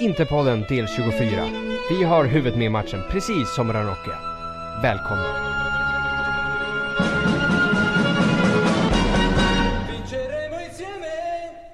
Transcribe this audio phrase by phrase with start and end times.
[0.00, 1.50] Interpodden del 24.
[1.90, 4.18] Vi har huvudet med i matchen, precis som Ranocchia.
[4.82, 5.24] Välkomna!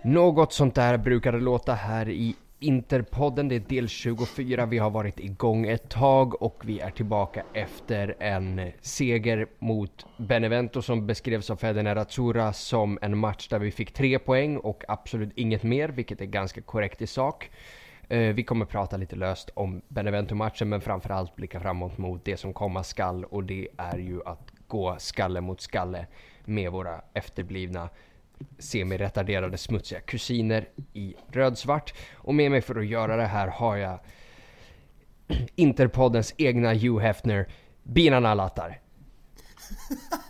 [0.03, 3.49] Något sånt där brukar det låta här i Interpodden.
[3.49, 4.67] Det är del 24.
[4.67, 10.83] Vi har varit igång ett tag och vi är tillbaka efter en seger mot Benevento
[10.83, 15.33] som beskrevs av Fede Nerazzurra som en match där vi fick tre poäng och absolut
[15.35, 17.51] inget mer, vilket är ganska korrekt i sak.
[18.09, 22.53] Eh, vi kommer prata lite löst om Benevento-matchen men framförallt blicka framåt mot det som
[22.53, 26.07] komma skall och det är ju att gå skalle mot skalle
[26.45, 27.89] med våra efterblivna
[28.59, 31.95] semi-retarderade smutsiga kusiner i rödsvart.
[32.15, 33.99] Och med mig för att göra det här har jag
[35.55, 37.49] Interpoddens egna Hugh Hefner,
[37.83, 38.81] Binan Alatar.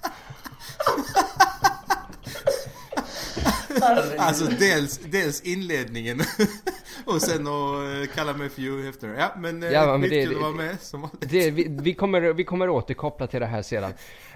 [4.18, 6.20] Alltså dels, dels inledningen
[7.04, 9.14] och sen att kalla mig för Hugh Hefner.
[9.18, 11.30] Ja men, eh, Ja, men det- kul att vara med som vanligt.
[11.30, 13.92] Det, vi, vi, kommer, vi kommer återkoppla till det här sedan.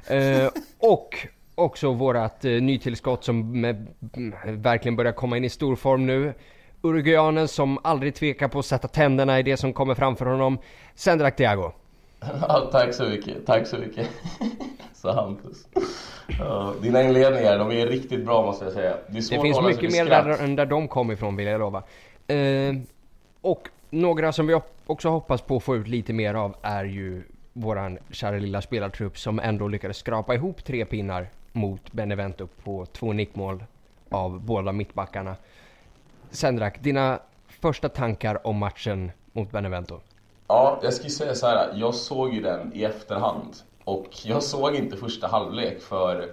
[0.06, 5.76] Eh, och också vårat uh, nytillskott som med, mm, verkligen börjar komma in i stor
[5.76, 6.34] form nu.
[6.82, 10.58] Uruguayanen som aldrig tvekar på att sätta tänderna i det som kommer framför honom.
[10.94, 11.72] Sendrak Thiago.
[12.20, 14.08] Ja, tack så mycket, tack så mycket.
[14.94, 15.66] Så Hampus.
[16.38, 18.96] Ja, dina inledningar, de är riktigt bra måste jag säga.
[19.08, 21.82] Det, Det finns mycket mer där, än där de kom ifrån vill jag lova.
[22.26, 22.74] Eh,
[23.40, 27.22] och några som vi också hoppas på att få ut lite mer av är ju
[27.52, 33.12] våran kära lilla spelartrupp som ändå lyckades skrapa ihop tre pinnar mot Benevento på två
[33.12, 33.64] nickmål
[34.08, 35.36] av båda mittbackarna.
[36.30, 40.00] Sendrak, dina första tankar om matchen mot Benevento?
[40.48, 41.72] Ja, jag skulle säga så här.
[41.74, 43.56] Jag såg ju den i efterhand.
[43.84, 46.30] Och jag såg inte första halvlek för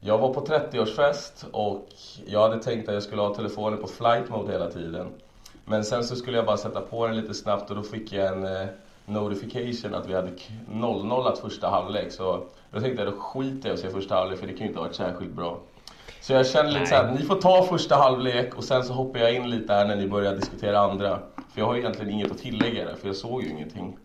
[0.00, 1.86] jag var på 30-årsfest och
[2.26, 5.08] jag hade tänkt att jag skulle ha telefonen på flight mode hela tiden.
[5.64, 8.26] Men sen så skulle jag bara sätta på den lite snabbt och då fick jag
[8.26, 8.66] en eh,
[9.06, 12.12] notification att vi hade k- 0-0 första halvlek.
[12.12, 14.60] Så då tänkte jag då skiter jag i att se första halvlek för det kan
[14.60, 15.58] ju inte ha varit särskilt bra.
[16.20, 19.34] Så jag känner lite såhär, ni får ta första halvlek och sen så hoppar jag
[19.34, 21.18] in lite här när ni börjar diskutera andra.
[21.54, 23.96] För jag har ju egentligen inget att tillägga där, för jag såg ju ingenting.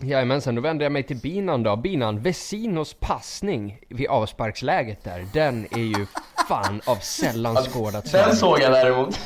[0.00, 1.76] Jajamensan, då vänder jag mig till Binan då.
[1.76, 6.06] Binan, Vesinos passning vid avsparksläget där, den är ju
[6.48, 8.24] fan av sällan skådat slag.
[8.26, 9.20] Den såg jag däremot.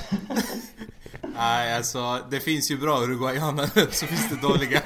[1.37, 4.81] Nej alltså, det finns ju bra uruguayaner så finns det dåliga.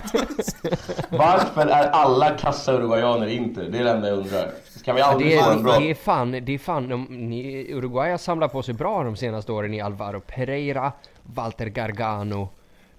[1.10, 3.62] Varför är alla kassa uruguayaner inte?
[3.62, 4.50] Det är det enda jag undrar.
[4.84, 5.78] Kan vi aldrig Det få en är, bra...
[5.78, 9.16] det är fan, det är fan, de, ni, Uruguay har samlat på sig bra de
[9.16, 10.92] senaste åren i Alvaro Pereira,
[11.22, 12.48] Walter Gargano.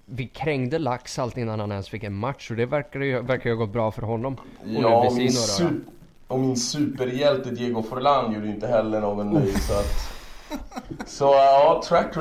[0.08, 3.56] Vi krängde Laxalt innan han ens fick en match och det verkar ju, verkar ju
[3.56, 4.34] ha gått bra för honom.
[4.60, 5.80] Och nu Ja, och min, su-
[6.28, 10.12] och min superhjälte Diego Forlan gjorde inte heller någon nöjd så att...
[11.06, 12.14] Så ja, track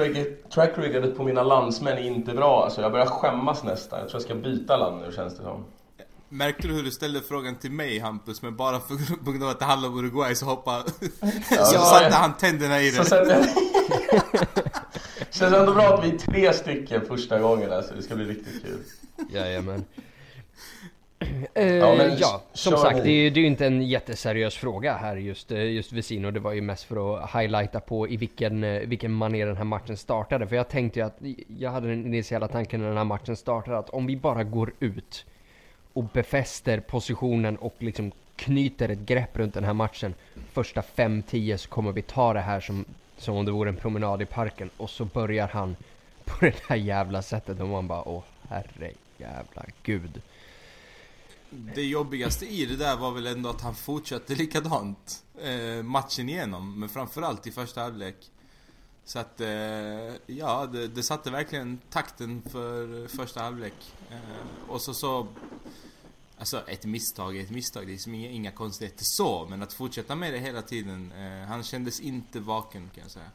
[1.18, 2.82] på mina landsmän är inte bra alltså.
[2.82, 4.00] Jag börjar skämmas nästan.
[4.00, 5.66] Jag tror jag ska byta land nu känns det som.
[6.30, 8.42] Märkte du hur du ställde frågan till mig Hampus?
[8.42, 10.84] Men bara för, på grund av att det handlar om Uruguay så hoppade...
[10.90, 10.96] så
[11.56, 11.66] Ja.
[11.66, 13.10] satte han tänderna i Så det.
[13.10, 13.28] sen...
[15.32, 17.94] Känns ändå bra att vi är tre stycken första gången alltså.
[17.96, 18.80] Det ska bli riktigt kul.
[19.30, 19.86] Jajamän.
[21.54, 24.94] Eh, Ja, men ja, som sagt, det är, det är ju inte en jätteseriös fråga
[24.98, 26.32] här just, eh, just Vesino.
[26.32, 29.64] Det var ju mest för att highlighta på i vilken, eh, vilken manér den här
[29.64, 30.48] matchen startade.
[30.48, 31.18] För jag tänkte ju att,
[31.60, 34.74] jag hade den initiala tanken när den här matchen startade att om vi bara går
[34.80, 35.26] ut
[35.94, 40.14] och befäster positionen och liksom knyter ett grepp runt den här matchen
[40.54, 42.86] första 5-10 så kommer vi ta det här som,
[43.18, 45.76] som om det vore en promenad i parken och så börjar han
[46.26, 50.22] på det här jävla sättet och man bara åh herre jävla gud.
[51.50, 56.80] Det jobbigaste i det där var väl ändå att han fortsatte likadant eh, matchen igenom.
[56.80, 58.16] Men framförallt i första halvlek.
[59.06, 59.48] Så att, eh,
[60.26, 63.94] ja, det, det satte verkligen takten för första halvlek.
[64.12, 65.28] Eh, och så så...
[66.38, 69.46] Alltså ett misstag är ett misstag, det är liksom inga, inga konstigheter så.
[69.50, 71.12] Men att fortsätta med det hela tiden.
[71.18, 73.30] Eh, han kändes inte vaken kan jag säga.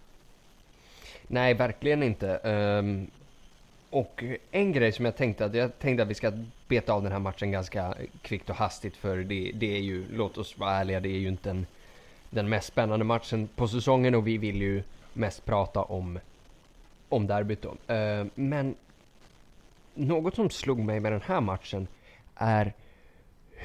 [1.26, 2.38] Nej, verkligen inte.
[2.38, 3.10] Um,
[3.90, 6.32] och en grej som jag tänkte att jag tänkte att vi ska
[6.68, 10.38] beta av den här matchen ganska kvickt och hastigt för det, det är ju, låt
[10.38, 11.66] oss vara ärliga, det är ju inte den,
[12.30, 14.82] den mest spännande matchen på säsongen och vi vill ju
[15.12, 16.18] mest prata om,
[17.08, 17.94] om derbyt då.
[17.94, 18.74] Uh, men
[19.94, 21.86] något som slog mig med den här matchen
[22.34, 22.72] är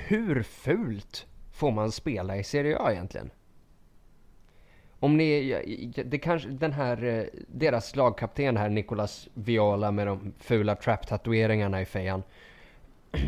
[0.07, 3.31] hur fult får man spela i Serie A egentligen?
[4.99, 10.75] Om ni, det kanske, den här, eh, deras lagkapten här, Nicolas Viola med de fula
[10.75, 12.23] trap-tatueringarna i fejan.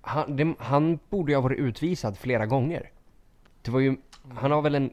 [0.00, 2.90] Han, det, han borde ju ha varit utvisad flera gånger.
[3.62, 3.96] Det var ju,
[4.34, 4.90] han har väl en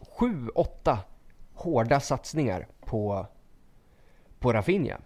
[0.00, 0.98] sju, åtta
[1.54, 3.26] hårda satsningar på,
[4.38, 4.98] på Rafinha.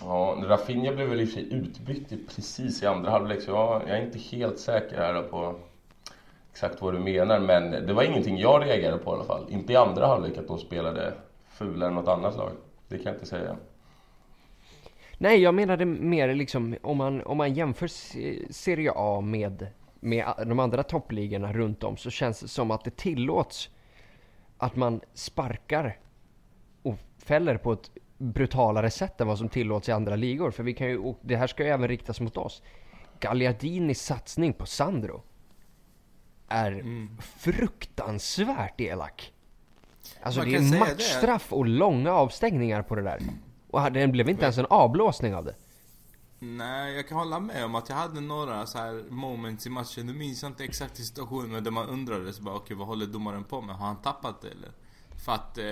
[0.00, 3.82] Ja, Rafinha blev väl i och för sig utbytt precis i andra halvlek så jag,
[3.82, 5.54] jag är inte helt säker här på
[6.50, 9.46] exakt vad du menar men det var ingenting jag reagerade på i alla fall.
[9.48, 11.14] Inte i andra halvlek att de spelade
[11.48, 12.50] fulare än något annat lag.
[12.88, 13.56] Det kan jag inte säga.
[15.18, 17.86] Nej, jag menade mer liksom om man, om man jämför
[18.52, 19.66] Serie A med,
[20.00, 23.70] med de andra toppligorna runt om så känns det som att det tillåts
[24.58, 25.98] att man sparkar
[26.82, 30.50] och fäller på ett brutalare sätt än vad som tillåts i andra ligor.
[30.50, 32.62] För vi kan ju, och det här ska ju även riktas mot oss.
[33.20, 35.22] Gagliardinis satsning på Sandro
[36.48, 37.18] är mm.
[37.20, 39.32] fruktansvärt elak.
[40.22, 43.20] Alltså man det är matchstraff och långa avstängningar på det där.
[43.70, 45.54] Och det blev inte ens en avblåsning av det.
[46.40, 50.06] Nej, jag kan hålla med om att jag hade några så här moments i matchen.
[50.06, 52.86] Nu minns jag inte exakt situationen, men där man undrade så bara, okej, okay, vad
[52.86, 53.76] håller domaren på med?
[53.76, 54.70] Har han tappat det eller?
[55.24, 55.64] För att eh,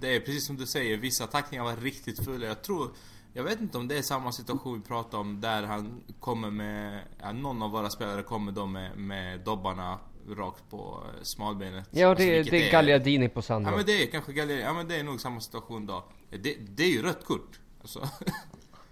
[0.00, 2.46] det är precis som du säger, vissa tacklingar var riktigt fulla.
[2.46, 2.90] Jag tror,
[3.32, 7.00] jag vet inte om det är samma situation vi pratar om där han kommer med,
[7.20, 9.98] ja, någon av våra spelare kommer då med, med dobbarna
[10.28, 11.88] rakt på eh, smalbenet.
[11.90, 13.70] Ja, det, alltså, det är Gagliardini på Sandro.
[13.70, 16.04] Ja men det är kanske Gagliardini, ja men det är nog samma situation då.
[16.30, 17.60] Det, det är ju rött kort.
[17.80, 18.00] Alltså.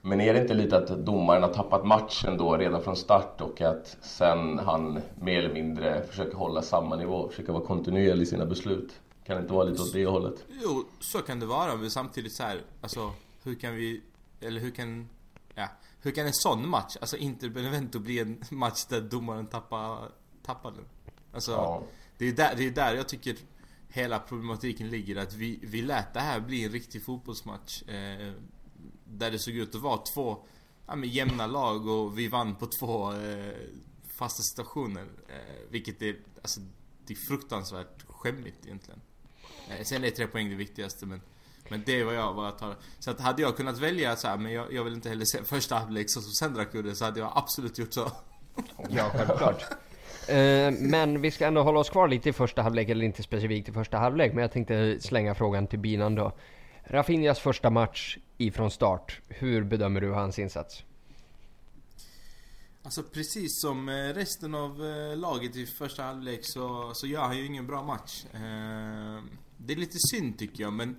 [0.04, 3.60] Men är det inte lite att domaren har tappat matchen då redan från start och
[3.60, 8.46] att sen han mer eller mindre försöker hålla samma nivå, försöker vara kontinuerlig i sina
[8.46, 9.00] beslut?
[9.25, 10.45] Kan det inte vara lite åt det hållet?
[10.63, 14.03] Jo, så kan det vara, men samtidigt så här, alltså hur kan vi,
[14.41, 15.09] eller hur kan,
[15.55, 15.69] ja,
[16.01, 20.09] hur kan en sån match, alltså Inter Benevento bli en match där domaren tappar,
[20.43, 20.85] tappar den?
[21.33, 21.83] Alltså, ja.
[22.19, 23.37] det är där, det är där jag tycker
[23.89, 27.83] hela problematiken ligger, att vi, vi lät det här bli en riktig fotbollsmatch.
[27.83, 28.33] Eh,
[29.05, 30.47] där det såg ut att vara två
[30.87, 33.55] ja, men jämna lag och vi vann på två eh,
[34.19, 35.07] fasta situationer.
[35.29, 36.61] Eh, vilket är, alltså,
[37.07, 39.01] det är fruktansvärt skämmigt egentligen.
[39.79, 41.21] Eh, sen är tre poäng det viktigaste men
[41.69, 42.77] men det var jag, vad jag tar.
[42.99, 45.45] Så att hade jag kunnat välja så här, men jag, jag vill inte heller se
[45.45, 48.13] första halvlek så som Sendrak gjorde, så hade jag absolut gjort så.
[48.91, 49.63] Ja, självklart.
[50.31, 53.69] Uh, men vi ska ändå hålla oss kvar lite i första halvlek, eller inte specifikt
[53.69, 56.33] i första halvlek, men jag tänkte slänga frågan till Binan då.
[56.85, 60.85] Rafinhas första match ifrån start, hur bedömer du hans insats?
[62.83, 64.79] Alltså precis som eh, resten av
[65.17, 68.25] laget i första halvlek så, så gör han ju ingen bra match.
[69.67, 70.97] Det är lite synd tycker jag men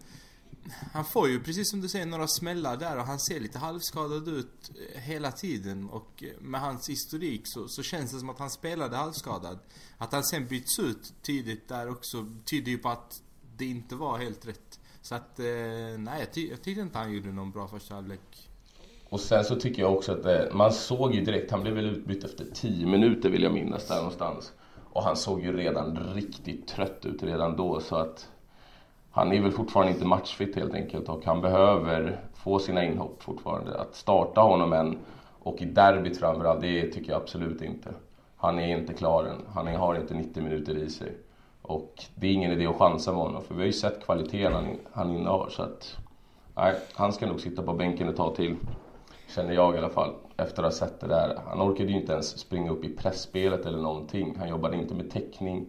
[0.93, 4.27] han får ju precis som du säger några smällar där och han ser lite halvskadad
[4.27, 8.39] ut eh, hela tiden och eh, med hans historik så, så känns det som att
[8.39, 9.59] han spelade halvskadad.
[9.97, 13.21] Att han sen byts ut tidigt där också tyder ju på att
[13.57, 14.79] det inte var helt rätt.
[15.01, 15.45] Så att, eh,
[15.97, 18.49] nej jag, ty jag tyckte inte han gjorde någon bra första halvlek.
[19.09, 21.85] Och sen så tycker jag också att det, man såg ju direkt, han blev väl
[21.85, 24.51] utbytt efter 10 minuter vill jag minnas där någonstans.
[24.93, 28.29] Och han såg ju redan riktigt trött ut redan då så att
[29.15, 33.79] han är väl fortfarande inte matchfit helt enkelt och han behöver få sina inhopp fortfarande.
[33.79, 34.97] Att starta honom än
[35.39, 37.93] och i derbyt framförallt, det tycker jag absolut inte.
[38.37, 39.53] Han är inte klar än.
[39.53, 41.17] Han har inte 90 minuter i sig.
[41.61, 44.53] Och det är ingen idé att chansa med honom för vi har ju sett kvaliteten
[44.53, 45.97] han, han innehar så att...
[46.55, 48.55] Nej, han ska nog sitta på bänken ett tag till.
[49.35, 50.13] Känner jag i alla fall.
[50.37, 51.39] Efter att ha sett det där.
[51.47, 54.35] Han orkade ju inte ens springa upp i pressspelet eller någonting.
[54.39, 55.65] Han jobbade inte med täckning.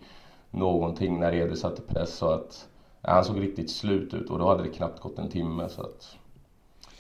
[0.51, 2.69] Någonting när Eder satte press så att...
[3.05, 6.17] Han såg riktigt slut ut och då hade det knappt gått en timme så att...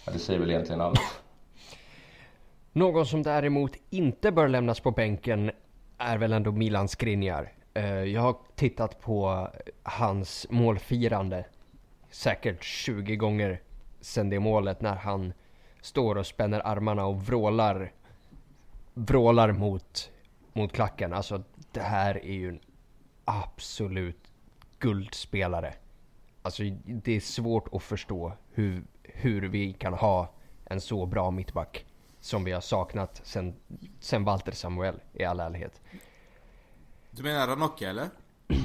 [0.07, 1.01] Ja, det säger väl egentligen allt.
[2.73, 5.51] Någon som däremot inte bör lämnas på bänken
[5.99, 7.53] är väl ändå Milan Skriniar.
[7.75, 9.49] Eh, jag har tittat på
[9.83, 11.45] hans målfirande
[12.11, 13.61] säkert 20 gånger
[14.01, 15.33] sen det målet när han
[15.81, 17.93] står och spänner armarna och vrålar
[18.95, 20.11] vrålar mot,
[20.53, 21.13] mot klacken.
[21.13, 21.43] Alltså
[21.73, 22.61] det här är ju en
[23.25, 24.31] absolut
[24.79, 25.75] guldspelare.
[26.45, 30.33] Alltså det är svårt att förstå hur, hur vi kan ha
[30.65, 31.85] en så bra mittback
[32.21, 33.55] som vi har saknat sen,
[34.01, 35.81] sen Walter Samuel i all ärlighet.
[37.11, 38.09] Du menar Ranocchia eller?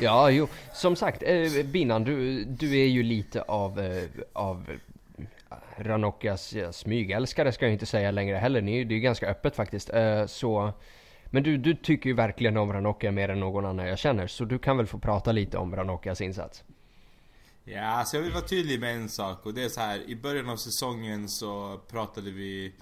[0.00, 0.48] ja, jo.
[0.74, 4.66] Som sagt, eh, Binan, du, du är ju lite av, eh, av
[5.76, 8.60] Ranocchias smygälskare ska jag inte säga längre heller.
[8.60, 9.90] Ni, det är ju ganska öppet faktiskt.
[9.90, 10.72] Eh, så
[11.30, 14.44] men du, du tycker ju verkligen om Ranocchia mer än någon annan jag känner, så
[14.44, 16.64] du kan väl få prata lite om Ranocchias insats?
[17.64, 20.10] Ja, alltså jag vill vara tydlig med en sak och det är så här.
[20.10, 22.72] i början av säsongen så pratade vi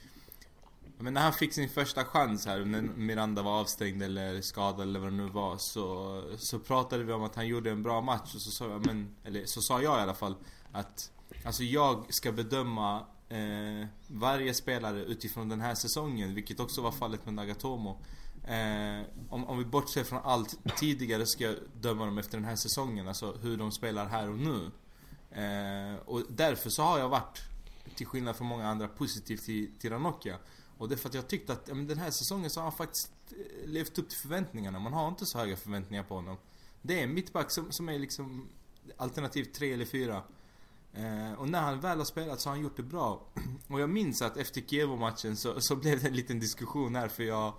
[1.00, 5.00] men när han fick sin första chans här, när Miranda var avstängd eller skadad eller
[5.00, 8.34] vad det nu var Så, så pratade vi om att han gjorde en bra match
[8.34, 10.34] och så sa jag, men, eller så sa jag i alla fall
[10.72, 11.10] Att
[11.44, 17.24] Alltså jag ska bedöma eh, varje spelare utifrån den här säsongen, vilket också var fallet
[17.24, 17.98] med Nagatomo
[18.48, 22.56] Eh, om, om vi bortser från allt tidigare ska jag döma dem efter den här
[22.56, 24.70] säsongen, alltså hur de spelar här och nu.
[25.30, 27.42] Eh, och därför så har jag varit,
[27.94, 30.38] till skillnad från många andra, positiv till, till Ranocchia.
[30.78, 32.72] Och det är för att jag tyckte att men den här säsongen så har han
[32.72, 34.78] faktiskt eh, levt upp till förväntningarna.
[34.78, 36.36] Man har inte så höga förväntningar på honom.
[36.82, 38.48] Det är en mittback som, som är liksom
[38.96, 40.22] alternativ 3 eller 4.
[40.92, 43.26] Eh, och när han väl har spelat så har han gjort det bra.
[43.68, 47.22] Och jag minns att efter Kievo-matchen så, så blev det en liten diskussion här för
[47.22, 47.52] jag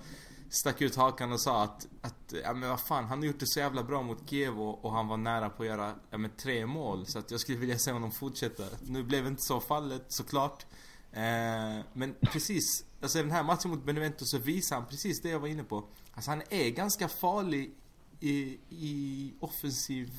[0.49, 3.47] stack ut hakan och sa att, att ja men vad fan, han har gjort det
[3.47, 6.65] så jävla bra mot Kiev och han var nära på att göra, ja men tre
[6.65, 7.05] mål.
[7.05, 8.63] Så att jag skulle vilja se honom fortsätta.
[8.81, 10.65] Nu blev inte så fallet såklart.
[11.11, 15.39] Eh, men precis, alltså den här matchen mot Benevento så visar han precis det jag
[15.39, 15.83] var inne på.
[16.13, 17.71] Alltså han är ganska farlig
[18.19, 20.11] i, i offensiv,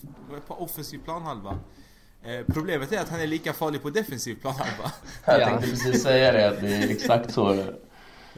[0.46, 1.58] på offensiv planhalva.
[2.22, 4.92] Eh, problemet är att han är lika farlig på defensiv planhalva.
[5.26, 7.74] Jag tänkte precis säga det, att det är exakt så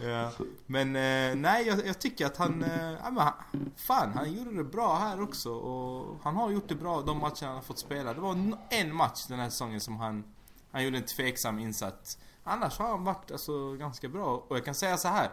[0.01, 0.31] Ja.
[0.67, 4.65] Men eh, nej, jag, jag, tycker att han, eh, ja, men, fan han gjorde det
[4.65, 8.15] bra här också och han har gjort det bra de matcherna han har fått spela.
[8.15, 10.25] Det var en match den här säsongen som han,
[10.71, 12.19] han gjorde en tveksam insats.
[12.45, 15.29] Annars har han varit alltså, ganska bra och jag kan säga så här.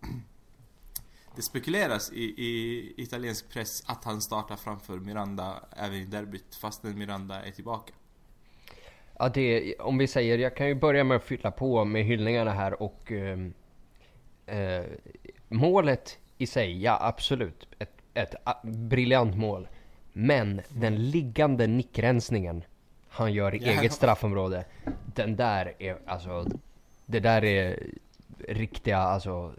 [1.36, 6.98] Det spekuleras i, i italiensk press att han startar framför Miranda även i derbyt fastän
[6.98, 7.92] Miranda är tillbaka.
[9.18, 12.50] Ja, det, om vi säger, jag kan ju börja med att fylla på med hyllningarna
[12.50, 13.38] här och eh,
[14.50, 14.84] eh,
[15.48, 19.68] målet i sig, ja absolut, ett, ett briljant mål.
[20.12, 22.64] Men den liggande nickrensningen
[23.08, 24.64] han gör i eget straffområde,
[25.14, 26.46] den där är alltså,
[27.06, 27.86] det där är
[28.48, 29.54] riktiga alltså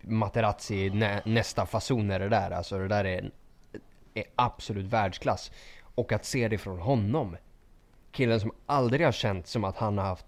[0.00, 2.50] Materazzi nä, nästa fasoner det där.
[2.50, 3.30] Alltså det där är,
[4.14, 5.50] är absolut världsklass.
[5.94, 7.36] Och att se det från honom.
[8.12, 10.26] Killen som aldrig har känt som att han har haft,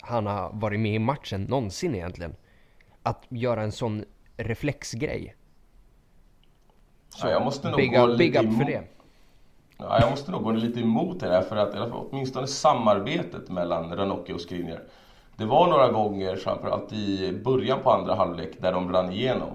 [0.00, 2.36] han har varit med i matchen någonsin egentligen.
[3.02, 4.04] Att göra en sån
[4.36, 5.34] reflexgrej.
[7.08, 8.82] Så ja, jag måste nog big gå up, big up för det.
[9.76, 14.34] Ja, jag måste nog gå lite emot det här för att åtminstone samarbetet mellan Ranocchio
[14.34, 14.82] och Skriniar
[15.36, 19.50] det var några gånger, framförallt i början på andra halvlek, där de rann igenom.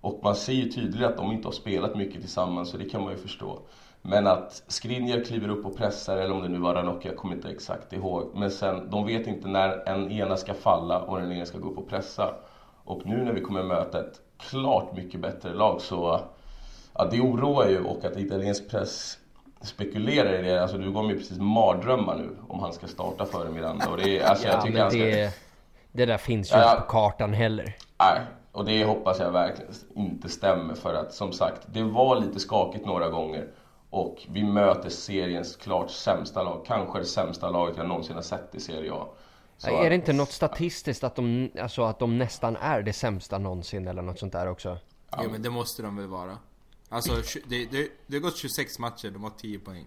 [0.00, 3.02] Och man ser ju tydligt att de inte har spelat mycket tillsammans, så det kan
[3.02, 3.58] man ju förstå.
[4.02, 7.34] Men att Skriniar kliver upp och pressar, eller om det nu var Ranocchia, jag kommer
[7.34, 8.30] inte exakt ihåg.
[8.34, 11.70] Men sen, de vet inte när en ena ska falla och den ena ska gå
[11.70, 12.34] upp och pressa.
[12.84, 16.20] Och nu när vi kommer möta ett klart mycket bättre lag så...
[16.94, 19.18] Ja, det oroar ju och att italiensk press
[19.62, 20.62] spekulerar i det.
[20.62, 23.90] Alltså du gav mig precis mardrömmar nu om han ska starta före Miranda.
[23.90, 24.98] Och det, alltså, ja, jag tycker men ska...
[24.98, 25.34] det,
[25.92, 27.76] det där finns ju ja, inte på kartan heller.
[27.98, 28.20] Nej,
[28.52, 32.86] och det hoppas jag verkligen inte stämmer för att som sagt, det var lite skakigt
[32.86, 33.48] några gånger.
[33.90, 36.64] Och vi möter seriens klart sämsta lag.
[36.66, 39.06] Kanske det sämsta laget jag någonsin har sett i Serie A.
[39.56, 43.38] Så är det inte något statistiskt att de, alltså att de nästan är det sämsta
[43.38, 44.78] någonsin eller något sånt där också?
[45.10, 46.38] Ja, men det måste de väl vara.
[46.88, 47.12] Alltså,
[47.48, 49.86] det, det, det har gått 26 matcher, de har 10 poäng.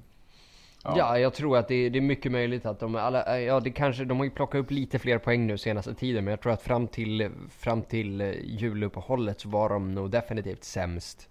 [0.83, 0.97] Ja.
[0.97, 4.05] ja, jag tror att det, det, är mycket möjligt att de alla, ja det kanske,
[4.05, 6.61] de har ju plockat upp lite fler poäng nu senaste tiden, men jag tror att
[6.61, 11.29] fram till, fram till eh, juluppehållet så var de nog definitivt sämst.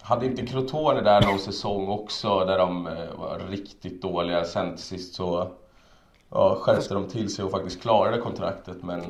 [0.00, 4.44] Hade inte Crotone där någon säsong också där de eh, var riktigt dåliga?
[4.44, 5.52] Sen till sist så
[6.34, 9.00] ja, skärpte de till sig och faktiskt klarade kontraktet, men...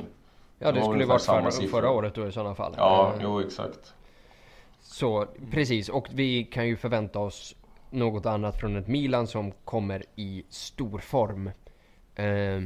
[0.58, 2.74] Ja, det, det skulle varit förra, förra året då i sådana fall.
[2.76, 3.94] Ja, uh, jo exakt.
[4.80, 7.56] Så precis, och vi kan ju förvänta oss
[7.90, 11.50] något annat från ett Milan som kommer i stor form.
[12.14, 12.60] Eh,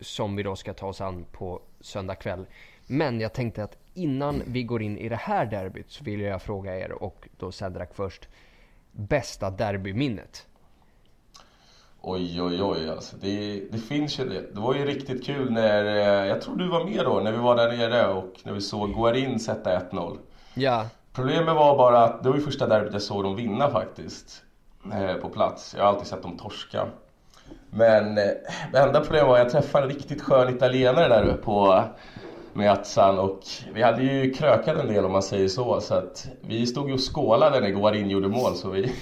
[0.00, 2.46] som vi då ska ta oss an på söndag kväll.
[2.86, 6.42] Men jag tänkte att innan vi går in i det här derbyt så vill jag
[6.42, 8.28] fråga er och då Cedrak först.
[8.92, 10.46] Bästa derbyminnet?
[12.06, 13.16] Oj, oj, oj alltså.
[13.16, 14.54] Det, det finns ju det.
[14.54, 17.38] Det var ju riktigt kul när, eh, jag tror du var med då, när vi
[17.38, 20.18] var där nere och när vi såg Guarin sätta 1-0.
[20.54, 20.86] Ja.
[21.12, 24.42] Problemet var bara att det var ju första derbyt jag såg dem vinna faktiskt.
[24.92, 25.74] Eh, på plats.
[25.78, 26.86] Jag har alltid sett dem torska.
[27.70, 28.24] Men eh,
[28.72, 31.84] det enda problemet var att jag träffade en riktigt skön italienare där uppe på
[32.54, 33.40] Meazan och
[33.74, 35.80] vi hade ju krökat en del om man säger så.
[35.80, 38.92] Så att vi stod ju och skålade när Guarin gjorde mål så vi,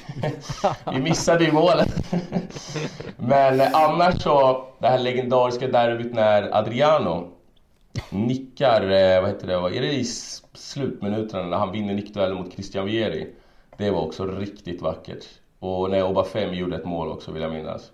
[0.93, 2.05] vi missade ju målet.
[3.17, 7.29] Men annars så, det här legendariska derbyt när Adriano
[8.11, 10.05] nickar, eh, vad heter det, är det i
[10.55, 13.35] slutminuterna när han vinner nickduellen mot Christian Vieri.
[13.79, 15.25] Det var också riktigt vackert.
[15.59, 17.91] Och när Obafemi gjorde ett mål också vill jag minnas.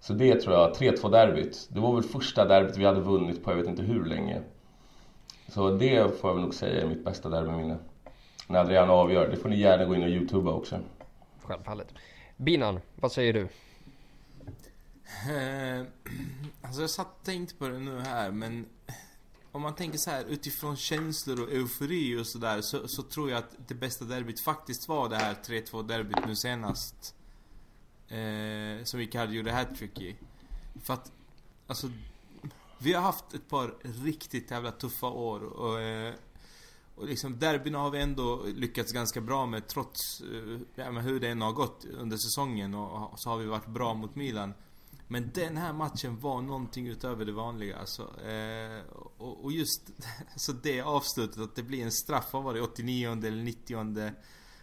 [0.00, 1.68] Så det tror jag, 3-2 derbyt.
[1.70, 4.42] Det var väl första derbyt vi hade vunnit på jag vet inte hur länge.
[5.48, 7.78] Så det får jag väl nog säga är mitt bästa derbyminne.
[8.46, 9.28] När Adriano avgör.
[9.28, 10.80] Det får ni gärna gå in och youtuba också.
[11.42, 11.94] Självfallet.
[12.36, 13.48] Binan, vad säger du?
[15.30, 15.86] Eh,
[16.62, 18.66] alltså jag satt och tänkte på det nu här men
[19.52, 23.38] om man tänker så här utifrån känslor och eufori och sådär så, så tror jag
[23.38, 27.14] att det bästa derbyt faktiskt var det här 3-2 derbyt nu senast.
[28.08, 30.16] Eh, som Icardi gjorde hattrick i.
[30.82, 31.12] För att,
[31.66, 31.90] alltså,
[32.78, 36.14] vi har haft ett par riktigt jävla tuffa år och, eh,
[36.94, 41.20] och liksom derbyna har vi ändå lyckats ganska bra med trots eh, ja, men hur
[41.20, 44.54] det än har gått under säsongen och, och så har vi varit bra mot Milan.
[45.08, 48.20] Men den här matchen var någonting utöver det vanliga alltså.
[48.20, 48.80] Eh,
[49.18, 49.90] och, och, just
[50.32, 54.12] alltså det avslutet, att det blir en straff, vad var det, 89 eller 90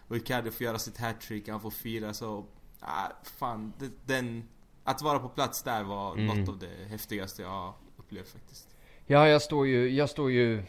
[0.08, 2.46] Och Icardi får göra sitt hattrick, han får fira så...
[2.80, 4.48] Ah, fan, det, den...
[4.84, 6.26] Att vara på plats där var mm.
[6.26, 7.74] något av det häftigaste jag har
[8.14, 8.76] upplevt faktiskt.
[9.06, 10.62] Ja, jag står ju, jag står ju...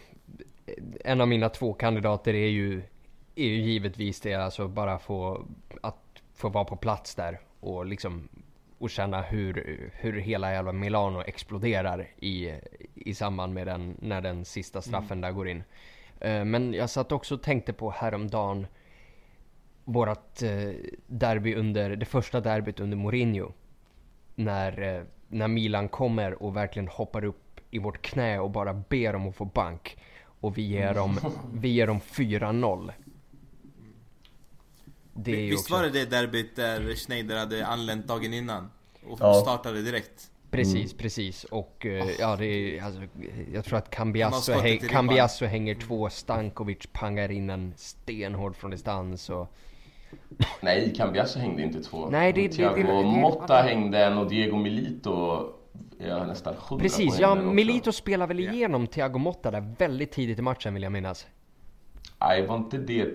[1.03, 2.81] En av mina två kandidater är ju,
[3.35, 5.45] är ju givetvis det, alltså bara få,
[5.81, 8.29] att få vara på plats där och liksom
[8.77, 12.53] och känna hur, hur hela jävla Milano exploderar i,
[12.95, 15.21] i samband med den, när den sista straffen mm.
[15.21, 15.63] där går in.
[16.25, 18.67] Uh, men jag satt också och tänkte på häromdagen
[19.83, 20.73] vårat uh,
[21.07, 23.51] derby under, det första derbyt under Mourinho.
[24.35, 29.15] När, uh, när Milan kommer och verkligen hoppar upp i vårt knä och bara ber
[29.15, 29.97] om att få bank.
[30.39, 31.19] Och vi ger dem,
[31.53, 32.91] vi ger dem 4-0.
[35.13, 35.73] Det Visst också...
[35.73, 38.71] var det det derbyt där Schneider hade anlänt dagen innan?
[39.07, 39.33] Och ja.
[39.33, 40.31] startade direkt?
[40.51, 40.97] Precis, mm.
[40.97, 41.43] precis.
[41.43, 43.01] Och uh, ja, det är, alltså,
[43.53, 49.29] jag tror att Cambiasso, häng, Cambiasso hänger två, Stankovic pangar in en stenhård från distans
[49.29, 49.55] och...
[50.61, 52.09] Nej, Cambiasso hängde inte två.
[52.09, 55.45] Nej, det, Thiago det, det, det, Motta hängde en och Diego Milito
[55.97, 58.91] Ja, nästan Precis, ja Milito spelar väl igenom yeah.
[58.91, 61.27] Thiago Motta där väldigt tidigt i matchen vill jag minnas.
[62.19, 63.07] Nej, var inte det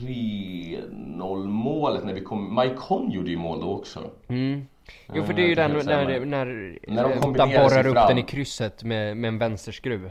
[0.00, 2.54] 3-0 målet när vi kom...
[2.54, 4.10] Maikon gjorde ju mål då också.
[4.28, 4.66] Mm.
[5.14, 8.22] Jo för det är ju den när, när, när, när de borrar upp den i
[8.22, 10.10] krysset med, med en vänsterskruv.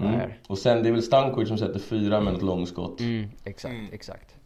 [0.00, 0.30] Mm.
[0.46, 3.00] Och sen det är väl Stankovic som sätter fyra med ett långskott.
[3.00, 3.88] Mm, exakt, mm.
[3.92, 4.36] exakt.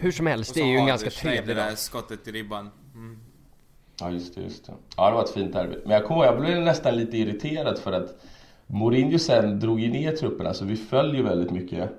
[0.00, 2.70] Hur som helst, det är ju en ganska trevlig det där skottet i ribban.
[2.94, 3.18] Mm.
[4.00, 4.72] Ja just det, just det.
[4.96, 5.76] Ja det var ett fint derby.
[5.82, 8.22] Men jag kommer jag blev nästan lite irriterad för att
[8.66, 11.90] Mourinho sen drog ju ner trupperna så vi föll ju väldigt mycket.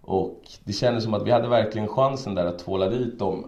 [0.00, 3.46] Och det kändes som att vi hade verkligen chansen där att tvåla dit dem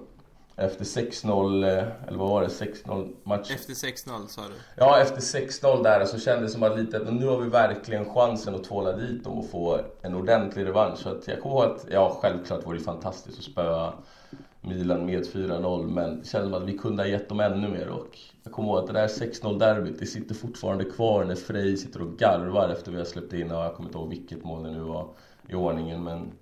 [0.57, 1.71] efter 6-0, eh,
[2.09, 2.49] eller vad var det?
[2.49, 3.51] 6-0 match?
[3.51, 4.55] Efter 6-0 sa du?
[4.77, 8.55] Ja, efter 6-0 där så kändes det som att lite, nu har vi verkligen chansen
[8.55, 10.99] att tvåla dit dem och få en ordentlig revansch.
[10.99, 13.93] Så att jag kommer ihåg att, ja självklart var det fantastiskt att spöa
[14.61, 17.88] Milan med 4-0 men det kändes som att vi kunde ha gett dem ännu mer
[17.88, 21.77] och jag kommer ihåg att det där 6-0 derbyt, det sitter fortfarande kvar när Frej
[21.77, 24.62] sitter och garvar efter vi har släppt in, ja, jag kommer inte ihåg vilket mål
[24.62, 25.09] det nu var
[25.49, 26.33] i ordningen men...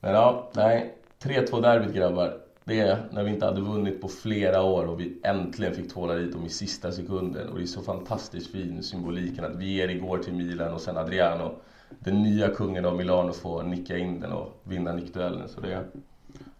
[0.00, 0.94] Men ja, nej.
[1.22, 2.40] 3-2 derbyt grabbar.
[2.72, 6.32] Det när vi inte hade vunnit på flera år och vi äntligen fick tvåla dit
[6.32, 7.48] dem i sista sekunden.
[7.48, 11.54] Och det är så fantastiskt fin symboliken att Vieri går till Milan och sen Adriano,
[11.98, 15.48] den nya kungen av Milano, får nicka in den och vinna nickduellen.
[15.48, 15.84] Så det,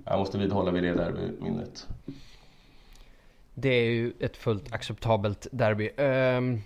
[0.05, 1.89] jag måste vidhålla vid det derbyminnet.
[3.55, 5.91] Det är ju ett fullt acceptabelt derby.
[5.97, 6.63] Um,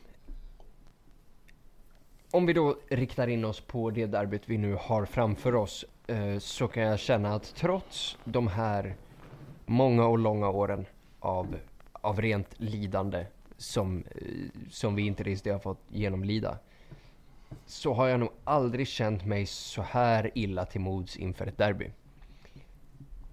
[2.31, 6.39] om vi då riktar in oss på det derbyt vi nu har framför oss uh,
[6.39, 8.97] så kan jag känna att trots de här
[9.67, 10.87] många och långa åren
[11.21, 11.57] av,
[11.93, 13.27] av rent lidande
[13.57, 16.59] som, eh, som vi inte riktigt har fått genomlida.
[17.67, 21.91] Så har jag nog aldrig känt mig så här illa till mods inför ett derby.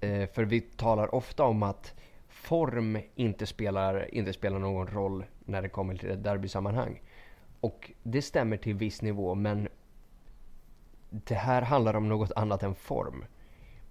[0.02, 1.94] Eh, för vi talar ofta om att
[2.30, 7.02] form inte spelar, inte spelar någon roll när det kommer till ett derbysammanhang.
[7.60, 9.70] Och det stämmer till viss nivå, men
[11.10, 13.26] det här handlar om något annat än form.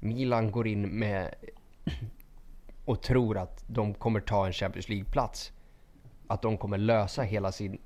[0.01, 1.35] Milan går in med
[2.85, 5.53] och tror att de kommer ta en Champions League-plats.
[6.27, 7.79] Att de kommer lösa hela sin...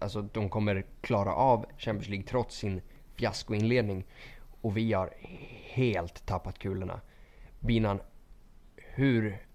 [0.00, 2.82] Alltså de kommer klara av Champions League trots sin
[3.14, 4.04] fiaskoinledning.
[4.60, 5.14] Och vi har
[5.62, 7.00] helt tappat kulorna.
[7.60, 8.00] Binan,
[8.76, 9.46] hur...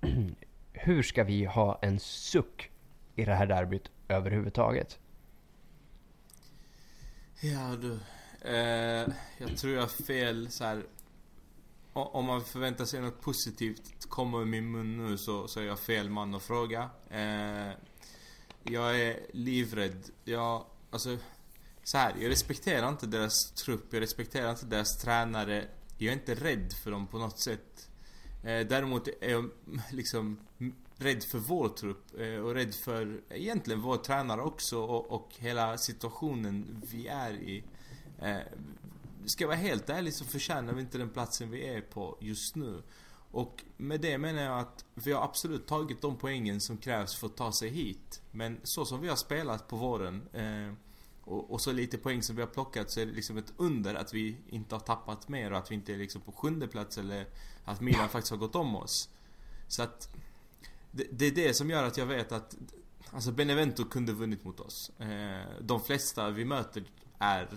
[0.72, 2.70] hur ska vi ha en suck
[3.16, 4.98] i det här derbyt överhuvudtaget?
[7.40, 7.98] Ja du.
[8.50, 10.82] Eh, jag tror jag har fel så här
[11.92, 15.78] om man förväntar sig något positivt komma ur min mun nu så, så är jag
[15.78, 16.90] fel man att fråga.
[17.10, 17.72] Eh,
[18.62, 20.10] jag är livrädd.
[20.24, 21.18] Jag, alltså,
[21.82, 25.68] så här, jag respekterar inte deras trupp, jag respekterar inte deras tränare.
[25.98, 27.88] Jag är inte rädd för dem på något sätt.
[28.44, 29.50] Eh, däremot är jag
[29.90, 30.38] liksom
[30.96, 35.78] rädd för vår trupp eh, och rädd för egentligen vår tränare också och, och hela
[35.78, 37.64] situationen vi är i.
[38.18, 38.36] Eh,
[39.26, 42.56] ska jag vara helt ärlig så förtjänar vi inte den platsen vi är på just
[42.56, 42.82] nu.
[43.32, 47.26] Och med det menar jag att vi har absolut tagit de poängen som krävs för
[47.26, 48.22] att ta sig hit.
[48.30, 50.74] Men så som vi har spelat på våren eh,
[51.20, 53.94] och, och, så lite poäng som vi har plockat så är det liksom ett under
[53.94, 56.98] att vi inte har tappat mer och att vi inte är liksom på sjunde plats
[56.98, 57.26] eller
[57.64, 59.08] att Milan faktiskt har gått om oss.
[59.68, 60.08] Så att
[60.90, 62.56] det, det är det som gör att jag vet att
[63.12, 64.90] Alltså Benevento kunde vunnit mot oss.
[64.98, 66.84] Eh, de flesta vi möter
[67.18, 67.48] är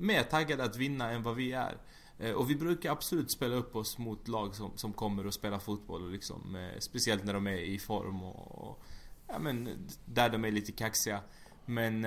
[0.00, 1.76] mer taggade att vinna än vad vi är.
[2.18, 5.58] Eh, och vi brukar absolut spela upp oss mot lag som, som kommer och spelar
[5.58, 6.70] fotboll liksom.
[6.78, 8.82] Speciellt när de är i form och, och
[9.26, 11.20] ja men där de är lite kaxiga.
[11.66, 12.02] Men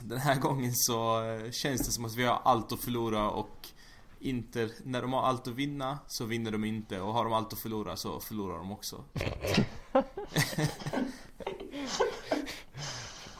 [0.00, 3.68] den här gången så känns det som att vi har allt att förlora och
[4.18, 7.52] Inter, när de har allt att vinna så vinner de inte och har de allt
[7.52, 9.04] att förlora så förlorar de också.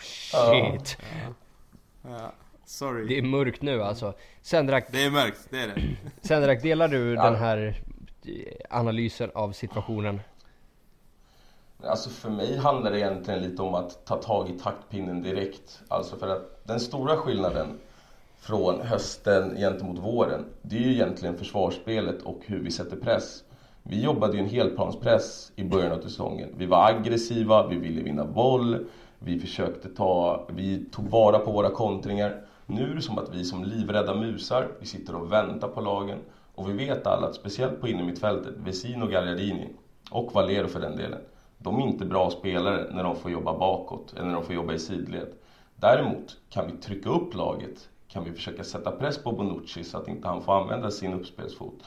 [0.00, 0.98] Shit.
[1.00, 1.34] Ja.
[2.02, 2.32] Ja.
[2.66, 3.06] Sorry.
[3.06, 4.14] Det är mörkt nu alltså.
[4.42, 5.82] Sendrak, det är mörkt, det är det.
[6.28, 7.24] Sendrak, delar du Ja.
[7.24, 7.74] den här
[8.26, 8.32] eh,
[8.70, 10.20] analysen av situationen?
[11.82, 15.80] Alltså för mig handlar det egentligen lite om att ta tag i taktpinnen direkt.
[15.88, 17.78] Alltså för att den stora skillnaden
[18.38, 23.44] från hösten gentemot våren, det är ju egentligen försvarsspelet och hur vi sätter press.
[23.82, 26.48] Vi jobbade ju en helplanspress i början av säsongen.
[26.56, 28.86] Vi var aggressiva, vi ville vinna boll,
[29.18, 32.45] vi försökte ta, vi tog vara på våra kontringar.
[32.66, 36.18] Nu är det som att vi som livrädda musar, vi sitter och väntar på lagen.
[36.54, 39.68] Och vi vet alla att speciellt på innermittfältet, Vesino Gagliardini
[40.10, 41.20] och Valero för den delen,
[41.58, 44.72] de är inte bra spelare när de får jobba bakåt eller när de får jobba
[44.72, 45.28] i sidled.
[45.76, 50.08] Däremot kan vi trycka upp laget, kan vi försöka sätta press på Bonucci så att
[50.08, 51.82] inte han får använda sin uppspelsfot.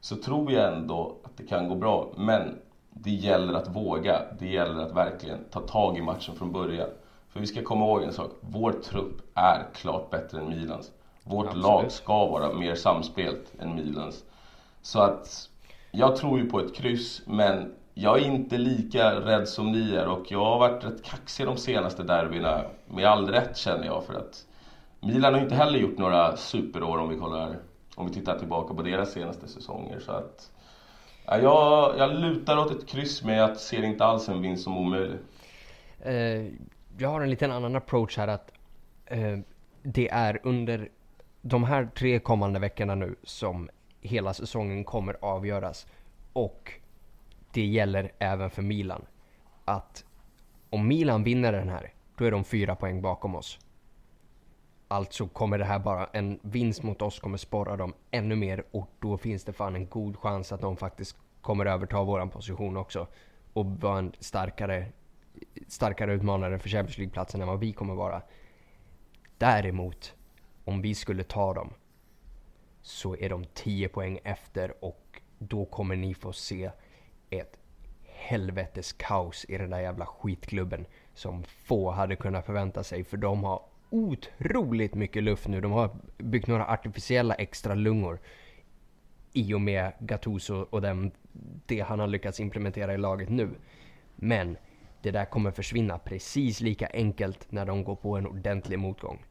[0.00, 2.12] Så tror jag ändå att det kan gå bra.
[2.16, 2.58] Men
[2.90, 4.22] det gäller att våga.
[4.38, 6.88] Det gäller att verkligen ta tag i matchen från början.
[7.32, 8.30] För vi ska komma ihåg en sak.
[8.40, 10.92] Vår trupp är klart bättre än Milans.
[11.24, 11.64] Vårt Absolut.
[11.64, 14.24] lag ska vara mer samspelt än Milans.
[14.82, 15.48] Så att
[15.90, 20.08] jag tror ju på ett kryss, men jag är inte lika rädd som ni är
[20.08, 22.64] och jag har varit rätt kaxig de senaste derbyna.
[22.86, 24.46] Med all rätt känner jag för att
[25.00, 27.56] Milan har inte heller gjort några superår om vi kollar
[27.94, 30.00] om vi tittar tillbaka på deras senaste säsonger.
[30.00, 30.50] Så att,
[31.26, 34.78] ja, jag, jag lutar åt ett kryss men jag ser inte alls en vinst som
[34.78, 35.18] omöjlig.
[36.00, 36.52] Eh,
[36.98, 38.52] jag har en liten annan approach här att
[39.06, 39.38] eh,
[39.82, 40.88] det är under
[41.42, 45.86] de här tre kommande veckorna nu som hela säsongen kommer avgöras.
[46.32, 46.72] Och
[47.52, 49.04] det gäller även för Milan.
[49.64, 50.04] Att
[50.70, 53.58] om Milan vinner den här, då är de fyra poäng bakom oss.
[54.88, 58.88] Alltså kommer det här bara, en vinst mot oss kommer sporra dem ännu mer och
[59.00, 63.06] då finns det fan en god chans att de faktiskt kommer överta våran position också.
[63.52, 64.86] Och vara en starkare,
[65.68, 68.22] starkare utmanare för Champions League-platsen än vad vi kommer vara.
[69.38, 70.14] Däremot,
[70.64, 71.70] om vi skulle ta dem
[72.82, 76.70] så är de 10 poäng efter och då kommer ni få se
[77.30, 77.58] ett
[78.02, 83.44] helvetes kaos i den där jävla skitklubben som få hade kunnat förvänta sig för de
[83.44, 85.60] har otroligt mycket luft nu.
[85.60, 88.20] De har byggt några artificiella extra lungor
[89.32, 91.12] i och med Gattuso och den,
[91.66, 93.50] det han har lyckats implementera i laget nu.
[94.16, 94.56] Men
[95.02, 99.24] det där kommer försvinna precis lika enkelt när de går på en ordentlig motgång.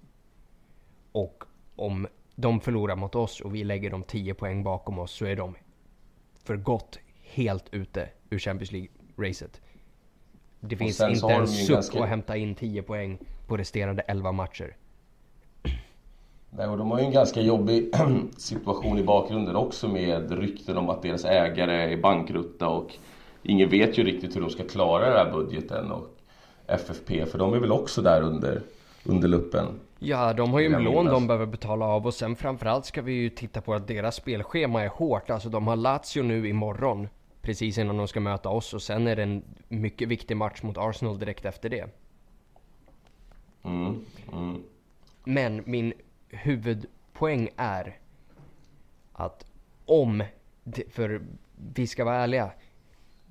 [1.11, 1.43] Och
[1.75, 5.35] om de förlorar mot oss och vi lägger dem 10 poäng bakom oss så är
[5.35, 5.55] de
[6.43, 9.61] för gott helt ute ur Champions League-racet.
[10.59, 14.75] Det finns inte en suck ganska- att hämta in 10 poäng på resterande 11 matcher.
[16.49, 17.91] Nej, och de har ju en ganska jobbig
[18.37, 22.91] situation i bakgrunden också med rykten om att deras ägare är bankrutta och
[23.43, 26.17] ingen vet ju riktigt hur de ska klara den här budgeten och
[26.67, 28.61] FFP för de är väl också där under,
[29.03, 29.65] under luppen.
[29.99, 33.13] Ja, de har ju Jag lån de behöver betala av och sen framförallt ska vi
[33.13, 35.29] ju titta på att deras spelschema är hårt.
[35.29, 37.07] Alltså de har Lazio nu imorgon.
[37.41, 40.77] Precis innan de ska möta oss och sen är det en mycket viktig match mot
[40.77, 41.85] Arsenal direkt efter det.
[43.63, 44.63] Mm, mm.
[45.23, 45.93] Men min
[46.29, 47.97] huvudpoäng är
[49.13, 49.45] att
[49.85, 50.23] om,
[50.89, 51.21] för
[51.73, 52.51] vi ska vara ärliga,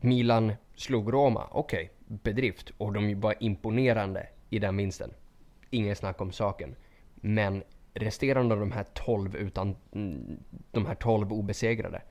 [0.01, 5.11] Milan slog Roma, okej, bedrift och de var imponerande i den vinsten.
[5.71, 6.77] Ingen snack om saken.
[7.15, 7.63] Men
[7.95, 10.39] resterande av de här 12 utan, mm,
[10.71, 12.03] de här 12 obesegrade.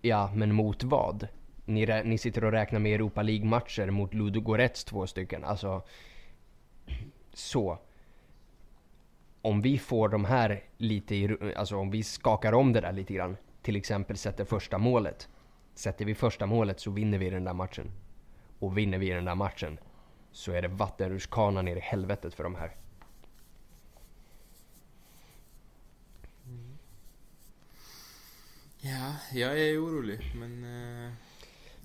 [0.00, 1.28] Ja, men mot vad?
[1.64, 5.44] Ni, ni sitter och räknar med Europa League-matcher mot Ludogorets två stycken.
[5.44, 5.82] Alltså,
[7.32, 7.78] så.
[9.42, 13.14] Om vi får de här lite i, alltså om vi skakar om det där lite
[13.14, 13.36] grann.
[13.62, 15.28] Till exempel sätter första målet.
[15.76, 17.90] Sätter vi första målet så vinner vi den där matchen.
[18.58, 19.78] Och vinner vi den där matchen
[20.32, 22.76] så är det vattenrutschkana ner i helvetet för de här.
[28.78, 30.64] Ja, jag är orolig men...
[30.64, 31.12] eh,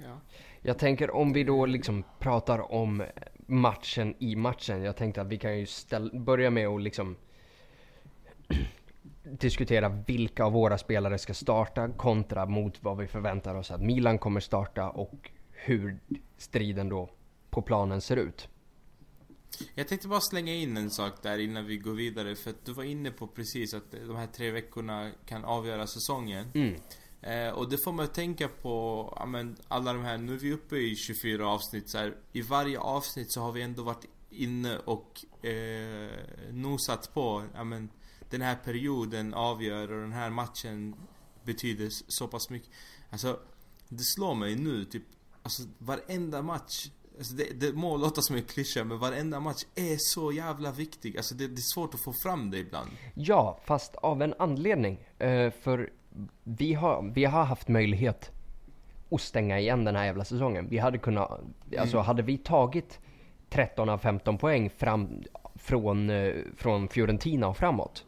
[0.04, 0.20] ja.
[0.62, 3.04] Jag tänker om vi då liksom pratar om
[3.36, 4.84] matchen i matchen.
[4.84, 7.16] Jag tänkte att vi kan ju ställ, börja med att liksom...
[9.24, 14.20] diskutera vilka av våra spelare ska starta kontra mot vad vi förväntar oss att Milan
[14.20, 16.00] kommer starta och hur
[16.38, 17.10] striden då
[17.50, 18.48] på planen ser ut.
[19.76, 22.74] Jag tänkte bara slänga in en sak där innan vi går vidare för att du
[22.74, 26.46] var inne på precis att de här tre veckorna kan avgöra säsongen.
[26.54, 26.76] Mm.
[27.22, 30.54] Eh, och det får man tänka på, ja, men, alla de här, nu är vi
[30.54, 34.78] uppe i 24 avsnitt så här, I varje avsnitt så har vi ändå varit inne
[34.78, 36.10] och eh,
[36.52, 37.90] nosat på, ja men
[38.32, 40.96] den här perioden avgör och den här matchen
[41.44, 42.70] betyder så pass mycket.
[43.10, 43.40] Alltså,
[43.90, 45.04] det slår mig nu typ,
[45.44, 49.96] alltså varenda match Alltså det, det må låta som en klyscha men varenda match är
[50.00, 51.18] så jävla viktig.
[51.18, 52.90] Alltså det, det är svårt att få fram det ibland.
[53.14, 54.98] Ja, fast av en anledning.
[55.18, 55.90] Eh, för
[56.44, 58.32] vi har, vi har haft möjlighet
[59.12, 60.68] att stänga igen den här jävla säsongen.
[60.70, 61.42] Vi hade kunnat,
[61.80, 63.00] alltså hade vi tagit
[63.50, 65.24] 13 av 15 poäng fram,
[65.56, 68.06] från, eh, från Fiorentina och framåt.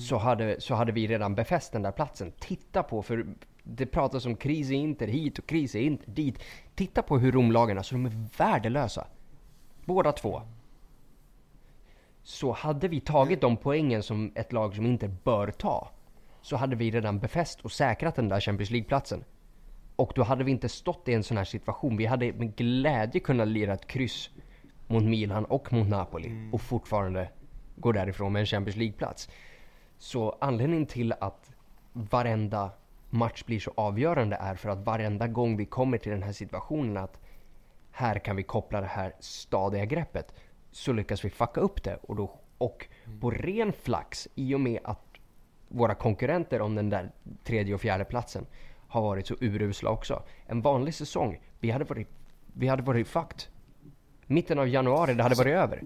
[0.00, 2.32] Så, hade, så hade vi redan befäst den där platsen.
[2.38, 3.26] Titta på, för
[3.62, 6.38] det pratas om kris i Inter hit och kris i Inter dit.
[6.74, 9.06] Titta på hur Romlagen, alltså de är värdelösa.
[9.84, 10.42] Båda två.
[12.22, 15.90] Så hade vi tagit de poängen som ett lag som inte bör ta,
[16.42, 19.24] så hade vi redan befäst och säkrat den där Champions League-platsen.
[19.96, 21.96] Och då hade vi inte stått i en sån här situation.
[21.96, 24.30] Vi hade med glädje kunnat lira ett kryss
[24.86, 27.28] mot Milan och mot Napoli och fortfarande
[27.76, 29.28] gå därifrån med en Champions League-plats.
[30.02, 31.52] Så anledningen till att
[31.92, 32.70] varenda
[33.10, 36.96] match blir så avgörande är för att varenda gång vi kommer till den här situationen
[36.96, 37.20] att
[37.90, 40.34] här kan vi koppla det här stadiga greppet
[40.70, 42.86] så lyckas vi fucka upp det och, då, och
[43.20, 45.00] på ren flax i och med att
[45.68, 47.12] våra konkurrenter om den där
[47.44, 48.46] tredje och fjärde platsen
[48.88, 50.22] har varit så urusla också.
[50.46, 52.08] En vanlig säsong, vi hade varit,
[52.54, 53.42] vi hade varit fucked.
[54.26, 55.82] Mitten av januari, det hade varit över.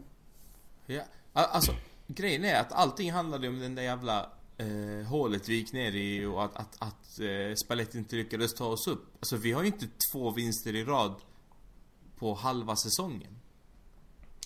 [0.87, 1.03] Ja,
[1.33, 1.73] alltså
[2.07, 6.25] grejen är att allting handlade om den där jävla eh, hålet vi gick ner i
[6.25, 9.15] och att, att, att eh, Spalletti inte lyckades ta oss upp.
[9.15, 11.15] Alltså vi har ju inte två vinster i rad
[12.19, 13.39] på halva säsongen.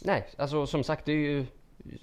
[0.03, 1.46] Nej, alltså som sagt det är ju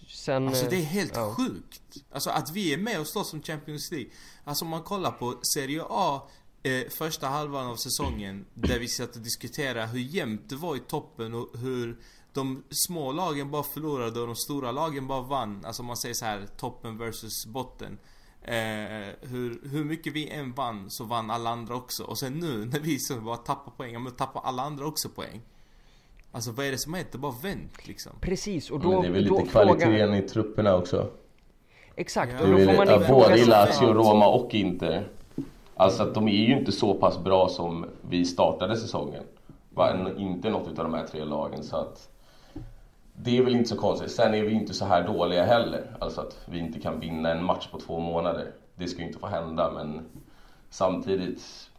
[0.08, 0.48] sen...
[0.48, 1.36] Alltså det är eh, helt ja.
[1.36, 1.82] sjukt.
[2.12, 4.10] Alltså att vi är med och slåss om Champions League.
[4.43, 6.30] Alltså om man kollar på Serie A
[6.63, 10.80] eh, första halvan av säsongen där vi satt och diskuterade hur jämnt det var i
[10.80, 11.98] toppen och hur
[12.38, 15.62] de små lagen bara förlorade och de stora lagen bara vann.
[15.65, 17.97] Alltså om man säger så här toppen versus botten.
[18.41, 22.04] Eh, hur, hur mycket vi än vann så vann alla andra också.
[22.04, 25.10] Och sen nu när vi så bara tappar poäng, ja men tappar alla andra också
[25.10, 25.41] poäng.
[26.32, 27.08] Alltså vad är det som hänt?
[27.12, 28.12] Det har bara vänt liksom.
[28.21, 28.89] Precis, och då...
[28.91, 31.10] Men det är väl lite kvaliteten frågar- i trupperna också.
[31.95, 32.41] Exakt, Ja.
[32.41, 33.45] och då får man ja, både i.
[33.45, 35.08] Lazio, Roma och Inter.
[35.76, 39.23] Alltså att de är ju inte så pass bra som vi startade säsongen.
[40.17, 42.10] Inte något utav de här tre lagen så att
[43.19, 44.12] det är väl inte så konstigt.
[44.12, 45.84] Sen är vi inte så här dåliga heller.
[45.99, 48.51] Alltså att vi inte kan vinna en match på två månader.
[48.75, 50.06] Det ska ju inte få hända men
[50.69, 51.69] samtidigt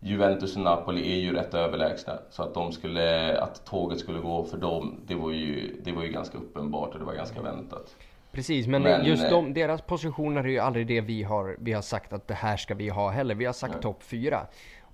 [0.00, 2.18] Juventus och Napoli är ju rätt överlägsna.
[2.30, 6.02] Så att de skulle, att tåget skulle gå för dem, det var ju, det var
[6.02, 7.96] ju ganska uppenbart och det var ganska väntat.
[8.32, 11.72] Precis, men, Men, just eh, de, deras positioner är ju aldrig det vi har, vi
[11.72, 13.34] har sagt att det här ska vi ha heller.
[13.34, 14.46] Vi har sagt topp fyra.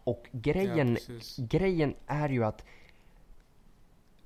[0.04, 2.64] Och grejen, Ja, grejen är ju att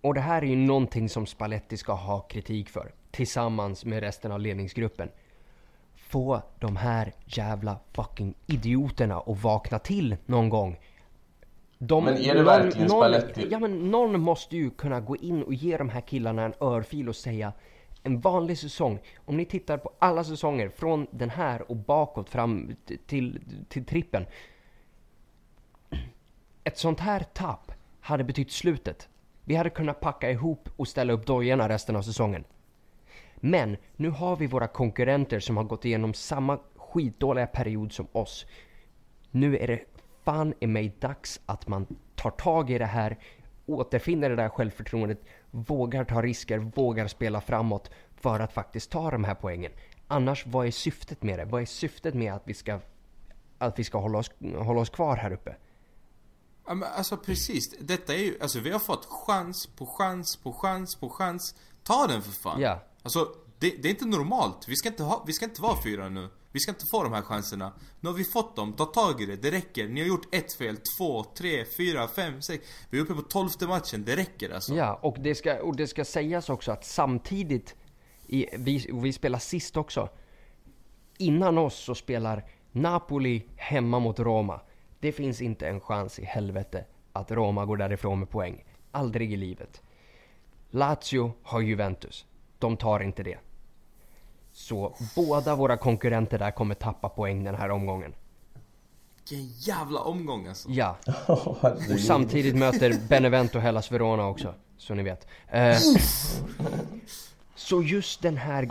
[0.00, 2.92] och det här är ju någonting som Spalletti ska ha kritik för.
[3.10, 5.08] Tillsammans med resten av ledningsgruppen.
[5.96, 10.78] Få de här jävla fucking idioterna att vakna till någon gång.
[11.78, 13.46] De, Men är det verkligen någon, Spalletti?
[13.50, 17.08] Ja men någon måste ju kunna gå in och ge de här killarna en örfil
[17.08, 17.52] och säga
[18.02, 22.76] en vanlig säsong, om ni tittar på alla säsonger från den här och bakåt fram
[23.06, 24.26] till, till trippen.
[26.64, 29.08] Ett sånt här tapp hade betytt slutet.
[29.48, 32.44] Vi hade kunnat packa ihop och ställa upp dojorna resten av säsongen.
[33.36, 38.46] Men nu har vi våra konkurrenter som har gått igenom samma skitdåliga period som oss.
[39.30, 39.80] Nu är det
[40.24, 43.18] fan i mig dags att man tar tag i det här,
[43.66, 49.24] återfinner det där självförtroendet, vågar ta risker, vågar spela framåt för att faktiskt ta de
[49.24, 49.72] här poängen.
[50.08, 51.44] Annars, vad är syftet med det?
[51.44, 52.80] Vad är syftet med att vi ska,
[53.58, 55.54] att vi ska hålla, oss, hålla oss kvar här uppe?
[56.68, 57.70] Ja, men alltså precis.
[57.80, 61.54] Detta är ju, alltså vi har fått chans på chans på chans på chans.
[61.82, 62.60] Ta den för fan.
[62.60, 62.82] Ja.
[63.02, 63.28] Alltså,
[63.58, 64.68] det, det är inte normalt.
[64.68, 66.28] Vi ska inte, ha, vi ska inte vara fyra nu.
[66.52, 67.72] Vi ska inte få de här chanserna.
[68.00, 69.36] Nu har vi fått dem, ta tag i det.
[69.36, 69.88] Det räcker.
[69.88, 72.66] Ni har gjort ett fel, två, tre, fyra, fem, sex.
[72.90, 74.04] Vi är uppe på tolfte matchen.
[74.04, 74.74] Det räcker alltså.
[74.74, 77.74] Ja, och det ska, och det ska sägas också att samtidigt,
[78.26, 80.08] i, vi, vi spelar sist också,
[81.18, 84.60] innan oss så spelar Napoli hemma mot Roma.
[85.00, 88.64] Det finns inte en chans i helvete att Roma går därifrån med poäng.
[88.90, 89.82] Aldrig i livet.
[90.70, 92.26] Lazio har Juventus.
[92.58, 93.38] De tar inte det.
[94.52, 98.14] Så båda våra konkurrenter där kommer tappa poäng den här omgången.
[99.16, 100.68] Vilken jävla omgång alltså.
[100.70, 100.96] Ja,
[101.92, 105.26] och samtidigt möter Benevento Hellas Verona också, så ni vet.
[105.48, 105.78] Eh,
[107.54, 108.70] så just den här,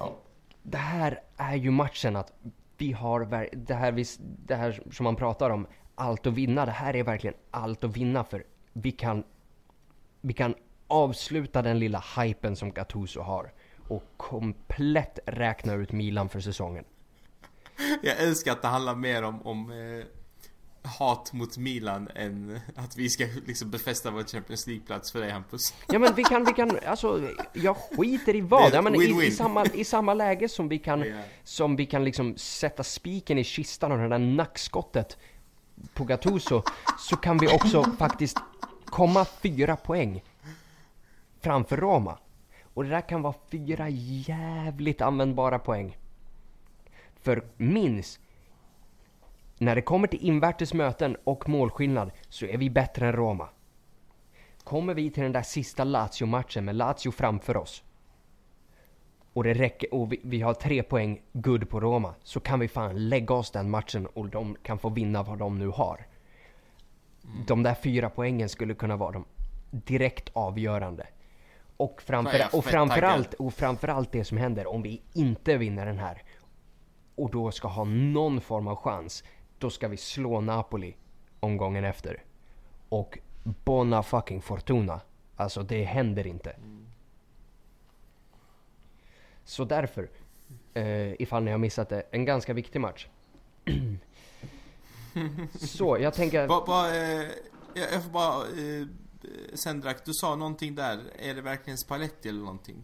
[0.64, 2.34] det här är ju matchen att
[2.78, 4.06] vi har, det här, vi,
[4.46, 6.66] det här som man pratar om, allt att vinna.
[6.66, 9.24] Det här är verkligen allt att vinna för vi kan,
[10.22, 10.56] vi kan
[10.88, 13.52] avsluta den lilla hypen som Gattuso har
[13.88, 16.86] och komplett räkna ut Milan för säsongen.
[18.04, 20.06] Jag älskar att det handlar mer om, om eh,
[21.00, 25.74] hat mot Milan än att vi ska liksom befästa vår Champions League-plats för dig Hampus.
[25.88, 28.74] Ja men vi kan, vi kan, alltså jag skiter i vad.
[28.74, 29.24] Ja, men i, win-win.
[29.24, 31.22] i, samma, I samma läge som vi kan, Ja.
[31.44, 35.18] som vi kan liksom sätta spiken i kistan och det där nackskottet
[35.94, 36.62] på Gattuso
[37.00, 38.38] så kan vi också faktiskt
[38.86, 40.24] komma fyra poäng
[41.40, 42.18] framför Roma.
[42.74, 45.98] Och det där kan vara fyra jävligt användbara poäng.
[47.22, 48.20] För minns,
[49.58, 53.50] när det kommer till invärtes möten och målskillnad så är vi bättre än Roma.
[54.64, 57.84] Kommer vi till den där sista Lazio-matchen med Lazio framför oss
[59.38, 62.68] och det räcker och vi, vi har tre poäng good på Roma så kan vi
[62.68, 66.08] fan lägga oss den matchen och de kan få vinna vad de nu har.
[67.48, 69.26] De där fyra poängen skulle kunna vara de
[69.72, 71.08] direkt avgörande.
[71.78, 76.24] Och, framför, och, framförallt, och framförallt det som händer om vi inte vinner den här
[77.16, 79.24] och då ska ha någon form av chans,
[79.58, 80.96] då ska vi slå Napoli
[81.40, 82.24] omgången efter.
[82.90, 85.02] Och Bona fucking Fortuna.
[85.36, 86.56] Alltså det händer inte.
[89.48, 90.10] Så därför,
[90.74, 93.08] eh, ifall ni har missat det, en ganska viktig match.
[95.60, 96.48] Så jag tänker...
[96.48, 97.28] Ba, ba, eh,
[97.74, 98.44] jag, får bara...
[98.44, 98.88] Eh,
[99.54, 101.00] Sendrak, du sa någonting där.
[101.20, 102.84] Är det verkligen Spalletti eller någonting?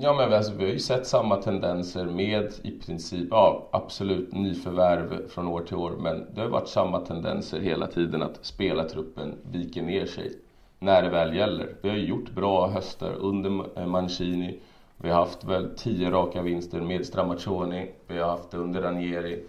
[0.00, 5.28] Ja men alltså, vi har ju sett samma tendenser med i princip, ja absolut nyförvärv
[5.28, 9.82] från år till år men det har varit samma tendenser hela tiden att spelartruppen viker
[9.82, 10.32] ner sig
[10.78, 11.76] när det väl gäller.
[11.82, 14.60] Vi har ju gjort bra höster under eh, Mancini.
[14.98, 17.90] Vi har haft väl tio raka vinster med Stramaccioni.
[18.06, 19.44] Vi har haft det under Ranieri.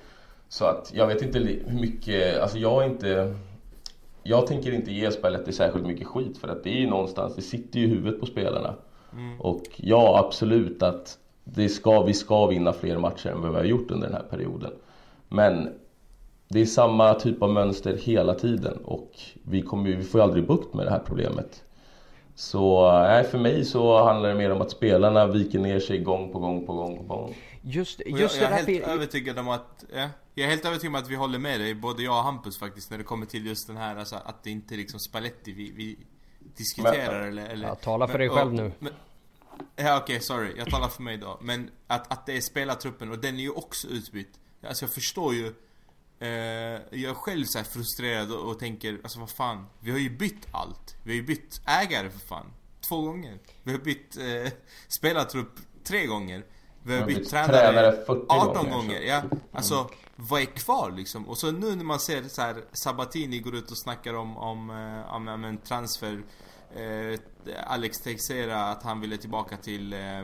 [0.48, 3.36] Så att jag vet inte hur mycket, alltså jag är inte
[4.24, 7.42] jag tänker inte ge Spalletti särskilt mycket skit för att det är ju någonstans, det
[7.42, 8.76] sitter ju i huvudet på spelarna.
[9.40, 13.64] Och ja, absolut att det ska, vi ska vinna fler matcher än vad vi har
[13.64, 14.72] gjort under den här perioden.
[15.30, 15.70] Men
[16.48, 19.12] det är samma typ av mönster hela tiden och
[19.44, 21.64] vi, kommer, vi får ju aldrig bukt med det här problemet.
[22.40, 26.32] Så nej, för mig så handlar det mer om att spelarna viker ner sig gång
[26.32, 27.36] på gång på gång på gång.
[27.62, 29.86] Just, Och jag, just jag är helt fi- övertygad om att...
[29.96, 32.60] Ja, jag är helt övertygad om att vi håller med dig, både jag och Hampus
[32.60, 35.52] faktiskt, när det kommer till just den här, alltså, att det inte är liksom Spalletti
[35.52, 35.98] vi, vi
[36.58, 37.68] diskuterar eller, eller...
[37.68, 38.72] Ja, tala för men- dig själv och- nu.
[38.80, 38.94] Men,
[39.76, 40.54] ja okej, sorry.
[40.58, 41.38] Jag talar för mig då.
[41.42, 44.40] Men att, att det är spelartruppen, och den är ju också utbytt.
[44.68, 45.54] Alltså jag förstår ju...
[46.20, 49.66] Eh, jag är själv så frustrerad och, och tänker, alltså vad fan.
[49.80, 50.96] Vi har ju bytt allt.
[51.04, 52.46] Vi har ju bytt ägare för fan.
[52.90, 53.40] Två gånger.
[53.64, 54.52] Vi har bytt eh,
[54.88, 56.46] spelartrupp tre gånger.
[56.84, 59.00] Vi har bytt bytt tränare, tränare 40 18 gånger, gånger.
[59.00, 59.08] så.
[59.08, 61.30] Ja, alltså vad är kvar liksom?
[61.30, 64.70] Och så nu när man ser så här Sabatini går ut och snackar om, om,
[64.70, 66.24] eh, om, om en transfer.
[66.76, 67.20] Eh,
[67.68, 70.20] Alex Teixeira att han ville tillbaka till eh,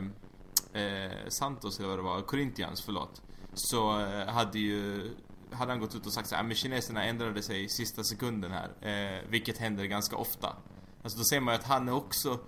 [0.82, 3.22] eh, Santos eller vad det var, Corinthians förlåt.
[3.54, 5.10] Så eh, hade ju
[5.52, 8.04] hade han gått ut och sagt så här, ah, men kineserna ändrade sig i sista
[8.04, 8.70] sekunden här.
[8.80, 10.56] Eh, vilket händer ganska ofta.
[11.02, 12.38] Alltså då ser man ju att han är också,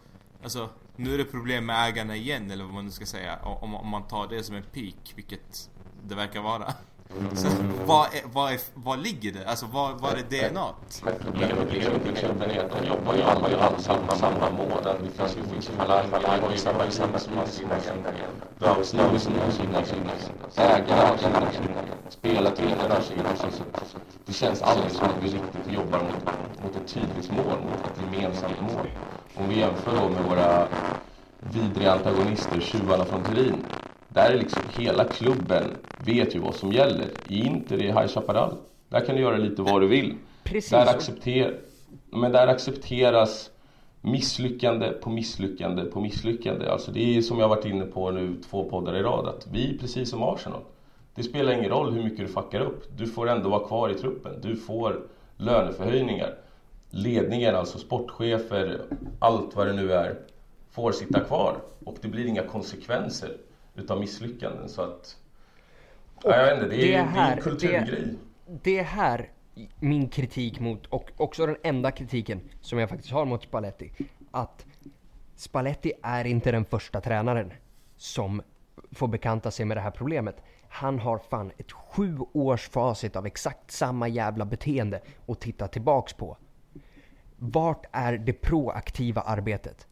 [0.43, 3.39] alltså nu är det problem med ägarna igen eller vad man nu ska säga.
[3.43, 5.71] Om, om man tar det som en peak, vilket
[6.03, 6.75] det verkar vara.
[7.35, 7.49] Så
[7.87, 9.47] vad, är, vad, är, vad ligger det?
[9.47, 10.67] Alltså vad, vad är DNA?
[11.05, 14.83] Men problemet liksom klubben är att de jobbar ju alla, alla samma, samma mål.
[14.85, 18.11] Det finns ju finns ju Falang, Falang har ju samma samma som sina sina
[18.59, 20.13] Drausli har ju sina sina sina
[20.57, 25.73] ägarna har sina sina spelartränare har sina sina Det känns aldrig som att vi riktigt
[25.73, 26.25] jobbar mot,
[26.63, 28.89] mot ett tydligt mål, mot ett gemensamt mål.
[29.35, 30.69] Om vi jämför då med våra
[31.41, 33.65] vidriga antagonister, tjuvarna från Turin.
[34.19, 35.65] Där är liksom hela klubben
[36.07, 37.07] vet ju vad som gäller.
[37.29, 38.57] I Inter, i High Chaparral,
[38.89, 40.15] där kan du göra lite vad du vill.
[40.45, 40.71] Precis.
[40.71, 41.61] Där, accepter,
[42.11, 43.51] men där accepteras
[44.01, 46.69] misslyckande på misslyckande på misslyckande.
[46.69, 49.75] Alltså det är som jag varit inne på nu två poddar i rad, att vi
[49.75, 50.61] är precis som Arsenal.
[51.15, 52.85] Det spelar ingen roll hur mycket du fuckar upp.
[52.97, 54.41] Du får ändå vara kvar i truppen.
[54.43, 55.01] Du får
[55.37, 56.35] löneförhöjningar.
[56.91, 58.81] Ledningen, alltså sportchefer,
[59.19, 60.19] allt vad det nu är,
[60.71, 61.57] får sitta kvar.
[61.85, 63.31] Och det blir inga konsekvenser
[63.79, 64.69] utav misslyckanden.
[64.69, 65.17] Så att...
[66.25, 68.15] Ja, jag vet inte, det är, det det är här- en kulturgrej.
[68.63, 69.31] Det är här
[69.81, 73.93] min kritik mot, och också den enda kritiken som jag faktiskt har mot Spalletti.
[74.31, 74.67] Att
[75.37, 77.53] Spalletti är inte den första tränaren
[77.97, 78.43] som
[78.93, 80.37] får bekanta sig med det här problemet.
[80.69, 86.13] Han har fan ett sju års facit av exakt samma jävla beteende att titta tillbaks
[86.13, 86.37] på.
[87.37, 89.87] Vart är det proaktiva arbetet?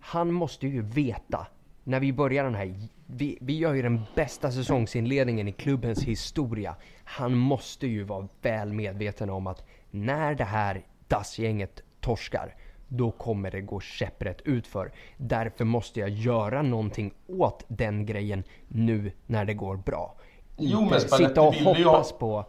[0.00, 1.46] Han måste ju veta,
[1.84, 6.76] när vi börjar den här, vi, vi gör ju den bästa säsongsinledningen i klubbens historia.
[7.04, 12.54] Han måste ju vara väl medveten om att när det här dassgänget torskar,
[12.88, 14.92] då kommer det gå käpprätt utför.
[15.16, 20.14] Därför måste jag göra någonting åt den grejen nu när det går bra.
[20.56, 22.44] Jo, men Spalletti sitta och hoppas ha- på...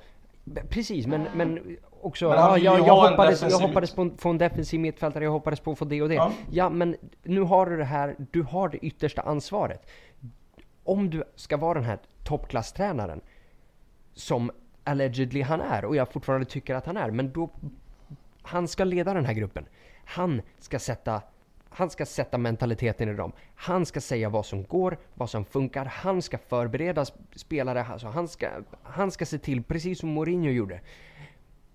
[0.70, 2.30] Precis, men, men också...
[2.30, 5.60] Men ja, jag, jag, hoppades, jag defensiv hoppades på få en defensiv mittfältare, jag hoppades
[5.60, 6.16] på att få det och det.
[6.16, 6.32] Ja.
[6.52, 6.70] Ja.
[6.70, 9.88] men nu har du det här, du har det yttersta ansvaret.
[10.88, 13.22] Om du ska vara den här toppklasstränaren,
[14.14, 14.52] som
[14.84, 17.50] allegedly han är, och jag fortfarande tycker att han är, men då...
[18.42, 19.66] Han ska leda den här gruppen.
[20.06, 21.22] Han ska sätta
[21.70, 23.32] han ska sätta mentaliteten i dem.
[23.56, 25.86] Han ska säga vad som går, vad som funkar.
[25.86, 27.86] Han ska förbereda spelare.
[27.86, 28.50] Alltså han, ska,
[28.84, 30.82] han ska se till, precis som Mourinho gjorde.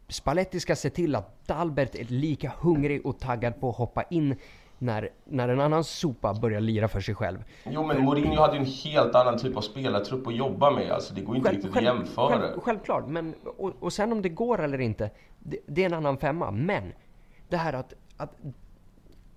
[0.09, 4.37] Spalletti ska se till att Dalbert är lika hungrig och taggad på att hoppa in
[4.83, 7.45] när, när en annan sopa börjar lira för sig själv.
[7.65, 10.91] Jo men Mourinho hade ju en helt annan typ av spelartrupp att jobba med.
[10.91, 12.29] Alltså det går inte riktigt att jämföra.
[12.29, 15.95] själv, självklart, men och, och sen om det går eller inte, det, det är en
[15.95, 16.51] annan femma.
[16.51, 16.93] Men
[17.49, 18.37] det här att, att,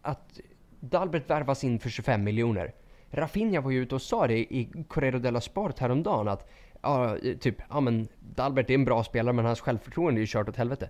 [0.02, 0.40] att
[0.80, 2.74] Dalbert värvas in för 25 miljoner.
[3.10, 6.50] Rafinha var ju ute och sa det i Correo della Sport häromdagen att
[6.82, 10.50] ja, typ, ja men Dalbert är en bra spelare men hans självförtroende är ju kört
[10.50, 10.90] åt helvete.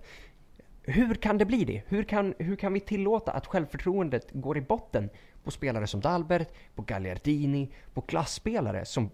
[0.88, 1.82] Hur kan det bli det?
[1.88, 5.10] Hur kan, hur kan vi tillåta att självförtroendet går i botten
[5.44, 9.10] på spelare som Dalbert, på Gagliardini, på klassspelare som,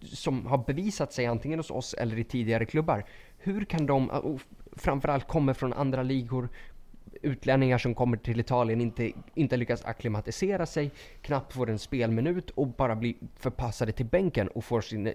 [0.00, 3.04] som har bevisat sig antingen hos oss eller i tidigare klubbar?
[3.38, 4.38] Hur kan de,
[4.76, 6.48] framförallt kommer från andra ligor,
[7.24, 10.90] utlänningar som kommer till Italien inte, inte lyckas akklimatisera sig,
[11.22, 15.12] knappt får en spelminut och bara blir förpassade till bänken och får, sin,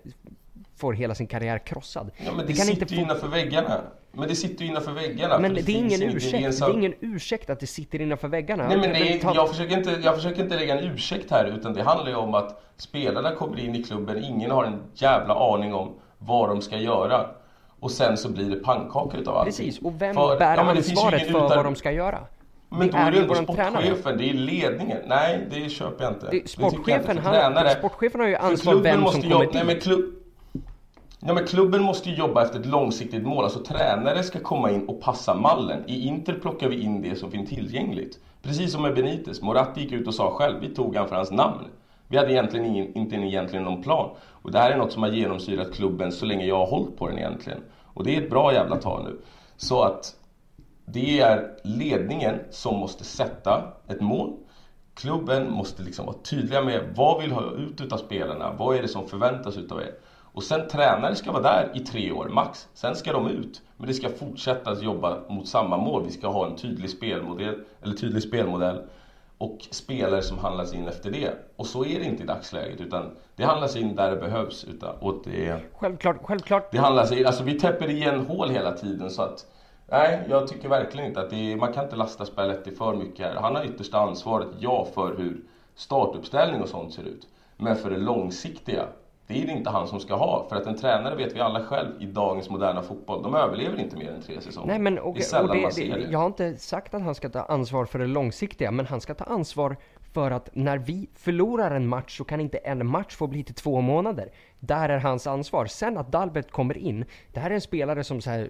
[0.75, 2.11] får hela sin karriär krossad.
[2.25, 3.81] Ja men det, kan sitter inte ju få- innanför väggarna.
[4.11, 5.39] Men det sitter ju innanför väggarna.
[5.39, 6.31] men för det, är ingen ursäkt.
[6.31, 8.67] Det gemensamt- är ingen ursäkt att det sitter innanför väggarna.
[8.67, 11.45] Nej men det är, ta- jag, försöker inte, jag försöker inte lägga en ursäkt här
[11.59, 15.53] utan det handlar ju om att spelarna kommer in i klubben, ingen har en jävla
[15.53, 17.29] aning om vad de ska göra.
[17.79, 19.51] Och sen så blir det pannkakor utav allting.
[19.51, 22.19] Precis, och vem För- bär ja, det ansvaret för utan- vad de ska göra?
[22.69, 24.97] Men det då är det ju ändå sportchefen, det är ledningen.
[25.07, 26.25] Nej, det köper jag inte.
[26.25, 29.21] Det, tycker jag inte, sportchefen, för han, sportchefen har ju för ansvar klubben vem måste
[29.21, 29.65] som kommer nej, dit.
[29.65, 30.15] men klubb,
[31.21, 33.43] Ja men klubben måste ju jobba efter ett långsiktigt mål.
[33.43, 35.83] Alltså tränare ska komma in och passa mallen.
[35.87, 38.19] I Inter plockar vi in det som finns tillgängligt.
[38.41, 39.41] Precis som med Benitez.
[39.41, 41.65] Moratti gick ut och sa själv, vi tog han för hans namn.
[42.11, 44.15] Vi hade egentligen ingen, inte egentligen någon plan.
[44.27, 47.07] Och det här är något som har genomsyrat klubben så länge jag har hållit på
[47.07, 47.59] den egentligen.
[47.93, 49.21] Och det är ett bra jävla tag nu.
[49.57, 50.15] Så att
[50.85, 54.33] det är ledningen som måste sätta ett mål.
[54.93, 58.53] Klubben måste liksom vara tydliga med vad vill ha ut utav spelarna?
[58.57, 59.93] Vad är det som förväntas utav er?
[60.33, 62.67] Och sen tränare ska vara där i tre år max.
[62.73, 63.61] Sen ska de ut.
[63.77, 66.03] Men det ska fortsätta att jobba mot samma mål.
[66.05, 68.81] Vi ska ha en tydlig spelmodell, eller tydlig spelmodell
[69.39, 71.31] och spelare som handlas in efter det.
[71.55, 74.63] Och så är det inte i dagsläget utan det handlas in där det behövs.
[74.63, 76.71] Utan, och det, Självklart, självklart.
[76.71, 79.45] det handlas in, alltså vi täpper igen hål hela tiden så att
[79.91, 83.25] Nej, jag tycker verkligen inte att det är, man kan inte lasta Spalletti för mycket
[83.25, 83.35] här.
[83.35, 85.41] Han har yttersta ansvaret, ja, för hur
[85.75, 87.27] startuppställning och sånt ser ut.
[87.57, 88.85] Men för det långsiktiga,
[89.29, 90.45] det är det inte han som ska ha.
[90.49, 93.97] För att en tränare vet vi alla själv i dagens moderna fotboll, de överlever inte
[93.97, 94.67] mer än tre säsonger.
[94.67, 96.11] Nej men och, det är sällan och det, man ser det.
[96.11, 99.13] jag har inte sagt att han ska ta ansvar för det långsiktiga, men han ska
[99.13, 99.77] ta ansvar
[100.13, 103.55] för att när vi förlorar en match så kan inte en match få bli till
[103.55, 104.29] två månader.
[104.59, 105.65] Där är hans ansvar.
[105.65, 108.49] Sen att Dalbert kommer in, det här är en spelare som så här,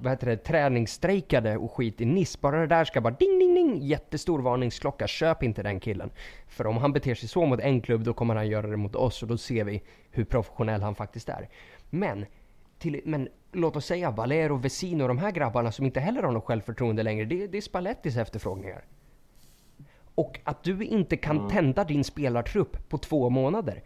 [0.00, 2.38] vad heter det, träningsstrejkade och skit i Nice.
[2.40, 5.06] Bara det där ska bara ding ding ding, jättestor varningsklocka.
[5.06, 6.10] Köp inte den killen.
[6.48, 8.96] För om han beter sig så mot en klubb, då kommer han göra det mot
[8.96, 11.48] oss och då ser vi hur professionell han faktiskt är.
[11.90, 12.26] Men
[12.78, 16.32] till, men låt oss säga Valero, Vesino och de här grabbarna som inte heller har
[16.32, 17.24] något självförtroende längre.
[17.24, 18.84] Det, det är Spallettis efterfrågningar.
[20.14, 23.82] Och att du inte kan tända din spelartrupp på två månader.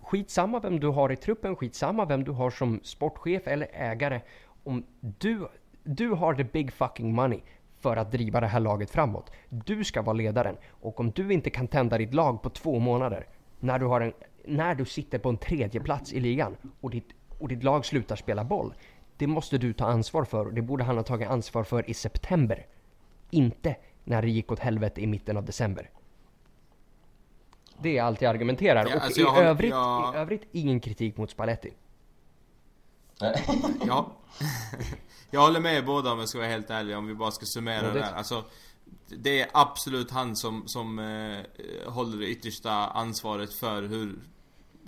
[0.00, 4.20] Skitsamma vem du har i truppen, skitsamma vem du har som sportchef eller ägare.
[4.66, 5.48] Om du,
[5.84, 7.40] du har the big fucking money
[7.78, 9.30] för att driva det här laget framåt.
[9.48, 10.56] Du ska vara ledaren.
[10.68, 13.26] Och om du inte kan tända ditt lag på två månader,
[13.60, 14.12] när du, har en,
[14.44, 17.08] när du sitter på en tredje plats i ligan och ditt,
[17.38, 18.74] och ditt lag slutar spela boll.
[19.16, 21.94] Det måste du ta ansvar för och det borde han ha tagit ansvar för i
[21.94, 22.66] september.
[23.30, 25.90] Inte när det gick åt helvete i mitten av december.
[27.82, 28.86] Det är allt jag argumenterar.
[28.90, 31.72] Ja, och alltså i, har- övrigt, jag- i övrigt ingen kritik mot Spalletti.
[33.86, 34.12] Ja.
[35.30, 37.76] Jag håller med båda om jag ska vara helt ärlig, om vi bara ska summera
[37.76, 38.12] Ja, det det- där.
[38.12, 38.44] Alltså,
[39.08, 44.18] det är absolut han som, som eh, håller det yttersta ansvaret för hur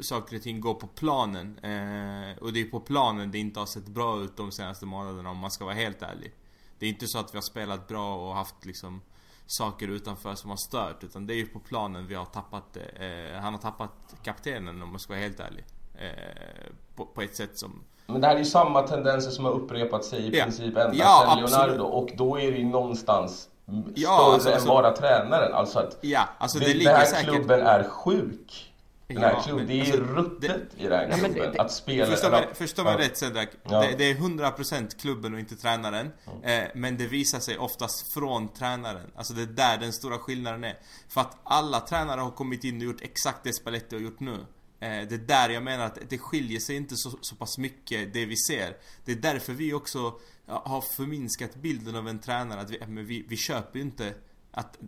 [0.01, 1.59] saker och ting går på planen.
[1.59, 5.31] Eh, och det är på planen det inte har sett bra ut de senaste månaderna
[5.31, 6.33] om man ska vara helt ärlig.
[6.79, 9.01] Det är inte så att vi har spelat bra och haft liksom
[9.47, 11.05] saker utanför som har stört.
[11.05, 14.89] Utan det är ju på planen vi har tappat eh, Han har tappat kaptenen om
[14.91, 15.64] man ska vara helt ärlig.
[15.95, 17.85] Eh, på, på, ett sätt som...
[18.12, 21.24] Men det här är ju samma tendenser som har upprepat sig i princip ända ja,
[21.26, 21.84] sedan Leonardo.
[21.84, 23.48] Och då är det ju någonstans
[23.94, 25.54] ja, större alltså, än alltså- bara tränaren.
[25.54, 27.34] Alltså att ja, alltså det, det, den här säkert...
[27.34, 28.64] klubben är sjuk.
[29.09, 30.40] Den här ja, klubben, det är alltså, ruttet
[30.76, 31.32] det, i den här klubben.
[31.34, 32.06] Det, det, att spela...
[32.06, 33.04] Förstå mig, förstå mig ja.
[33.04, 33.48] rätt Cedrak.
[33.62, 33.80] Ja.
[33.80, 36.12] Det, det, är 100% klubben och inte tränaren.
[36.26, 36.64] Mm.
[36.64, 39.11] Eh, men det visar sig oftast från tränaren.
[39.16, 40.78] Alltså det är där den stora skillnaden är.
[41.09, 44.36] För att alla tränare har kommit in och gjort exakt det Spalletti har gjort nu.
[44.81, 48.12] Eh, det är där jag menar att det skiljer sig inte så, så pass mycket
[48.12, 48.76] det vi ser.
[49.05, 50.14] Det är därför vi också
[50.47, 52.61] har förminskat bilden av en tränare.
[52.61, 54.14] Att vi, men vi, vi köper ju inte
[54.51, 54.79] att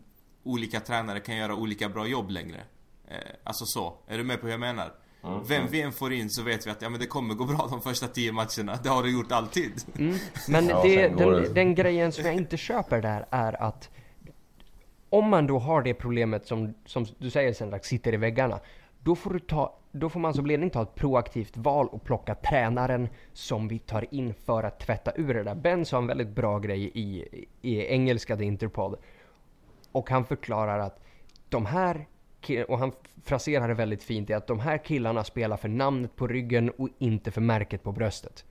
[0.43, 2.61] olika tränare kan göra olika bra jobb längre.
[3.09, 3.95] Eh, alltså så.
[4.07, 4.93] Är du med på hur jag menar?
[5.25, 7.45] Mm, Vem vi än får in så vet vi att ja, men det kommer gå
[7.45, 8.79] bra de första tio matcherna.
[8.83, 9.73] Det har det gjort alltid.
[9.99, 10.17] Mm.
[10.49, 13.91] Men det, den, den grejen som jag inte köper där är att
[15.11, 18.61] om man då har det problemet som, som du säger Sendrak, sitter i väggarna.
[19.03, 22.35] Då får, du ta, då får man som ledning ta ett proaktivt val och plocka
[22.35, 25.55] tränaren som vi tar in för att tvätta ur det där.
[25.55, 27.25] Ben sa en väldigt bra grej i,
[27.63, 28.97] i engelska The Interpod.
[29.93, 31.01] Och han förklarar att
[31.49, 32.07] de här
[32.69, 32.93] och han
[33.25, 36.89] fraserar det väldigt fint i att de här killarna spelar för namnet på ryggen och
[36.99, 38.45] inte för märket på bröstet.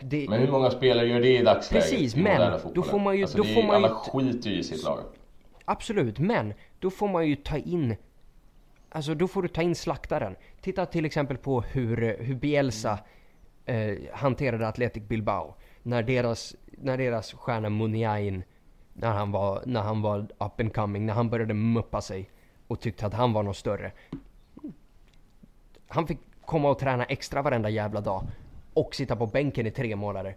[0.00, 1.90] Det, men hur många spelare gör det i dagsläget?
[1.90, 3.22] Precis, men då får man ju...
[3.22, 4.98] Alltså, då får man alla skiter ju i sitt lag.
[5.64, 7.96] Absolut, men då får man ju ta in...
[8.94, 10.36] Alltså då får du ta in slaktaren.
[10.60, 12.98] Titta till exempel på hur, hur Bielsa
[13.64, 15.54] eh, hanterade Athletic Bilbao.
[15.82, 18.42] När deras, när deras stjärna Muniain,
[18.92, 22.30] när han var, när han var up and coming, när han började muppa sig
[22.66, 23.92] och tyckte att han var något större.
[25.88, 28.22] Han fick komma och träna extra varenda jävla dag
[28.74, 30.36] och sitta på bänken i tre månader.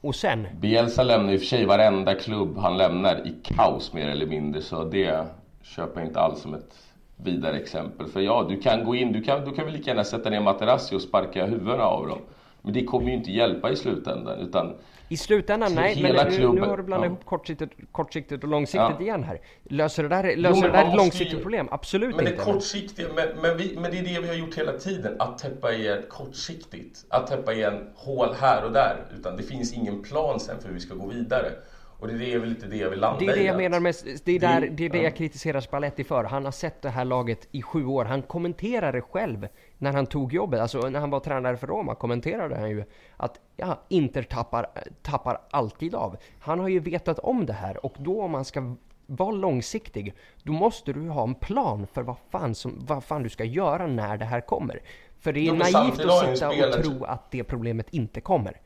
[0.00, 0.46] Och sen...
[0.60, 4.62] Bielsa lämnar i och för sig varenda klubb han lämnar i kaos mer eller mindre
[4.62, 5.26] så det
[5.62, 6.85] köper jag inte alls som ett
[7.16, 8.06] vidare exempel.
[8.06, 10.40] För ja, du kan gå in, du kan, du kan väl lika gärna sätta ner
[10.40, 12.18] Materazzi och sparka huvudena av dem.
[12.62, 14.74] Men det kommer ju inte hjälpa i slutändan utan
[15.08, 17.06] i slutändan, nej, men nu, nu, har du blandat ja.
[17.06, 19.00] ihop kortsiktigt, kortsiktigt och långsiktigt ja.
[19.00, 19.40] igen här.
[19.64, 21.68] Löser det där, löser jo, det där ett långsiktigt ju, problem?
[21.70, 22.38] Absolut men inte.
[22.38, 25.16] Det kortsiktiga, men, men, vi, men det är det vi har gjort hela tiden.
[25.18, 27.04] Att täppa igen kortsiktigt.
[27.08, 28.96] Att täppa igen hål här och där.
[29.18, 31.52] Utan det finns ingen plan sen för hur vi ska gå vidare.
[31.98, 33.26] Och det är väl lite det jag vill landa i.
[33.26, 33.94] Det är det jag menar med,
[34.24, 36.24] det är, där, det, är det jag kritiserar Spalletti för.
[36.24, 38.04] Han har sett det här laget i sju år.
[38.04, 40.60] Han kommenterar det själv när han tog jobbet.
[40.60, 42.84] Alltså när han var tränare för Roma kommenterade han ju
[43.16, 44.66] att ja, Inter tappar,
[45.02, 46.16] tappar alltid av.
[46.40, 48.76] Han har ju vetat om det här och då om man ska
[49.06, 53.28] vara långsiktig, då måste du ha en plan för vad fan, som, vad fan du
[53.28, 54.82] ska göra när det här kommer.
[55.18, 58.60] För det är jo, naivt att sitta och tro att det problemet inte kommer.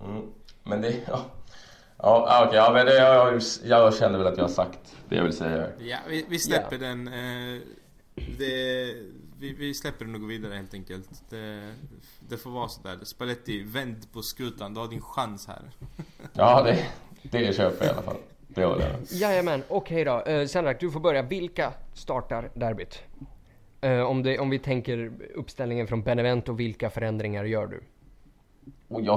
[0.00, 0.22] Mm.
[0.64, 1.24] Men det, ja.
[2.02, 5.24] Ja, okej, ja, men det, jag, jag känner väl att jag har sagt det jag
[5.24, 5.66] vill säga.
[5.78, 6.78] Ja, vi, vi släpper ja.
[6.78, 7.08] den.
[7.08, 7.60] Eh,
[8.38, 8.94] det,
[9.38, 11.30] vi, vi, släpper den och går vidare helt enkelt.
[11.30, 11.72] Det,
[12.28, 12.98] det får vara sådär.
[13.02, 14.74] Spalletti, vänd på skutan.
[14.74, 15.62] Du har din chans här.
[16.32, 16.86] Ja, det,
[17.22, 18.16] det köper jag i alla fall.
[18.48, 20.24] Det håller jag Jajamän, okej då.
[20.28, 21.22] Uh, Sandrak, du får börja.
[21.22, 23.02] Vilka startar derbyt?
[23.84, 27.82] Uh, om, det, om vi tänker uppställningen från Benevento, vilka förändringar gör du?
[28.90, 29.14] Och jag,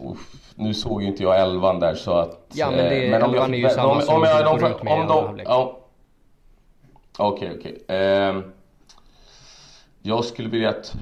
[0.00, 2.46] uff, nu såg ju inte jag elvan där så att...
[2.54, 4.60] Ja men, det, eh, men om elvan jag, är ju samma om, som om jag,
[4.60, 5.78] de, ut med om de, ja,
[7.18, 7.82] Okej, okay, okej.
[7.84, 7.96] Okay.
[7.96, 8.42] Eh,
[10.02, 10.94] jag skulle vilja att...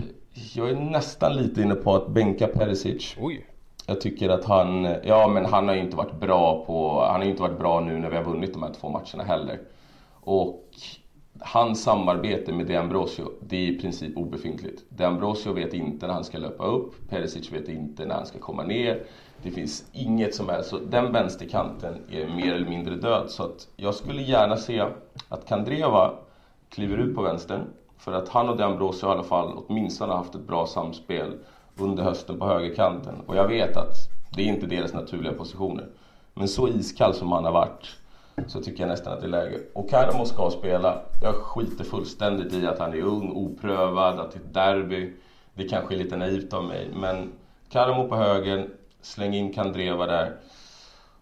[0.54, 3.16] Jag är nästan lite inne på att bänka Perisic.
[3.20, 3.46] Oj.
[3.86, 4.96] Jag tycker att han...
[5.04, 7.04] Ja men han har ju inte varit bra på...
[7.04, 9.24] Han har ju inte varit bra nu när vi har vunnit de här två matcherna
[9.24, 9.60] heller.
[10.20, 10.64] Och
[11.44, 14.84] hans samarbete med De Ambrosio, det är i princip obefintligt.
[14.88, 18.38] De Ambrosio vet inte när han ska löpa upp, Perisic vet inte när han ska
[18.38, 19.02] komma ner.
[19.42, 23.30] Det finns inget som helst, så den vänsterkanten är mer eller mindre död.
[23.30, 24.84] Så att jag skulle gärna se
[25.28, 26.12] att Kandreva
[26.70, 27.60] kliver ut på vänstern.
[27.98, 31.38] För att han och De Ambrosio i alla fall åtminstone har haft ett bra samspel
[31.76, 33.14] under hösten på högerkanten.
[33.26, 33.94] Och jag vet att
[34.36, 35.86] det är inte deras naturliga positioner.
[36.34, 37.96] Men så iskall som han har varit
[38.46, 39.60] så tycker jag nästan att det är läge.
[39.72, 41.02] Och Karamo ska spela.
[41.22, 45.12] Jag skiter fullständigt i att han är ung, oprövad, att det är ett derby.
[45.54, 47.32] Det kanske är lite naivt av mig, men
[47.68, 48.68] Karamo på höger,
[49.00, 50.36] släng in Kandreva där.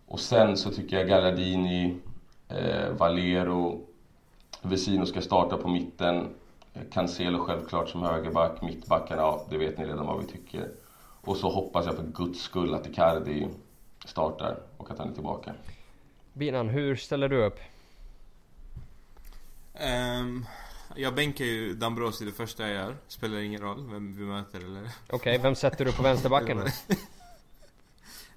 [0.09, 1.97] Och sen så tycker jag Galladini,
[2.49, 3.81] eh, Valero,
[4.63, 6.29] Vesino ska starta på mitten.
[6.93, 10.69] Cancelo självklart som högerback, mittbackarna, ja, det vet ni redan vad vi tycker.
[11.21, 13.49] Och så hoppas jag för guds skull att Icardi
[14.05, 15.53] startar och att han är tillbaka.
[16.41, 17.61] Binan, hur ställer du upp?
[19.75, 20.47] Um,
[20.97, 22.97] jag bänkar ju Dambrosi det första jag gör.
[23.09, 24.81] Spelar ingen roll vem vi möter eller...
[24.81, 26.95] Okej, okay, vem sätter du på vänsterbacken då?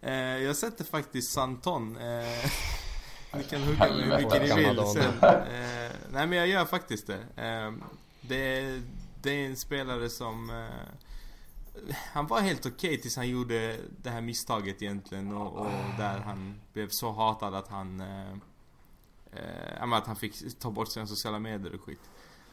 [0.07, 1.97] eh, jag sätter faktiskt Santon.
[1.97, 2.51] Eh,
[3.37, 5.13] ni kan hugga mig hur mycket ni vill sen.
[5.23, 7.43] Eh, nej men jag gör faktiskt det.
[7.43, 7.73] Eh,
[8.21, 8.81] det, är,
[9.21, 10.49] det är en spelare som...
[10.49, 10.93] Eh,
[11.91, 16.19] han var helt okej okay tills han gjorde det här misstaget egentligen och, och där
[16.19, 17.99] han blev så hatad att han...
[17.99, 18.33] Eh,
[19.31, 22.09] eh, att han fick ta bort sina sociala medier och skit.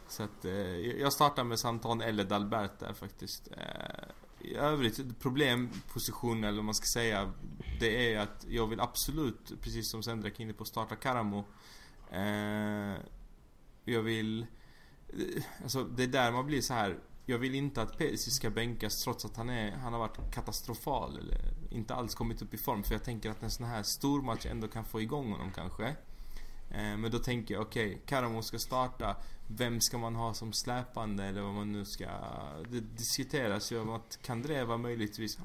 [0.09, 3.49] Så att eh, jag startar med Santon eller Dalbert där faktiskt.
[3.57, 7.33] Eh, I övrigt, problemposition eller vad man ska säga.
[7.81, 11.45] Det är att jag vill absolut, precis som Sendrak inne på, starta Karamo.
[12.11, 12.95] Eh,
[13.85, 14.47] jag vill...
[15.09, 16.99] Eh, alltså det är där man blir så här.
[17.31, 21.19] Jag vill inte att Perisic ska bänkas trots att han, är, han har varit katastrofal
[21.19, 21.39] eller
[21.71, 22.83] inte alls kommit upp i form.
[22.83, 25.85] För jag tänker att en sån här stor match ändå kan få igång honom kanske.
[26.71, 29.17] Eh, men då tänker jag, okej, okay, Karamo ska starta.
[29.47, 32.07] Vem ska man ha som släpande eller vad man nu ska...
[32.71, 35.39] Det diskuteras ju om att Kandreva möjligtvis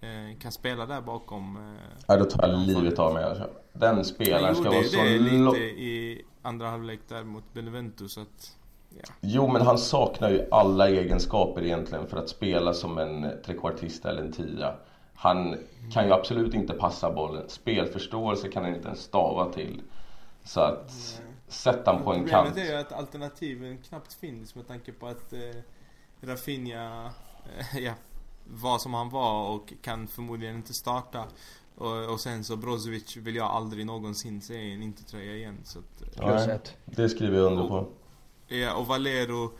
[0.00, 1.56] eh, kan spela där bakom.
[1.56, 3.50] Eh, ja, då tar jag livet av mig alltså.
[3.72, 4.96] Den spelaren ska vara så...
[4.96, 8.56] det lite i andra halvlek där mot Benevento så att...
[8.96, 9.14] Ja.
[9.20, 14.22] Jo, men han saknar ju alla egenskaper egentligen för att spela som en trekvartist eller
[14.22, 14.74] en tia.
[15.14, 15.56] Han
[15.92, 17.48] kan ju absolut inte passa bollen.
[17.48, 19.82] Spelförståelse kan han inte ens stava till.
[20.44, 22.48] Så att sätta han på en kant.
[22.48, 25.38] Problemet är ju att alternativen knappt finns med tanke på att eh,
[26.20, 27.10] Rafinha,
[27.58, 27.92] eh, ja,
[28.44, 31.24] var som han var och kan förmodligen inte starta.
[31.76, 35.58] Och, och sen så Brozovic vill jag aldrig någonsin se i en inte-tröja igen.
[35.64, 37.88] Så att, eh, Nej, det skriver jag under på.
[38.46, 39.52] Ja, och Valero,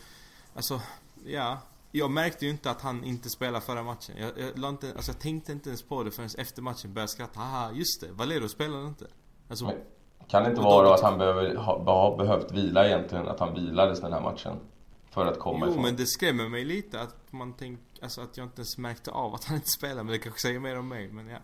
[0.55, 0.81] alltså,
[1.25, 1.59] ja.
[1.97, 4.17] Jag märkte ju inte att han inte spelade förra matchen.
[4.19, 7.41] Jag, jag, inte, alltså, jag tänkte inte ens på det förrän efter matchen började skratta.
[7.41, 9.07] Haha, just det, Valero spelade inte.
[9.49, 9.85] Alltså, Nej.
[10.29, 13.29] Kan det inte vara att han behöver, ha, behövt vila egentligen?
[13.29, 14.57] Att han vilades den här matchen?
[15.11, 15.83] För att komma jo, ifrån.
[15.83, 19.35] men det skrämmer mig lite att man tänk, alltså att jag inte ens märkte av
[19.35, 20.03] att han inte spelar.
[20.03, 21.39] Men det kanske säger mer om mig, men ja.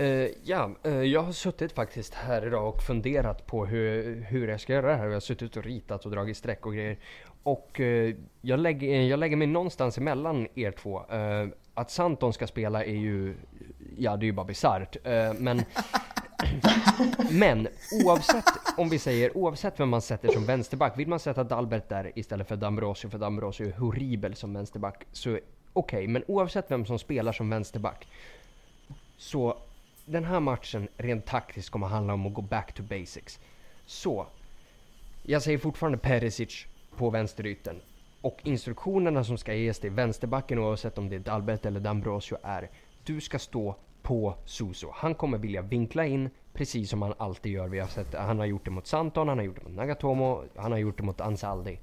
[0.00, 4.60] Uh, ja, uh, jag har suttit faktiskt här idag och funderat på hur, hur jag
[4.60, 5.06] ska göra det här.
[5.06, 6.98] Jag har suttit och ritat och dragit streck och grejer.
[7.42, 11.02] Och uh, jag, lägger, jag lägger mig någonstans emellan er två.
[11.74, 13.34] att Santon ska spela är ju,
[13.96, 14.96] ja det är ju bara bisarrt.
[15.38, 15.62] men
[17.30, 17.68] Men
[18.04, 18.44] oavsett,
[18.76, 20.98] om vi säger oavsett vem man sätter som vänsterback.
[20.98, 25.06] Vill man sätta Dalbert där istället för Dambrosio, för Dambrosio är horribel som vänsterback.
[25.12, 25.42] Så okej,
[25.72, 28.06] okay, men oavsett vem som spelar som vänsterback.
[29.16, 29.58] Så
[30.06, 33.40] den här matchen rent taktiskt kommer handla om att gå back to basics.
[33.86, 34.26] Så,
[35.22, 37.80] jag säger fortfarande Perisic på vänsterytten.
[38.20, 42.70] Och instruktionerna som ska ges till vänsterbacken oavsett om det är Dalbert eller Dambrosio är
[43.04, 44.90] du ska stå på Suso.
[44.94, 47.68] Han kommer vilja vinkla in precis som han alltid gör.
[47.68, 50.42] Vi har sett, han har gjort det mot Santon, han har gjort det mot Nagatomo,
[50.56, 51.78] han har gjort det mot Ansaldi.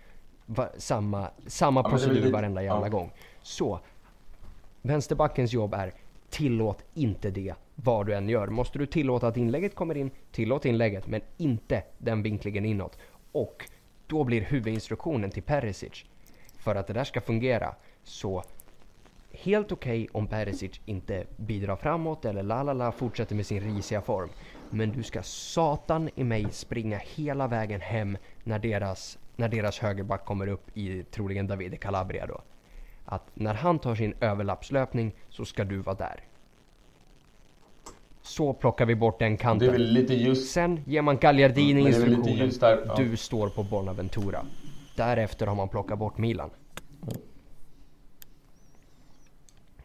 [0.45, 2.89] Va, samma samma ja, procedur varenda jävla ja.
[2.89, 3.11] gång.
[3.41, 3.79] Så,
[4.81, 5.93] vänsterbackens jobb är
[6.33, 8.47] tillåt inte det vad du än gör.
[8.47, 12.97] Måste du tillåta att inlägget kommer in, tillåt inlägget men inte den vinklingen inåt.
[13.31, 13.69] Och
[14.07, 16.05] då blir huvudinstruktionen till Perisic
[16.57, 18.43] för att det där ska fungera så
[19.31, 24.29] helt okej okay om Perisic inte bidrar framåt eller lalala fortsätter med sin risiga form.
[24.69, 30.25] Men du ska satan i mig springa hela vägen hem när deras, när deras högerback
[30.25, 32.41] kommer upp i troligen Davide Calabria då.
[33.13, 36.23] Att när han tar sin överlappslöpning så ska du vara där.
[38.21, 39.95] Så plockar vi bort den kanten.
[40.09, 40.51] Just...
[40.51, 42.51] Sen ger man Gagliardini mm, instruktionen.
[42.61, 42.95] Ja.
[42.97, 44.45] Du står på Bonaventura.
[44.95, 46.49] Därefter har man plockat bort Milan.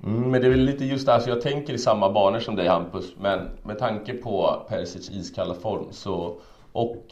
[0.04, 2.56] Mm, men det är väl lite just där, så jag tänker i samma banor som
[2.56, 3.14] dig Hampus.
[3.20, 6.40] Men med tanke på Perisic iskalla form så,
[6.72, 7.06] och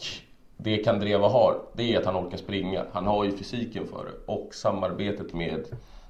[0.57, 2.85] det Kandreva har, det är att han orkar springa.
[2.93, 4.33] Han har ju fysiken för det.
[4.33, 5.65] Och samarbetet med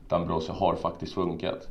[0.09, 1.69] Dambrosio har faktiskt funkat.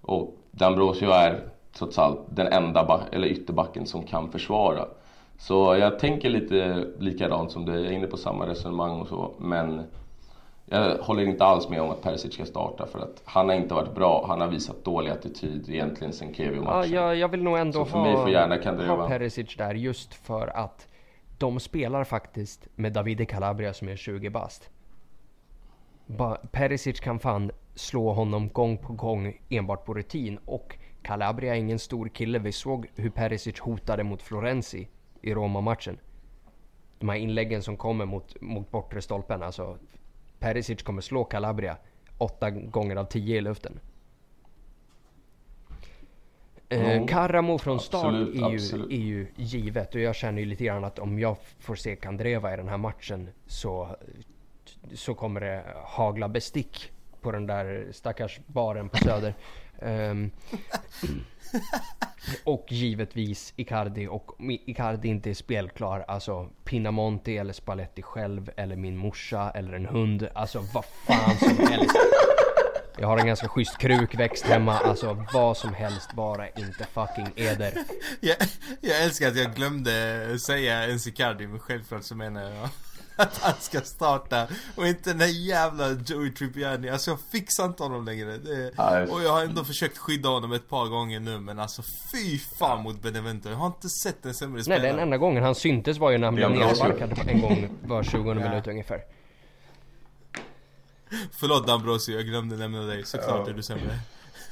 [0.00, 4.86] Och Dambrosio är trots allt den enda eller ytterbacken som kan försvara.
[5.38, 9.34] Så jag tänker lite likadant som dig, jag är inne på samma resonemang och så.
[9.38, 9.82] Men
[10.66, 13.74] jag håller inte alls med om att Perisic ska starta för att han har inte
[13.74, 14.24] varit bra.
[14.28, 16.92] Han har visat dålig attityd egentligen sen Kevio-matchen.
[16.92, 18.26] Ja, jag, jag vill nog ändå ha,
[18.86, 20.88] ha Perisic där just för att
[21.38, 24.70] de spelar faktiskt med Davide Calabria som är 20 bast.
[26.50, 31.78] Perisic kan fan slå honom gång på gång enbart på rutin och Calabria är ingen
[31.78, 32.38] stor kille.
[32.38, 34.88] Vi såg hur Perisic hotade mot Florenzi
[35.22, 35.98] i Roma-matchen.
[36.98, 39.78] De här inläggen som kommer mot, mot bortre stolpen, alltså
[40.38, 41.76] Perisic kommer slå Calabria
[42.18, 43.80] åtta gånger av tio i luften.
[46.68, 50.84] Eh, Karamo från start är, ju, är ju givet och jag känner ju lite grann
[50.84, 53.96] att om jag får se Kandreva i den här matchen så
[54.94, 59.34] så kommer det hagla bestick på den där stackars baren på Söder.
[59.78, 60.30] Um,
[62.44, 68.76] och givetvis Icardi och om Icardi inte är spelklar, alltså Pinamonti eller Spalletti själv eller
[68.76, 71.96] min morsa eller en hund, alltså vad fan som helst.
[72.98, 77.72] Jag har en ganska schysst krukväxt hemma, alltså vad som helst bara inte fucking Eder.
[78.20, 78.36] Jag,
[78.80, 82.68] jag älskar att jag glömde säga en Icardi men självklart så menar jag
[83.22, 84.46] att han ska starta
[84.76, 86.90] och inte den där jävla Joey Tribbiani.
[86.90, 88.38] Alltså jag fixar inte honom längre.
[88.38, 88.70] Det,
[89.10, 92.82] och jag har ändå försökt skydda honom ett par gånger nu men alltså fy fan
[92.82, 93.48] mot Benevento.
[93.48, 94.82] Jag har inte sett en sämre spelare.
[94.82, 98.02] Nej den enda gången han syntes var ju när han blev nedsparkad en gång var
[98.12, 98.34] 20 ja.
[98.34, 99.00] minut ungefär.
[101.32, 103.04] Förlåt Ambrosio, jag glömde nämna dig.
[103.04, 103.98] Såklart är du sämre.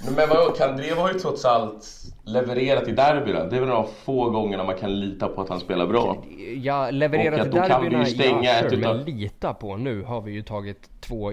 [0.05, 1.86] Men vadå, Kandrev har ju trots allt
[2.24, 3.44] levererat i derbyna.
[3.44, 6.24] Det är väl de få gångerna man kan lita på att han spelar bra.
[6.57, 8.09] Ja, levererat i derbyna,
[8.42, 9.76] ja sure, men lita på.
[9.76, 11.32] Nu har vi ju tagit två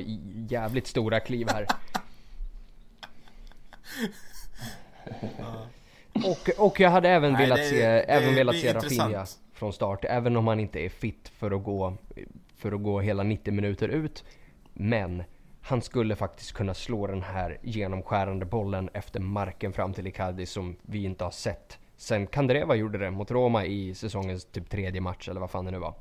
[0.49, 1.67] jävligt stora kliv här.
[6.25, 9.73] och, och jag hade även Nej, velat det, se, det, även velat se Rafinha från
[9.73, 10.05] start.
[10.05, 11.93] Även om han inte är fit för att gå,
[12.57, 14.23] för att gå hela 90 minuter ut.
[14.73, 15.23] Men
[15.61, 20.75] han skulle faktiskt kunna slå den här genomskärande bollen efter marken fram till Icardi som
[20.81, 25.29] vi inte har sett sen Kandreva gjorde det mot Roma i säsongens typ tredje match
[25.29, 25.93] eller vad fan det nu var.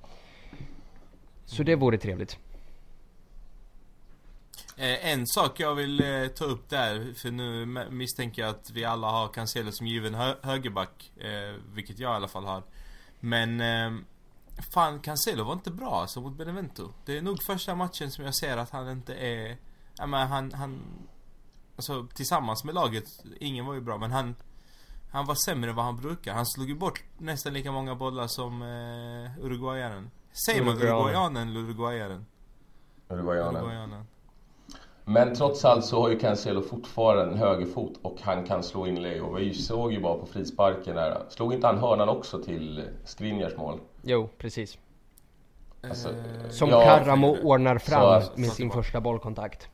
[1.44, 2.38] Så det vore trevligt.
[4.76, 8.84] Eh, en sak jag vill eh, ta upp där, för nu misstänker jag att vi
[8.84, 11.12] alla har Cancelo som given hö högerback.
[11.16, 12.62] Eh, vilket jag i alla fall har.
[13.20, 14.04] Men ehm,
[14.58, 16.92] Fan, Cancelo var inte bra alltså mot Benevento.
[17.04, 19.56] Det är nog första matchen som jag ser att han inte är...
[19.98, 20.80] Ja men han, han...
[21.76, 23.04] Alltså tillsammans med laget,
[23.40, 24.34] ingen var ju bra men han...
[25.10, 26.34] Han var sämre än vad han brukar.
[26.34, 30.10] Han slog ju bort nästan lika många bollar som eh, uruguayaren.
[30.46, 32.26] Säger man uruguayanen eller uruguayaren?
[33.08, 33.56] Uruguayanen.
[33.56, 34.06] uruguayanen.
[35.08, 39.24] Men trots allt så har ju Cancelo fortfarande en högerfot och han kan slå inlägg.
[39.24, 41.22] Och vi såg ju bara på frisparken där.
[41.28, 43.80] Slog inte han hörnan också till Skriniars mål?
[44.02, 44.78] Jo, precis.
[45.82, 46.08] Alltså,
[46.50, 49.68] Som ja, Karamo ordnar fram så, med sin första bollkontakt.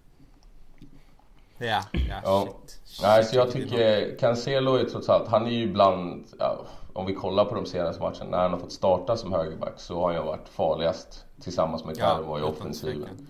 [1.58, 2.48] Ja, ja, ja.
[2.84, 3.02] Shit.
[3.02, 6.58] Nej, så jag tycker Cancelo är trots allt, han är ju ibland, ja,
[6.92, 10.00] om vi kollar på de senaste matcherna, när han har fått starta som högerback så
[10.00, 13.26] har han ju varit farligast tillsammans med Karamo ja, i offensiven.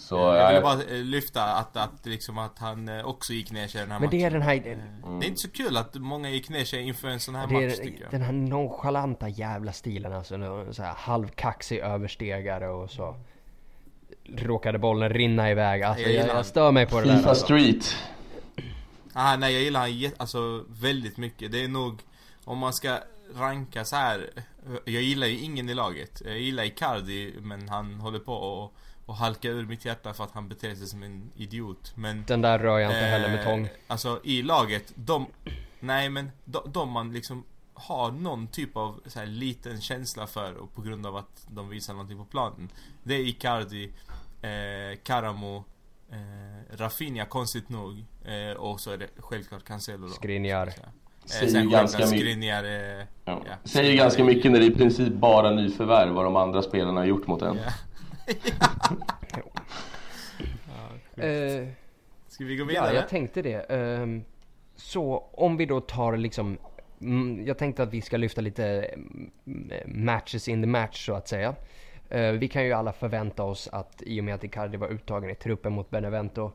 [0.00, 3.68] Så, jag ville bara eh, lyfta att, att, liksom att han eh, också gick ner
[3.68, 4.18] sig i den här Men matchen.
[4.18, 4.56] det är den här...
[4.56, 5.20] Mm.
[5.20, 7.76] Det är inte så kul att många gick ner sig inför en sån här match
[7.76, 8.10] tycker jag.
[8.10, 10.34] Den här nonchalanta jävla stilen alltså.
[10.72, 13.16] Så här halvkaxig överstegare och så
[14.36, 15.82] råkade bollen rinna iväg.
[15.82, 17.18] Alltså jag, jag, jag stör mig på det FIFA där.
[17.18, 17.44] FIFA alltså.
[17.44, 17.96] Street.
[19.12, 21.52] Ah, nej jag gillar han alltså väldigt mycket.
[21.52, 22.00] Det är nog,
[22.44, 22.98] om man ska
[23.34, 24.30] ranka så här.
[24.84, 26.22] Jag gillar ju ingen i laget.
[26.24, 28.74] Jag gillar Icardi men han håller på och
[29.10, 31.92] och halka ur mitt hjärta för att han beter sig som en idiot.
[31.94, 32.24] Men...
[32.26, 33.68] Den där rör jag inte eh, heller med tång.
[33.86, 35.26] Alltså i laget, de...
[35.80, 37.44] Nej men de, de man liksom
[37.74, 41.68] har någon typ av så här, liten känsla för och på grund av att de
[41.68, 42.68] visar någonting på planen.
[43.02, 43.90] Det är Icardi,
[44.42, 45.64] eh, Karamo,
[46.10, 48.04] eh, Rafinha konstigt nog.
[48.24, 50.12] Eh, och så är det självklart Cancelo då.
[50.12, 50.66] Skriniar.
[50.66, 50.72] Eh,
[51.24, 52.70] Säger ju ganska Skriniar, eh,
[53.24, 53.42] ja.
[53.46, 53.54] Ja.
[53.64, 57.06] Säger ganska mycket när det är i princip bara nyförvärv vad de andra spelarna har
[57.06, 57.56] gjort mot en.
[57.56, 57.72] Yeah.
[61.18, 61.68] Uh,
[62.28, 62.86] Ska vi gå vidare?
[62.86, 63.70] Ja, jag tänkte det.
[63.76, 64.20] Uh,
[64.76, 66.58] så om vi då tar liksom
[67.00, 71.28] mm, jag tänkte att vi ska lyfta lite mm, matches in the match så att
[71.28, 71.54] säga.
[72.14, 75.30] Uh, vi kan ju alla förvänta oss att i och med att Icardi var uttagen
[75.30, 76.52] i truppen mot Benevento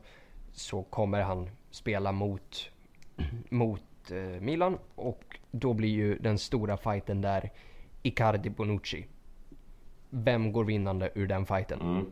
[0.52, 2.70] så kommer han spela mot,
[3.48, 7.50] mot uh, Milan och då blir ju den stora fighten där
[8.02, 9.04] Icardi-Bonucci.
[10.10, 11.80] Vem går vinnande ur den fighten?
[11.80, 12.10] Mm.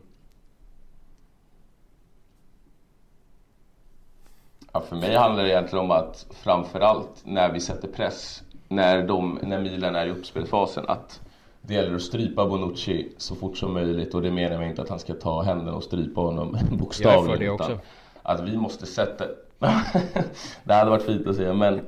[4.72, 9.38] Ja, för mig handlar det egentligen om att framförallt när vi sätter press, när, de,
[9.42, 11.20] när Milan är i uppspelsfasen, att
[11.62, 14.88] det gäller att strypa Bonucci så fort som möjligt och det menar jag inte att
[14.88, 17.24] han ska ta händerna och strypa honom bokstavligen.
[17.24, 17.78] Jag är för det också.
[18.22, 19.24] Att vi måste sätta...
[20.64, 21.80] det hade varit fint att säga men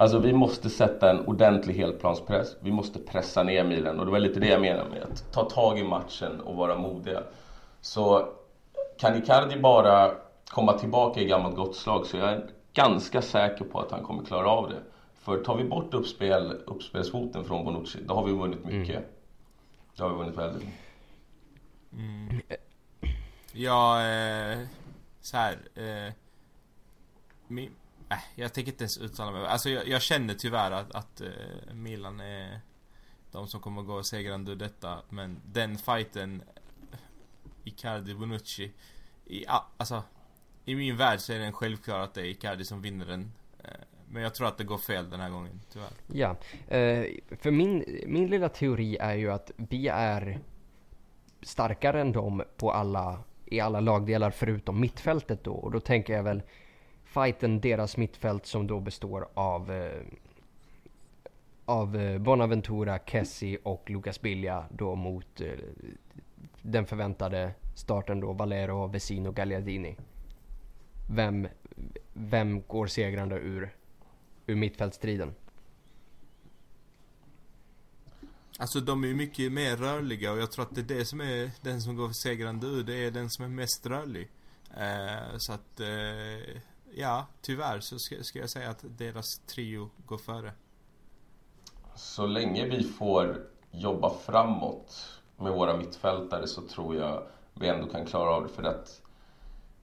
[0.00, 2.56] Alltså vi måste sätta en ordentlig helplanspress.
[2.60, 5.44] Vi måste pressa ner Milan och det var lite det jag menade med att ta
[5.44, 7.22] tag i matchen och vara modiga.
[7.80, 8.28] Så
[8.98, 10.14] kan Icardi bara
[10.48, 14.24] komma tillbaka i gammalt gott slag så jag är ganska säker på att han kommer
[14.24, 14.80] klara av det.
[15.14, 18.96] För tar vi bort uppspel, uppspelsfoten från Bonucci, då har vi vunnit mycket.
[18.96, 19.08] Mm.
[19.96, 20.80] Då har vi vunnit väldigt mycket.
[21.92, 22.40] Mm.
[23.52, 24.58] Ja, eh,
[25.20, 25.58] så här.
[25.74, 26.12] Eh,
[27.46, 27.70] min,
[28.10, 29.46] äh, jag tänker inte ens uttala mig.
[29.46, 32.60] Alltså jag, jag känner tyvärr att, att uh, Milan är
[33.32, 34.98] de som kommer gå segrande ur detta.
[35.08, 36.42] Men den fighten
[37.64, 38.72] Icardi, Bonucci.
[39.26, 39.44] I,
[39.76, 40.02] alltså,
[40.64, 43.32] I min värld så är det självklart att det är Icardi som vinner den.
[43.64, 43.70] Eh,
[44.08, 45.90] men jag tror att det går fel den här gången, tyvärr.
[46.06, 46.36] Ja,
[46.68, 47.06] eh,
[47.40, 50.38] för min, min lilla teori är ju att vi är
[51.42, 55.52] starkare än dem på alla, i alla lagdelar förutom mittfältet då.
[55.52, 56.42] Och då tänker jag väl
[57.10, 60.02] fighten deras mittfält som då består av eh,
[61.64, 65.52] av eh, Bonaventura, Kessie och Lucas Bilja då mot eh,
[66.62, 69.96] den förväntade starten då Valero, Vesino, Gagliardini.
[71.10, 71.48] Vem,
[72.12, 73.74] vem går segrande ur,
[74.46, 75.34] ur mittfältstriden?
[78.58, 81.20] Alltså de är ju mycket mer rörliga och jag tror att det är det som
[81.20, 82.82] är den som går segrande ur.
[82.82, 84.28] Det är den som är mest rörlig.
[84.76, 86.60] Eh, så att, eh,
[86.94, 90.52] ja, tyvärr så ska, ska, jag säga att deras trio går före.
[91.94, 97.22] Så länge vi får jobba framåt med våra mittfältare så tror jag
[97.54, 98.48] vi ändå kan klara av det.
[98.48, 99.02] För att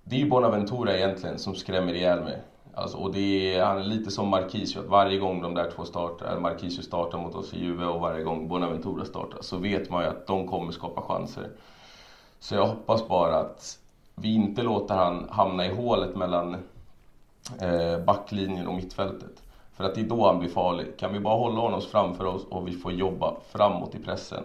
[0.04, 2.42] det är ju Bonaventura egentligen som skrämmer ihjäl mig.
[2.74, 5.86] Alltså, och det är, han är lite som Marquisio, att varje gång de där två
[5.86, 10.04] startar, Marquisio startar mot oss i Juve och varje gång Bonaventura startar, så vet man
[10.04, 11.50] ju att de kommer skapa chanser.
[12.40, 13.80] Så jag hoppas bara att
[14.16, 16.58] vi inte låter han hamna i hålet mellan
[18.06, 19.44] backlinjen och mittfältet.
[19.74, 20.98] För att det är då han blir farlig.
[20.98, 24.44] Kan vi bara hålla honom framför oss och vi får jobba framåt i pressen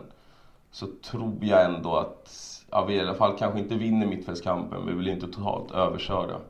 [0.70, 2.30] så tror jag ändå att
[2.70, 6.40] ja, vi i alla fall kanske inte vinner mittfältskampen, men vi blir inte totalt överkörda.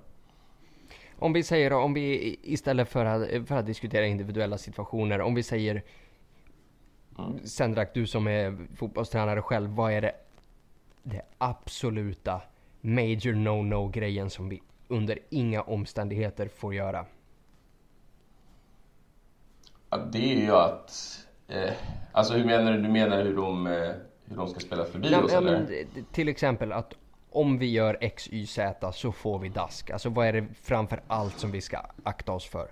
[1.18, 5.42] Om vi säger om vi istället för att, för att diskutera individuella situationer, om vi
[5.42, 5.82] säger
[7.18, 7.46] mm.
[7.46, 10.12] Sendrak, du som är fotbollstränare själv, vad är det,
[11.02, 12.40] det absoluta
[12.80, 17.06] major no-no grejen som vi under inga omständigheter får göra?
[19.90, 21.18] Ja, det är ju att...
[21.48, 21.72] Eh,
[22.12, 22.82] alltså hur menar du?
[22.82, 23.72] Du menar hur de, eh,
[24.24, 25.58] hur de ska spela förbi Nej, oss ja, eller?
[25.94, 26.94] Men, till exempel att
[27.30, 29.90] om vi gör X, Y, Z så får vi dask.
[29.90, 32.70] Alltså vad är det framför allt som vi ska akta oss för?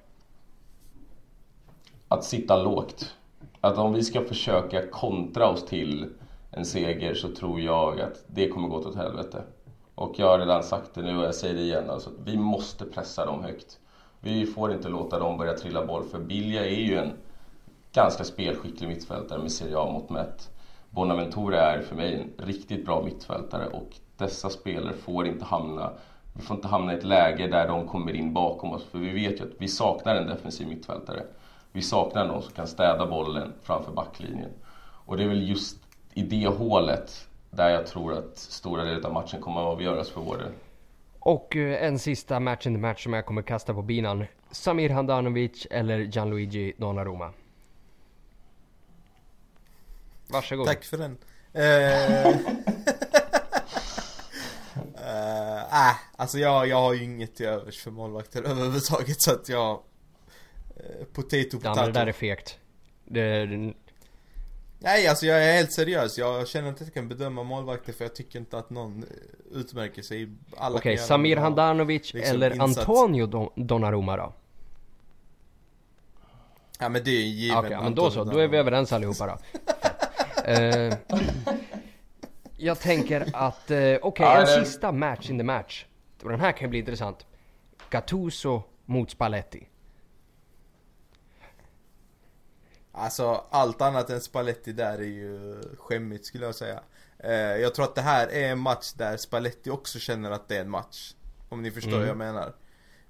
[2.08, 3.16] Att sitta lågt.
[3.60, 6.12] Att om vi ska försöka kontra oss till
[6.50, 9.42] en seger så tror jag att det kommer gå åt helvete.
[10.00, 11.90] Och jag har redan sagt det nu och jag säger det igen.
[11.90, 13.78] Alltså, vi måste pressa dem högt.
[14.20, 17.12] Vi får inte låta dem börja trilla boll för Bilja är ju en
[17.92, 20.50] ganska spelskicklig mittfältare med Serie A-mått mätt.
[20.90, 25.92] Bonaventura är för mig en riktigt bra mittfältare och dessa spelare får inte hamna
[26.32, 29.12] vi får inte hamna i ett läge där de kommer in bakom oss för vi
[29.12, 31.22] vet ju att vi saknar en defensiv mittfältare.
[31.72, 34.50] Vi saknar någon som kan städa bollen framför backlinjen.
[35.06, 35.76] Och det är väl just
[36.14, 40.20] i det hålet där jag tror att stora delar av matchen kommer att avgöras för
[40.20, 40.52] vår del.
[41.18, 44.24] Och eh, en sista match in the match som jag kommer kasta på binan.
[44.50, 47.32] Samir Handanovic eller Gianluigi Donnarumma?
[50.26, 50.66] Varsågod.
[50.66, 51.18] Tack för den.
[51.52, 52.36] Eh, uh,
[55.88, 59.70] äh, alltså jag, jag har ju inget till övers för målvakter överhuvudtaget så att jag...
[59.70, 61.60] Uh, potato potato.
[61.62, 62.58] Ja men det där är fegt.
[63.04, 63.46] Det...
[64.82, 66.18] Nej alltså jag är helt seriös.
[66.18, 69.04] Jag känner inte att jag kan bedöma målvakter för jag tycker inte att någon
[69.52, 70.28] utmärker sig.
[70.50, 72.78] Okej, okay, Samir Handanovic liksom eller insats.
[72.78, 74.32] Antonio Don Donnarumma då?
[76.78, 77.58] Ja men det är givet.
[77.58, 78.24] Okej, okay, men då så.
[78.24, 79.32] Då är vi överens allihopa då.
[80.52, 80.94] uh,
[82.56, 84.64] jag tänker att, uh, okej, okay, ja, en det...
[84.64, 85.86] sista match in the match.
[86.22, 87.26] Och den här kan bli intressant.
[87.90, 89.69] Gattuso mot Spalletti.
[93.00, 96.80] Alltså allt annat än Spalletti där är ju skämmigt skulle jag säga.
[97.24, 100.56] Uh, jag tror att det här är en match där Spalletti också känner att det
[100.56, 101.14] är en match.
[101.48, 102.00] Om ni förstår mm.
[102.00, 102.54] vad jag menar.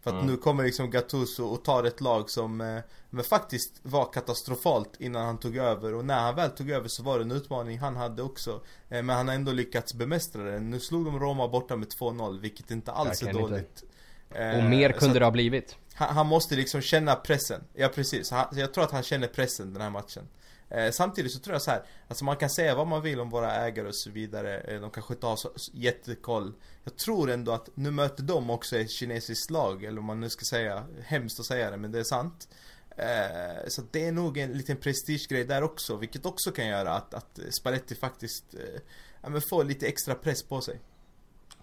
[0.01, 0.27] För att mm.
[0.27, 2.81] nu kommer liksom Gattuso och tar ett lag som eh,
[3.11, 7.03] men faktiskt var katastrofalt innan han tog över och när han väl tog över så
[7.03, 8.61] var det en utmaning han hade också.
[8.89, 10.71] Eh, men han har ändå lyckats bemästra den.
[10.71, 13.85] Nu slog de Roma borta med 2-0 vilket inte alls är dåligt.
[14.31, 15.77] Eh, och mer kunde det ha blivit.
[16.01, 17.65] Han, han, måste liksom känna pressen.
[17.75, 18.31] Ja precis.
[18.31, 20.29] Han, jag tror att han känner pressen den här matchen.
[20.69, 23.31] Eh, samtidigt så tror jag så här, alltså man kan säga vad man vill om
[23.31, 24.61] våra ägare och så vidare.
[24.61, 26.53] Eh, de kanske inte har så jättekoll.
[26.85, 30.31] Jag tror ändå att nu möter de också ett kinesiskt lag, eller om man nu
[30.31, 32.49] ska säga, hemskt att säga det men det är sant.
[32.97, 37.15] Eh, så det är nog en liten prestigegrej där också, vilket också kan göra att,
[37.15, 38.81] att Spalletti faktiskt eh,
[39.23, 40.81] ja, men får lite extra press på sig.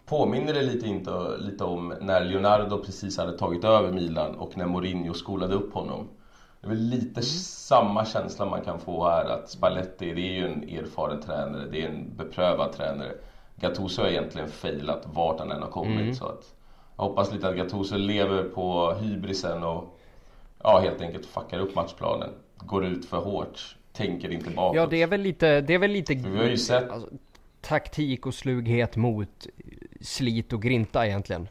[0.07, 4.65] Påminner det lite, inte, lite om när Leonardo precis hade tagit över Milan och när
[4.65, 6.07] Mourinho skolade upp honom?
[6.61, 7.23] Det är väl lite mm.
[7.23, 11.83] samma känsla man kan få här att Spalletti, det är ju en erfaren tränare, det
[11.83, 13.11] är en beprövad tränare.
[13.55, 16.15] Gattuso har egentligen failat vart han än har kommit mm.
[16.15, 16.53] så att
[16.97, 19.99] jag hoppas lite att Gattuso lever på hybrisen och
[20.63, 22.29] ja, helt enkelt fuckar upp matchplanen.
[22.57, 24.75] Går ut för hårt, tänker inte bakåt.
[24.75, 26.19] Ja, det är väl lite, det är väl lite...
[26.19, 26.89] För vi har ju sett...
[26.89, 27.09] Alltså,
[27.61, 29.47] taktik och slughet mot
[30.01, 31.47] slit och grinta egentligen.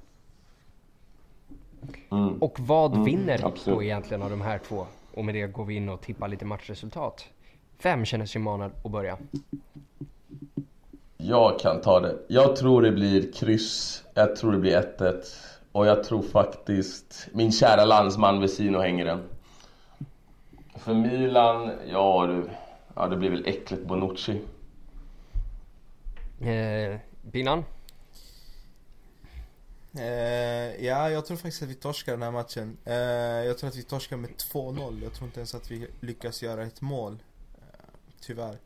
[2.11, 2.43] Mm.
[2.43, 4.87] Och vad Mm, vinner då egentligen av de här två?
[5.15, 7.25] Och med det går vi in och tippar lite matchresultat.
[7.83, 9.19] Vem känner sig manad att börja?
[11.17, 12.19] Jag kan ta det.
[12.29, 14.05] Jag tror det blir kryss.
[14.15, 15.23] Jag tror det blir 1-1.
[15.73, 19.23] Och jag tror faktiskt min kära landsman Vesino hänger den.
[20.75, 22.49] För Milan, ja du.
[22.95, 24.41] Ja det blir väl äckligt Bonucci.
[26.41, 27.65] Eh, Binan?
[29.99, 32.77] Eh, ja, jag tror faktiskt att vi torskar den här matchen.
[32.85, 32.95] Eh,
[33.47, 35.03] jag tror att vi torskar med 2-0.
[35.03, 37.23] Jag tror inte ens att vi lyckas göra ett mål.
[37.55, 37.85] Eh,
[38.21, 38.59] tyvärr.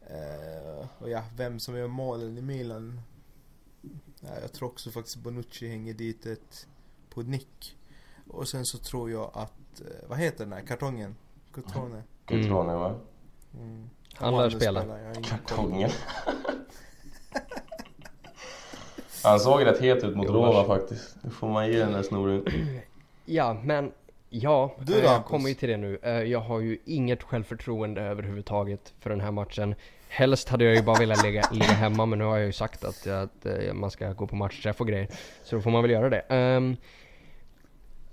[0.00, 3.00] Eh, och ja, vem som gör målen i Milan.
[4.20, 6.66] Ja, jag tror också faktiskt Bonucci hänger dit ett
[7.10, 7.76] på nick.
[8.28, 11.16] Och sen så tror jag att, eh, vad heter den här kartongen?
[11.52, 12.02] Cotrone.
[12.26, 13.00] Cutrone va?
[13.54, 13.90] Mm.
[14.14, 14.84] Han lär spela.
[15.22, 15.90] Kartongen.
[19.28, 20.66] Han såg rätt het ut mot vars.
[20.66, 21.16] faktiskt.
[21.22, 22.44] Det får man ge den där snoren.
[23.30, 23.92] Ja, men
[24.30, 25.98] ja, Du eh, då, jag kommer ju till det nu.
[26.02, 29.74] Eh, Jag har ju inget självförtroende överhuvudtaget för den här matchen.
[30.08, 32.84] Helst hade jag ju bara velat ligga, ligga hemma men nu har jag ju sagt
[32.84, 35.08] att, att eh, man ska gå på matchträff och grejer.
[35.44, 36.20] Så då får man väl göra det.
[36.28, 36.76] Ehm,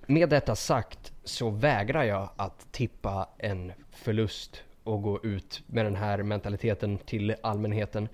[0.08, 5.96] med detta sagt så vägrar jag att tippa en förlust och gå ut med den
[5.96, 8.10] här mentaliteten till allmänheten.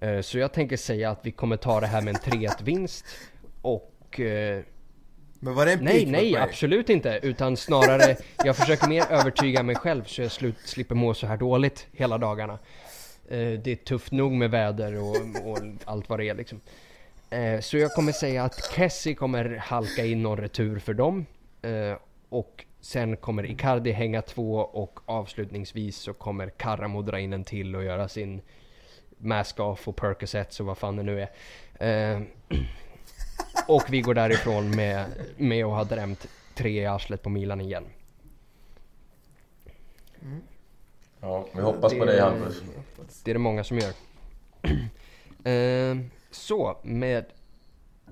[0.00, 3.04] Eh, Så jag tänker säga att vi kommer ta det här med en 3-1 vinst
[3.62, 4.62] och eh,
[5.40, 6.36] Men var det en Nej, nej, mig?
[6.36, 7.20] absolut inte.
[7.22, 11.36] Utan snarare, jag försöker mer övertyga mig själv så jag slut, slipper må så här
[11.36, 12.58] dåligt hela dagarna.
[13.28, 15.16] Eh, det är tufft nog med väder och,
[15.50, 16.60] och allt vad det är liksom.
[17.60, 21.26] Så jag kommer säga att Kessie kommer halka in någon retur för dem.
[22.28, 27.76] Och sen kommer Icardi hänga två och avslutningsvis så kommer Karamo dra in en till
[27.76, 28.40] och göra sin
[29.18, 31.30] mask off och Percocets och vad fan det nu är.
[31.88, 32.22] Eh,
[33.68, 35.06] och vi går därifrån med,
[35.36, 37.84] med att ha drämt tre i arslet på Milan igen.
[41.20, 42.62] Ja, vi hoppas på dig Hampus.
[43.24, 43.92] Det är det många som gör.
[45.44, 45.96] Eh,
[46.30, 47.24] så, med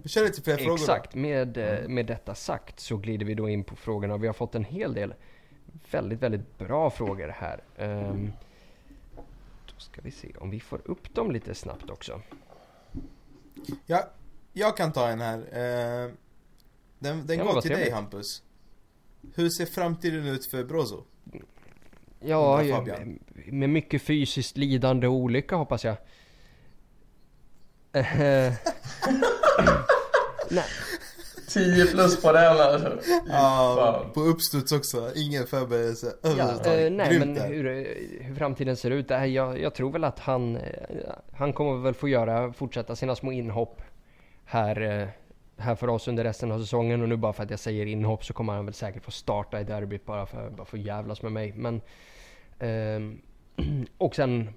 [0.03, 0.75] Vi kör lite fler frågor.
[0.75, 4.17] Exakt, med, eh, med detta sagt så glider vi då in på frågorna.
[4.17, 5.15] Vi har fått en hel del
[5.91, 7.61] väldigt, väldigt bra frågor här.
[7.77, 8.44] Då
[9.85, 12.21] ska vi se om vi får upp dem lite snabbt också.
[13.87, 14.11] Ja,
[14.53, 15.39] jag kan ta en här.
[15.39, 16.11] Eh,
[16.99, 17.95] den den Ja, går till dig trevligt.
[17.95, 18.43] Hampus.
[19.35, 21.05] Hur ser framtiden ut för Brozo?
[22.21, 23.19] Ja, Fabian.
[23.47, 25.97] med mycket fysiskt lidande och olycka hoppas jag.
[27.93, 28.03] Eh,
[30.51, 30.65] Nej,
[31.55, 32.99] 10 plus på den alltså.
[33.29, 35.11] Ja, på uppstuds också.
[35.15, 36.87] Ingen förberedelse ja, överhuvudtaget.
[36.87, 37.49] eh, nej Grymt men där.
[37.49, 37.65] hur,
[38.21, 40.63] hur framtiden ser ut, äh, jag, jag tror väl att han, eh,
[41.33, 43.83] han kommer väl få göra, fortsätta sina små inhopp
[44.45, 45.09] här, eh,
[45.57, 48.25] här för oss under resten av säsongen och nu bara för att jag säger inhopp
[48.25, 51.23] så kommer han väl säkert få starta i derbyt bara för, bara för att jävlas
[51.23, 51.53] med mig.
[51.57, 51.81] Men,
[52.59, 53.21] ehm,
[53.99, 54.51] och sen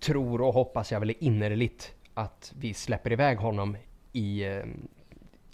[0.00, 3.76] tror och hoppas jag väl innerligt att vi släpper iväg honom
[4.12, 4.64] i, eh,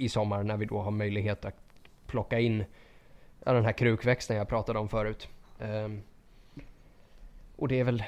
[0.00, 1.56] i sommar när vi då har möjlighet att
[2.06, 2.64] plocka in
[3.44, 5.28] den här krukväxten jag pratade om förut.
[5.60, 6.02] Ehm,
[7.56, 8.04] och det är väl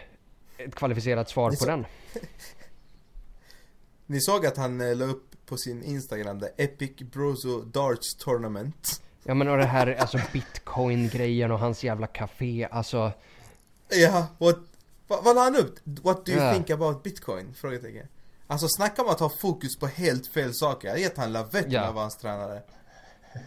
[0.59, 1.87] ett kvalificerat svar är på så- den.
[4.07, 9.03] Ni såg att han eh, la upp på sin Instagram där Epic Brozo Darts Tournament.
[9.25, 13.13] Ja men och det här alltså bitcoin-grejen och hans jävla café, alltså
[13.89, 14.59] Ja, what,
[15.07, 15.75] vad, la han upp?
[15.85, 16.53] What do you Ja.
[16.55, 17.55] think about bitcoin?
[17.55, 18.07] Frågetecken.
[18.53, 20.89] Alltså snacka om att ha fokus på helt fel saker.
[20.89, 21.89] Jag har gett han lavetten Ja.
[21.89, 22.63] av hans tränare.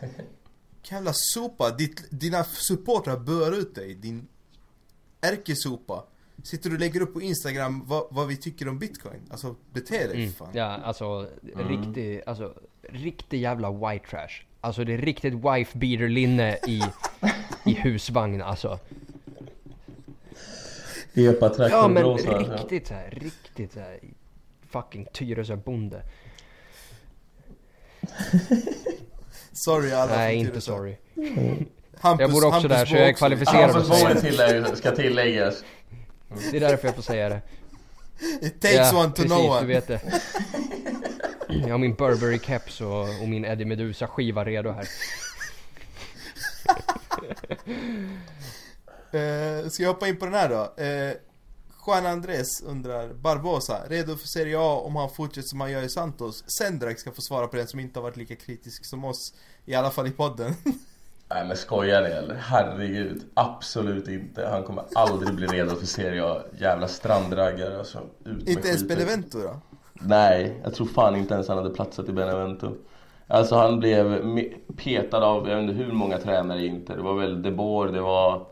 [0.84, 1.72] Jävla sopa.
[1.72, 3.96] Ditt, dina supportrar bör ut dig.
[3.96, 4.28] Din
[5.22, 6.04] ärkesopa.
[6.44, 9.22] Sitter du och lägger upp på Instagram vad, vad vi tycker om bitcoin?
[9.30, 10.50] Alltså bete dig mm, fan.
[10.54, 14.46] ja alltså riktig, alltså riktig jävla white trash.
[14.62, 16.84] Alltså det är riktigt wife beater linne i,
[17.66, 18.80] i husvagn alltså.
[21.14, 24.00] Epa Ja men riktigt såhär, riktigt såhär
[24.76, 26.02] fucking Tyresö bonde.
[29.52, 30.72] Sorry alla Nej inte Tyresö.
[30.72, 30.98] sorry.
[32.00, 33.72] Hampus, Jag bor också Hampus där, så jag är kvalificerad.
[33.72, 34.76] Hampus att säga bor det.
[34.76, 35.64] ska tilläggas.
[36.52, 37.42] Det är därför jag får säga det.
[38.42, 39.68] It takes ja, one to precis, know du one.
[39.68, 40.02] vet det.
[41.50, 44.88] Jag har min Burberry keps och, och min Eddie Meduza skiva redo här.
[49.12, 50.84] Eh, ska jag hoppa in på den här då?
[50.84, 51.14] Eh,
[51.88, 55.90] Juan Andres undrar, Barbosa, redo för Serie A om han fortsätter som han gör i
[55.90, 56.44] Santos?
[56.60, 59.34] Sendrak ska få svara på den som inte har varit lika kritisk som oss,
[59.66, 60.54] i alla fall i podden.
[61.30, 62.36] Nej men skojar ni eller?
[62.36, 64.48] Herregud, absolut inte.
[64.48, 66.42] Han kommer aldrig bli redo för Serie A.
[66.60, 68.00] Jävla strandraggare alltså.
[68.26, 68.88] Ut Inte ens.
[68.88, 69.60] Benevento då?
[69.94, 72.72] Nej, jag tror fan inte ens han hade platsat i Benevento.
[73.28, 74.22] Alltså han blev
[74.78, 76.96] petad av, jag vet inte hur många tränare i Inter.
[76.96, 78.46] Det var väl De Boer, det var,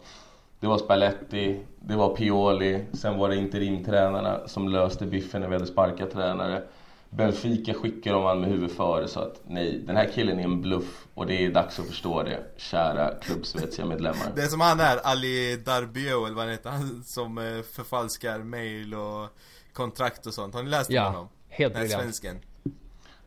[0.59, 2.85] det var Spalletti, det var Pioli.
[2.93, 6.61] Sen var det interimtränarna som löste biffen när vi hade sparkat tränare.
[7.09, 10.61] Benfica skickade de han med huvudet före så att nej, den här killen är en
[10.61, 14.31] bluff och det är dags att förstå det, kära klubbsvetsiga medlemmar.
[14.35, 18.39] Det är som han är, Ali Darbio eller vad han heter, han som eh, förfalskar
[18.39, 19.27] mail och
[19.73, 20.53] kontrakt och sånt.
[20.55, 21.29] Har ni läst om Ja, honom?
[21.49, 22.39] helt Den svensken.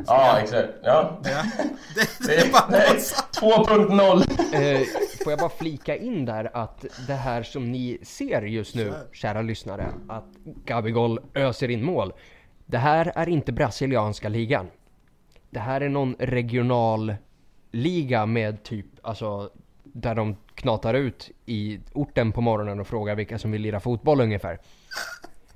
[0.06, 0.68] Ja, exakt.
[0.82, 1.20] Ja.
[1.24, 1.42] Ja.
[1.94, 3.38] Det, det Det är bara är något sant.
[3.40, 4.86] 2.0.
[5.26, 9.42] Får jag bara flika in där att det här som ni ser just nu, kära
[9.42, 10.24] lyssnare, att
[10.64, 12.12] Gabigol öser in mål.
[12.66, 14.66] Det här är inte brasilianska ligan.
[15.50, 17.14] Det här är någon regional
[17.70, 19.50] liga med typ, alltså
[19.84, 24.20] där de knatar ut i orten på morgonen och frågar vilka som vill lira fotboll
[24.20, 24.58] ungefär.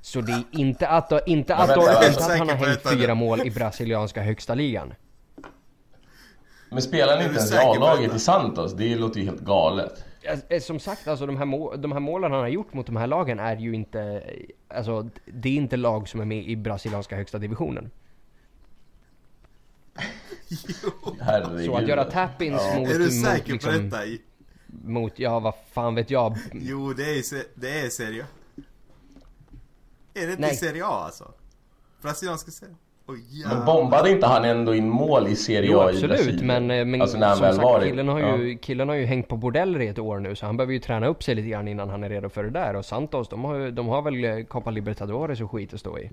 [0.00, 3.50] Så det är inte att, inte att, inte att han har hängt fyra mål i
[3.50, 4.94] brasilianska högsta ligan.
[6.70, 8.72] Men spelar Är inte ens i A-laget i Santos?
[8.72, 10.04] Det låter ju helt galet.
[10.48, 12.96] Eh, Som sagt, alltså de här, må- de här målen han har gjort mot de
[12.96, 14.24] här lagen är ju inte,
[14.68, 17.90] alltså det är inte lag som är med i brasilianska högsta divisionen.
[21.20, 21.66] Herregud.
[21.66, 22.78] Så att göra tappins Ja.
[22.78, 24.02] mot, Är du mot, säker liksom, på detta?
[24.66, 26.38] mot, ja vad fan vet jag.
[26.52, 27.22] Jo, det är,
[27.60, 28.26] det är Serie A.
[30.14, 30.56] Är det inte Nej.
[30.56, 31.32] Serie A alltså?
[32.02, 32.74] Brasilianska Serie
[33.10, 33.64] Oj Men ja.
[33.64, 37.02] bombade inte han ändå in mål i Serie Jo A i absolut, men, eh, men
[37.02, 38.58] alltså som sagt killen har, ju, ja.
[38.62, 41.06] killen har ju hängt på bordeller i ett år nu så han behöver ju träna
[41.06, 42.76] upp sig lite grann innan han är redo för det där.
[42.76, 46.10] Och Santos, de har, de har väl eh, Copa Libertadores och skit att stå i.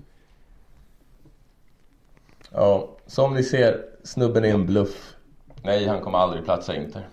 [2.50, 5.14] Ja, som ni ser, snubben är en bluff.
[5.62, 7.08] Nej, han kommer aldrig platsa Inter.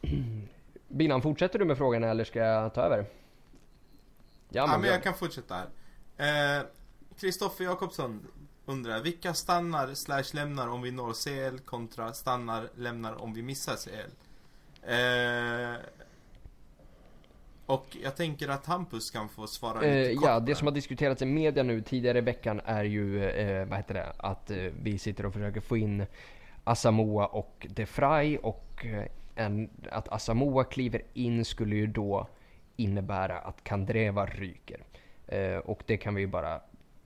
[0.88, 2.96] Binan, fortsätter du med frågan eller ska jag ta över?
[2.96, 3.04] Ja
[4.48, 6.58] Ja, men, men jag kan fortsätta här.
[6.58, 6.62] Eh,
[7.20, 8.26] Kristoffer Jakobsson
[8.66, 13.76] undrar, vilka stannar slash lämnar om vi når CL kontra stannar lämnar om vi missar
[13.76, 14.10] CL?
[14.82, 15.76] Eh,
[17.66, 20.74] och jag tänker att Hampus kan få svara lite Eh, kort ja, det som har
[20.74, 24.56] diskuterats i media nu tidigare i veckan är ju, eh, vad heter det, att eh,
[24.82, 26.06] vi sitter och försöker få in
[26.64, 29.04] Asamoah och De Frey och eh,
[29.34, 32.28] en, att Asamoah kliver in skulle ju då
[32.76, 34.84] innebära att Kandreva ryker.
[35.26, 36.60] Eh, och det kan vi ju bara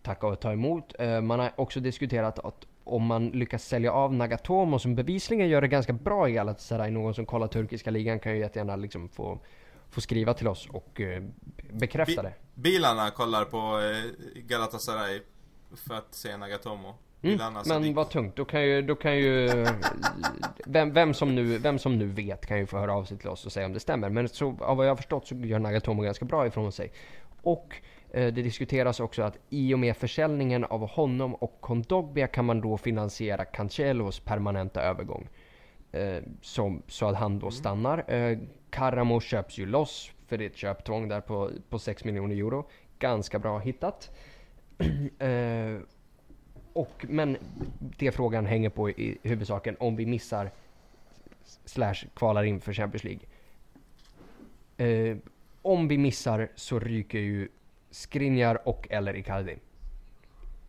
[0.08, 0.94] tacka och ta emot.
[0.98, 5.60] Eh, man har också diskuterat att om man lyckas sälja av Nagatomo som bevisligen gör
[5.60, 9.38] det ganska bra i Galatasaray, någon som kollar turkiska ligan kan ju jättegärna liksom få,
[9.90, 11.22] få skriva till oss och eh,
[11.72, 12.32] bekräfta det.
[12.54, 15.20] Bilarna kollar på eh, Galatasaray
[15.86, 16.94] för att se Nagatomo.
[17.22, 18.36] Mm, men vad tungt.
[18.36, 19.66] Då kan ju, då kan ju
[20.66, 23.28] vem, vem, som nu, vem som nu vet kan ju få höra av sig till
[23.28, 24.10] oss och säga om det stämmer.
[24.10, 26.92] Men så, av vad jag har förstått så gör Nagatomo ganska bra ifrån sig.
[27.42, 27.74] Och
[28.12, 32.76] det diskuteras också att i och med försäljningen av honom och Kondogbia kan man då
[32.76, 35.28] finansiera Cancelos permanenta övergång.
[35.92, 38.14] Eh, som, så att han då stannar.
[38.14, 38.38] Eh,
[38.70, 42.68] Karamo köps ju loss för det är ett köptvång där på, på 6 miljoner euro.
[42.98, 44.10] Ganska bra hittat.
[45.18, 45.76] eh,
[46.72, 47.36] och, men
[47.98, 50.50] det frågan hänger på i huvudsaken om vi missar
[51.64, 53.26] slash kvalar in för Champions League.
[54.76, 55.16] Eh,
[55.62, 57.48] om vi missar så ryker ju
[57.90, 59.56] Skriniar och eller Icardi.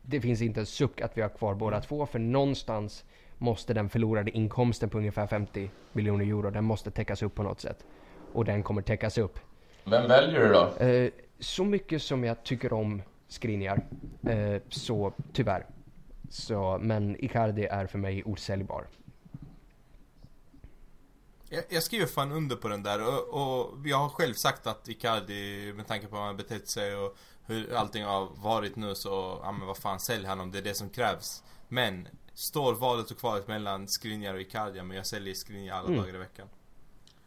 [0.01, 3.05] Det finns inte en suck att vi har kvar båda två för någonstans
[3.37, 7.61] måste den förlorade inkomsten på ungefär 50 miljoner euro, den måste täckas upp på något
[7.61, 7.85] sätt.
[8.33, 9.39] Och den kommer täckas upp.
[9.83, 10.85] Vem väljer du då?
[10.85, 13.81] Eh, så mycket som jag tycker om Skriniar,
[14.29, 15.65] eh, så tyvärr.
[16.29, 18.87] Så, men Icardi är för mig osäljbar.
[21.49, 24.87] Jag, jag skriver fan under på den där och, och jag har själv sagt att
[24.89, 27.15] Icardi med tanke på hur han har betett sig och
[27.45, 30.61] hur allting har varit nu så, ja men vad fan sälj han om det är
[30.61, 31.43] det som krävs.
[31.67, 35.99] Men, står valet och kvalet mellan Skriniar och Icardi, men jag säljer Skriniar alla Mm.
[36.01, 36.47] dagar i veckan.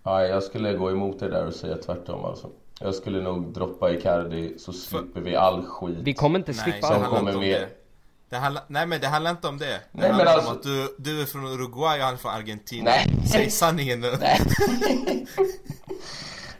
[0.02, 2.50] Ja, jag skulle gå emot det där och säga tvärtom alltså.
[2.80, 5.98] Jag skulle nog droppa Icardi så slipper vi all skit.
[6.02, 7.68] Vi kommer inte Nej, slippa det Som kommer med-
[8.32, 8.38] det.
[8.38, 9.66] handlar, nej men det handlar inte om det.
[9.66, 12.18] Det Nej, men handlar alltså- om att du, du är från Uruguay och han är
[12.18, 12.90] från Argentina.
[12.90, 13.26] Nej.
[13.32, 14.12] Säg sanningen nu.
[14.20, 14.40] Nej.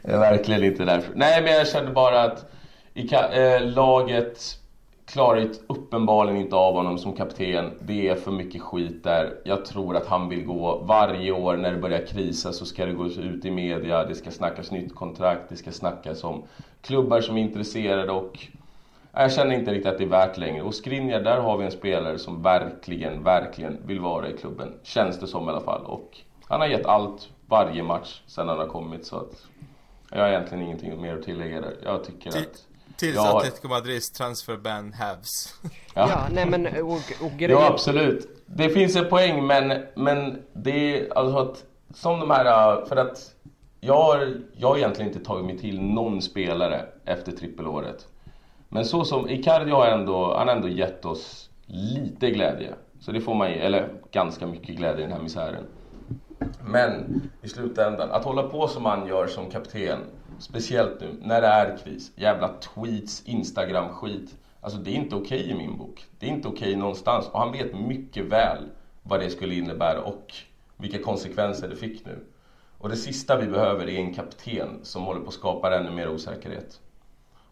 [0.01, 1.13] Det är verkligen inte därför.
[1.15, 2.45] Nej, men jag kände bara att
[2.93, 4.59] Ica- eh, laget
[5.05, 7.71] klarar uppenbarligen inte av honom som kapten.
[7.81, 9.33] Det är för mycket skit där.
[9.45, 12.93] Jag tror att han vill gå varje år när det börjar krisa så ska det
[12.93, 14.05] gås ut i media.
[14.05, 15.41] Det ska snackas nytt kontrakt.
[15.49, 16.43] Det ska snackas om
[16.81, 18.47] klubbar som är intresserade och
[19.13, 20.61] jag känner inte riktigt att det är värt längre.
[20.63, 24.73] Och Skriniar, där har vi en spelare som verkligen, verkligen vill vara i klubben.
[24.83, 25.85] Känns det som i alla fall.
[25.85, 26.17] Och
[26.47, 29.45] Han har gett allt varje match sen han har kommit så att
[30.11, 31.73] jag har egentligen ingenting mer att tillägga där.
[31.83, 32.65] Jag tycker Till- att...
[32.97, 33.37] Tills Ja.
[33.37, 35.55] Atletico Madrids transferban hävs.
[35.93, 36.91] Ja, nej men och,
[37.21, 37.61] och grejen...
[37.61, 38.43] Ja, absolut.
[38.45, 41.63] Det finns en poäng, men, men det är alltså att
[41.93, 43.35] som de här, för att
[43.79, 48.07] jag har, jag har egentligen inte tagit mig till någon spelare efter trippelåret.
[48.73, 52.73] Men så som Icardi har ändå, han har ändå gett oss lite glädje.
[52.99, 55.63] Så det får man ge, eller ganska mycket glädje i den här misären.
[56.61, 59.99] Men i slutändan, att hålla på som han gör som kapten,
[60.39, 64.35] speciellt nu när det är kris, jävla tweets, Instagram-skit.
[64.61, 66.05] Alltså det är inte okej i min bok.
[66.19, 67.29] Det är inte okej någonstans.
[67.29, 68.69] Och han vet mycket väl
[69.03, 70.33] vad det skulle innebära och
[70.77, 72.19] vilka konsekvenser det fick nu.
[72.77, 76.09] Och det sista vi behöver är en kapten som håller på att skapa ännu mer
[76.09, 76.79] osäkerhet.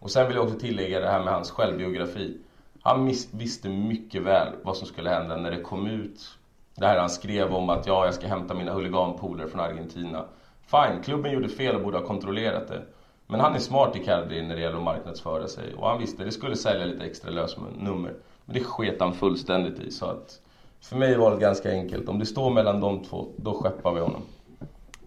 [0.02, 2.38] Och sen vill jag också tillägga det här med hans självbiografi.
[2.82, 6.38] Han miss- visste mycket väl vad som skulle hända när det kom ut.
[6.76, 10.26] Det här han skrev om att ja, jag ska hämta mina huliganpolare från Argentina.
[10.66, 12.82] Fine, klubben gjorde fel och borde ha kontrollerat det.
[13.28, 15.74] Men han är smart i Cardi när det gäller att marknadsföra sig.
[15.74, 18.14] Och han visste det skulle sälja lite extra lösnummer.
[18.46, 19.92] Men det sket han fullständigt i.
[19.92, 20.42] Så att
[20.82, 22.10] för mig var det ganska enkelt.
[22.10, 24.22] Om det står mellan de två, då skeppar vi honom.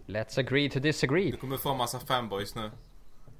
[0.07, 1.31] Let's agree to disagree.
[1.31, 2.71] Du kommer få en massa fanboys nu.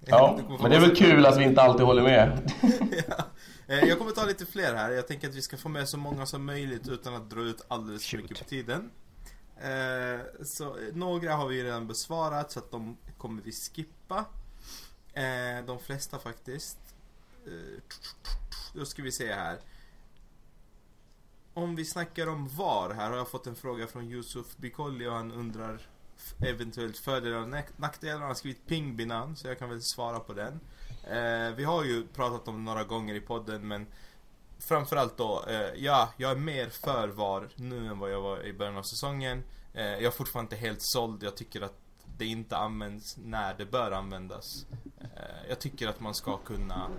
[0.07, 2.53] Ja, men det är väl kul att vi inte alltid håller med.
[3.09, 3.25] ja.
[3.67, 4.91] Eh, Jag kommer ta lite fler här.
[4.91, 7.65] Jag tänker att vi ska få med så många som möjligt utan att dra ut
[7.69, 8.91] alldeles för mycket på ttiden.
[9.57, 14.25] Eh, Så eh, några har vi redan besvarat så att de kommer vi skippa.
[15.67, 16.79] De flesta faktiskt.
[18.75, 19.59] Då ska vi se här.
[21.55, 25.13] Om vi snackar om VAR här har jag fått en fråga från Yusuf Bikolli och
[25.13, 25.81] han undrar
[26.41, 28.19] eventuellt fördelar och nack- nackdelar.
[28.19, 30.61] Han har skrivit pingbinan så jag kan väl svara på den.
[31.05, 33.87] Eh, vi har ju pratat om det några gånger i podden men
[34.59, 38.53] Framförallt då, eh, ja, jag är mer för VAR nu än vad jag var i
[38.53, 39.43] början av säsongen.
[39.75, 41.23] Eh, jag är fortfarande inte helt såld.
[41.23, 41.79] Jag tycker att
[42.19, 44.67] det inte används när det bör användas.
[45.01, 46.91] Eh, jag tycker att man ska kunna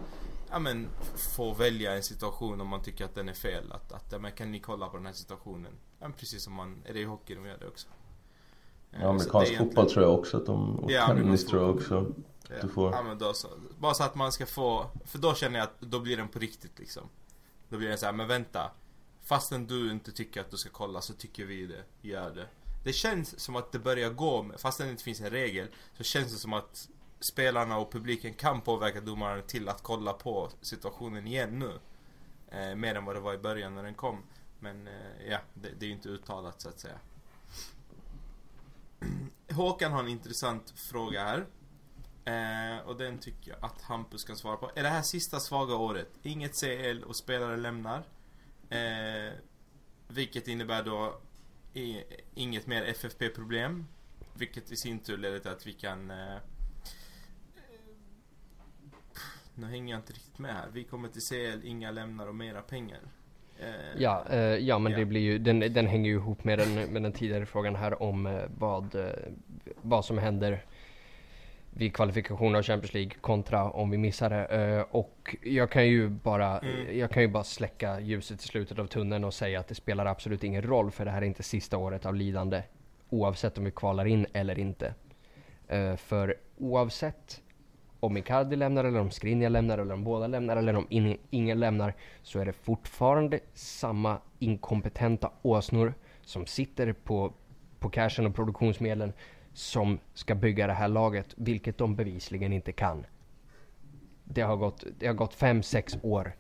[0.52, 0.88] ja, men,
[1.36, 3.72] få välja en situation om man tycker att den är fel.
[3.72, 5.72] Att, att ja, men, kan ni kolla på den här situationen?
[6.00, 7.88] Ja, men precis som man, är det i hockey de gör det också.
[9.02, 10.80] Ja, amerikansk egentligen- fotboll tror jag också att de...
[10.80, 12.14] Och Ja, tennis tror jag också.
[12.62, 12.92] Du får.
[12.92, 13.48] Ja men då så.
[13.80, 16.40] Bara så att man ska få, för då känner jag att då blir den på
[16.40, 17.04] riktigt liksom.
[17.70, 18.72] Då blir den så här, men vänta.
[19.24, 22.48] Fastän du inte tycker att du ska kolla så tycker vi det, gör det.
[22.84, 25.68] Det känns som att det börjar gå, fastän det inte finns en regel,
[25.98, 26.90] så känns det som att
[27.20, 31.72] spelarna och publiken kan påverka domaren till att kolla på situationen igen nu.
[32.50, 34.18] Eh, mer än vad det var i början när den kom.
[34.60, 34.94] Men eh,
[35.30, 36.96] ja, det, det är ju inte uttalat så att säga.
[39.52, 41.48] Håkan har en intressant fråga här.
[42.26, 44.72] Eh, och den tycker jag att Hampus kan svara på.
[44.76, 46.10] Är det här sista svaga året?
[46.22, 48.08] Inget CL och spelare lämnar.
[48.70, 49.34] Eh,
[50.08, 51.22] vilket innebär då
[52.36, 53.86] inget mer FFP-problem.
[54.34, 56.12] Vilket i sin tur leder till att vi kan...
[56.12, 56.38] Eh,
[59.54, 60.70] nu hänger jag inte riktigt med här.
[60.70, 63.02] Vi kommer till CL, inga lämnar och mera pengar.
[63.60, 63.66] Eh,
[64.02, 64.98] Ja, eh, ja men Ja.
[64.98, 68.04] det blir ju, den, den hänger ju ihop med den, med den tidigare frågan här
[68.04, 69.06] om eh, vad, eh,
[69.82, 70.64] vad som händer
[71.78, 74.46] vid kvalifikationen av Champions League kontra om vi missar det.
[74.46, 76.98] Eh, och jag kan ju bara, Mm.
[77.00, 80.06] jag kan ju bara släcka ljuset i slutet av tunneln och säga att det spelar
[80.06, 82.62] absolut ingen roll för det här är inte sista året av lidande.
[83.10, 84.94] Oavsett om vi kvalar in eller inte.
[85.68, 87.42] Eh, för oavsett
[88.00, 91.60] om Icardi lämnar eller om Skriniar lämnar eller om båda lämnar eller om in, ingen
[91.60, 91.94] lämnar
[92.24, 97.34] så är det fortfarande samma inkompetenta åsnor som sitter på,
[97.80, 99.14] på cashen och produktionsmedlen
[99.54, 103.06] som ska bygga det här laget, vilket de bevisligen inte kan.
[104.24, 106.36] Det har gått, det har gått fem, sex år.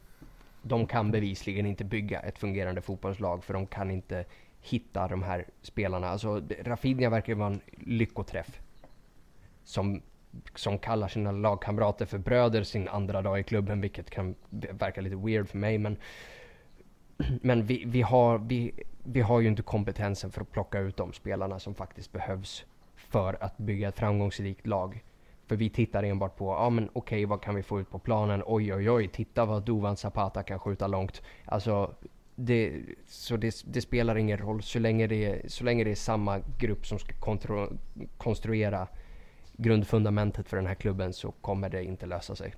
[0.61, 4.25] De kan bevisligen inte bygga ett fungerande fotbollslag för de kan inte
[4.61, 6.07] hitta de här spelarna.
[6.07, 8.61] Alltså, Rafinha verkar ju vara en lyckoträff.
[9.63, 10.01] Som
[10.55, 14.35] som kallar sina lagkamrater för bröder sin andra dag i klubben, vilket kan
[14.71, 15.77] verka lite weird för mig.
[15.77, 15.97] Men,
[17.41, 18.71] men vi, vi, har, vi,
[19.03, 23.37] vi har ju inte kompetensen för att plocka ut de spelarna som faktiskt behövs för
[23.43, 25.03] att bygga ett framgångsrikt lag.
[25.47, 28.43] För vi tittar enbart på, ja men okej vad kan vi få ut på planen?
[28.45, 31.21] Oj oj oj, titta vad Dovan Zapata kan skjuta långt.
[31.45, 31.95] Alltså,
[32.35, 35.95] det, så det, det spelar ingen roll så länge det, är- så länge det är
[35.95, 37.67] samma grupp som ska kontro,
[38.17, 38.87] konstruera
[39.57, 42.55] grundfundamentet för den här klubben så kommer det inte lösa sig.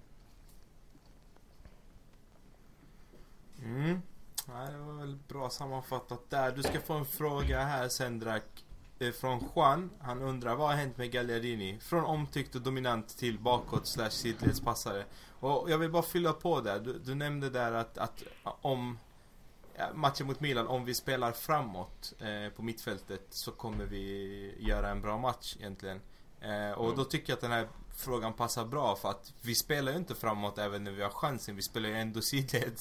[3.63, 4.01] Mm.
[4.47, 6.51] Ja, det var väl bra sammanfattat där.
[6.51, 8.43] Du ska få en fråga här Sendrak.
[8.43, 8.63] Drak.
[9.15, 9.89] Från Juan.
[9.99, 11.79] Han undrar vad har hänt med Gallerini?
[11.79, 15.03] Från omtyckt och dominant till bakåt slash sidledspassare.
[15.39, 16.79] Och jag vill bara fylla på där.
[16.79, 18.23] Du, du nämnde där att, att
[18.61, 18.97] om
[19.93, 25.01] matchen mot Milan, om vi spelar framåt eh, på mittfältet så kommer vi göra en
[25.01, 26.01] bra match egentligen.
[26.41, 29.91] Eh, och då tycker jag att den här frågan passar bra för att vi spelar
[29.91, 31.55] ju inte framåt även när vi har chansen.
[31.55, 32.79] Vi spelar ju ändå sidled.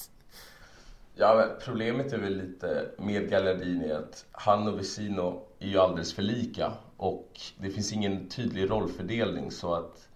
[1.15, 6.15] Ja, men problemet är väl lite med Gallardini att han och Vesino är ju alldeles
[6.15, 10.09] för lika och det finns ingen tydlig rollfördelning så att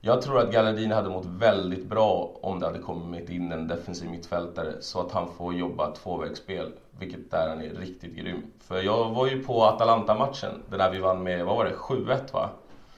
[0.00, 4.10] jag tror att Gallardini hade mått väldigt bra om det hade kommit in en defensiv
[4.10, 8.42] mittfältare så att han får jobba tvåvägsspel, vilket där han är riktigt grym.
[8.60, 12.32] För jag var ju på Atalanta-matchen, den där vi vann med, vad var det, 7-1
[12.32, 12.50] va?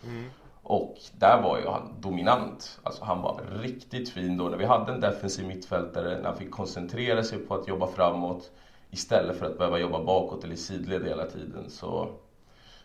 [0.05, 0.25] Mm.
[0.63, 2.81] Och där var ju han dominant.
[2.83, 6.51] Alltså han var riktigt fin då när vi hade en defensiv mittfältare, när han fick
[6.51, 8.51] koncentrera sig på att jobba framåt
[8.91, 11.71] istället för att behöva jobba bakåt eller i sidled hela tiden.
[11.71, 12.09] Så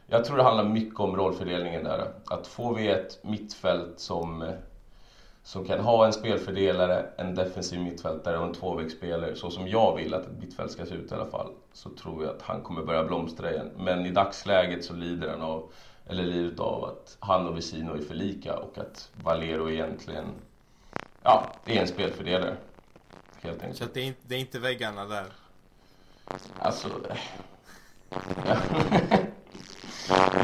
[0.08, 2.12] jag tror det handlar mycket om rollfördelningen där.
[2.26, 4.54] Att får vi ett mittfält som,
[5.44, 10.14] som kan ha en spelfördelare, en defensiv mittfältare och en tvåvägsspelare, så som jag vill
[10.14, 12.84] att ett mittfält ska se ut i alla fall, så tror jag att han kommer
[12.84, 13.72] börja blomstra igen.
[13.78, 15.70] Men i dagsläget så lider han av
[16.10, 20.26] eller livet av att han och Vesino är för lika och att Valero egentligen
[21.24, 22.58] ja, är en spelfördelare.
[23.42, 23.78] Helt enkelt.
[23.78, 25.26] Så det är, inte, det är inte väggarna där?
[26.60, 26.90] Alltså...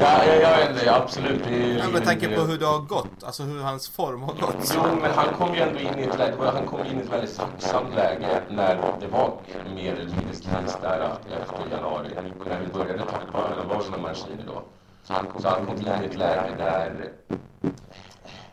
[0.00, 1.44] Ja, ja, ja, ja absolut.
[1.44, 4.34] Det är, ja, med tanke på hur det har gått, alltså hur hans form har
[4.34, 4.74] gått.
[4.74, 7.12] Jo, men han kom ju ändå in i ett läge, han kom in i ett
[7.12, 9.32] väldigt tacksamt läge när det var
[9.74, 12.08] mer eller mindre kris där efter januari.
[12.46, 14.62] När vi började tappa, det var som Mancini då.
[15.04, 17.12] Så han kom, så han kom till ett läge där,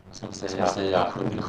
[0.08, 1.42] vad ska man säga, säga det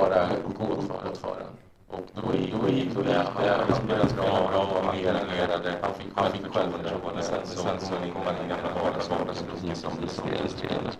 [0.00, 0.28] bara
[0.58, 0.86] gå åt
[1.18, 1.54] för honom.
[1.88, 6.32] Och då gick, då gick det, han spelade bra, bra han levererade, han fick, han
[6.32, 7.22] fick självförtroende.
[7.22, 10.90] Sen, sen så kom han in i gamla vardagsvardag precis som vi spelade.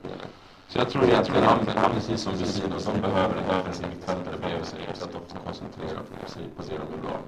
[0.69, 4.67] Så jag tror egentligen han, han precis som Lucino, som behöver en defensiv mittfältare bredvid
[4.67, 5.89] sig så att de kan koncentrera
[6.27, 7.19] sig på det de är bra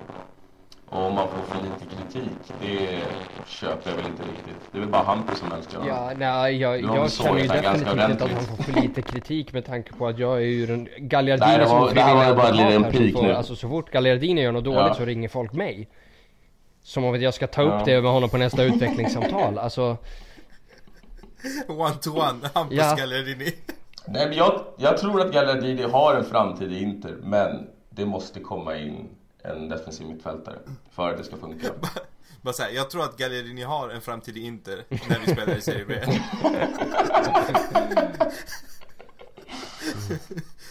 [0.91, 3.03] och om man får för lite kritik, det
[3.47, 4.73] köper jag väl inte riktigt.
[4.73, 5.95] Det är väl bara Hampus som älskar honom.
[5.95, 9.53] Ja, nej, jag, jag, jag känner ju definitivt inte att han får för lite kritik
[9.53, 13.25] med tanke på att jag är ju den Gagliardini nej, som var bara en liten
[13.25, 13.33] nu.
[13.33, 14.95] Alltså så fort Gagliardini gör något dåligt ja.
[14.95, 15.89] så ringer folk mig.
[16.83, 17.83] Som om att jag ska ta upp ja.
[17.85, 19.59] det med honom på nästa utvecklingssamtal.
[19.59, 19.97] Alltså...
[21.69, 22.95] One to one, Hampus ja.
[22.99, 23.53] Gagliardini.
[24.07, 28.41] Nej, men jag, jag tror att Gagliardini har en framtid i Inter, men det måste
[28.41, 29.09] komma in
[29.43, 30.59] en defensiv mittfältare
[30.91, 31.73] för att det ska funka.
[32.43, 35.61] Bara säga, jag tror att Gallerini har en framtid i Inter när vi spelar i
[35.61, 36.01] Serie B.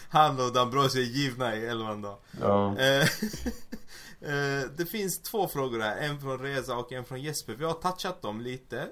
[0.09, 2.19] Han och D'Ambrosio är givna i elvan då.
[2.41, 2.77] Ja.
[2.77, 3.01] Eh,
[4.21, 7.53] eh, det finns två frågor här, en från Reza och en från Jesper.
[7.53, 8.87] Vi har touchat dem lite.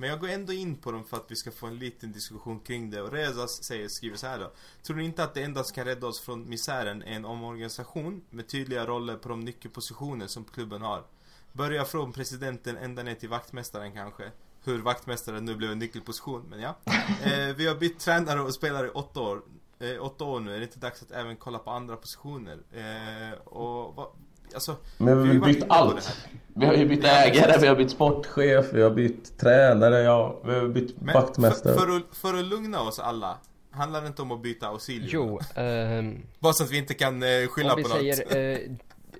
[0.00, 2.60] Men jag går ändå in på dem för att vi ska få en liten diskussion
[2.60, 3.02] kring det.
[3.02, 4.52] Och Rezas säger, skriver så här då.
[4.82, 8.22] Tror du inte att det enda som kan rädda oss från misären är en omorganisation
[8.30, 11.04] med tydliga roller på de nyckelpositioner som klubben har?
[11.52, 14.30] Börja från presidenten ända ner till vaktmästaren kanske.
[14.64, 16.76] Hur vaktmästaren nu blev en nyckelposition, men ja.
[17.24, 19.42] Eh, vi har bytt tränare och spelare i åtta år.
[19.78, 22.58] Eh, åtta år nu, är det inte dags att även kolla på andra positioner?
[22.72, 24.08] Eh, och vad,
[24.54, 26.16] alltså, Men vi har bytt allt.
[26.54, 30.54] Vi har ju bytt ägare, vi har bytt sportchef, vi har bytt tränare, ja, vi
[30.54, 31.74] har bytt Men vaktmästare.
[31.74, 33.38] För, för, att, för att lugna oss alla.
[33.70, 35.08] Handlar det inte om att byta Ausilio?
[35.12, 35.40] Jo.
[35.62, 38.68] Um, Bara så att vi inte kan uh, skylla på säger, något.
[38.68, 38.76] Uh,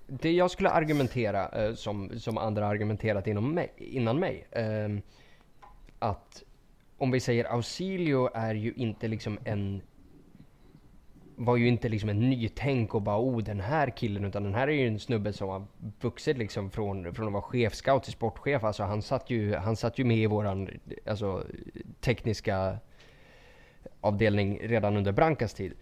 [0.06, 4.46] det jag skulle argumentera, uh, som, som andra argumenterat inom mig, innan mig.
[4.56, 4.98] Uh,
[5.98, 6.42] att
[6.98, 9.82] om vi säger Ausilio är ju inte liksom en
[11.40, 14.68] var ju inte liksom en nytänk och bara oh den här killen utan den här
[14.68, 15.64] är ju en snubbe som har
[16.00, 18.64] vuxit liksom från, från att vara chefscout till sportchef.
[18.64, 20.68] Alltså han satt ju, han satt ju med i våran
[21.06, 21.44] alltså,
[22.00, 22.78] tekniska
[24.00, 25.72] avdelning redan under Brankas tid.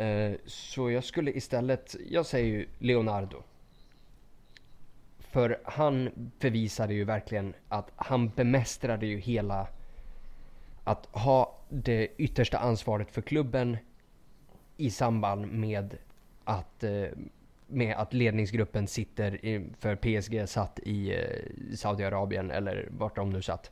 [0.00, 3.42] Uh, så jag skulle istället, jag säger ju Leonardo.
[5.18, 6.10] För han
[6.40, 9.66] bevisade ju verkligen att han bemästrade ju hela
[10.84, 13.76] att ha det yttersta ansvaret för klubben
[14.82, 15.96] i samband med
[16.44, 17.04] att, eh,
[17.66, 19.38] med att ledningsgruppen sitter
[19.78, 23.70] för PSG satt i eh, Saudiarabien eller vart de nu satt.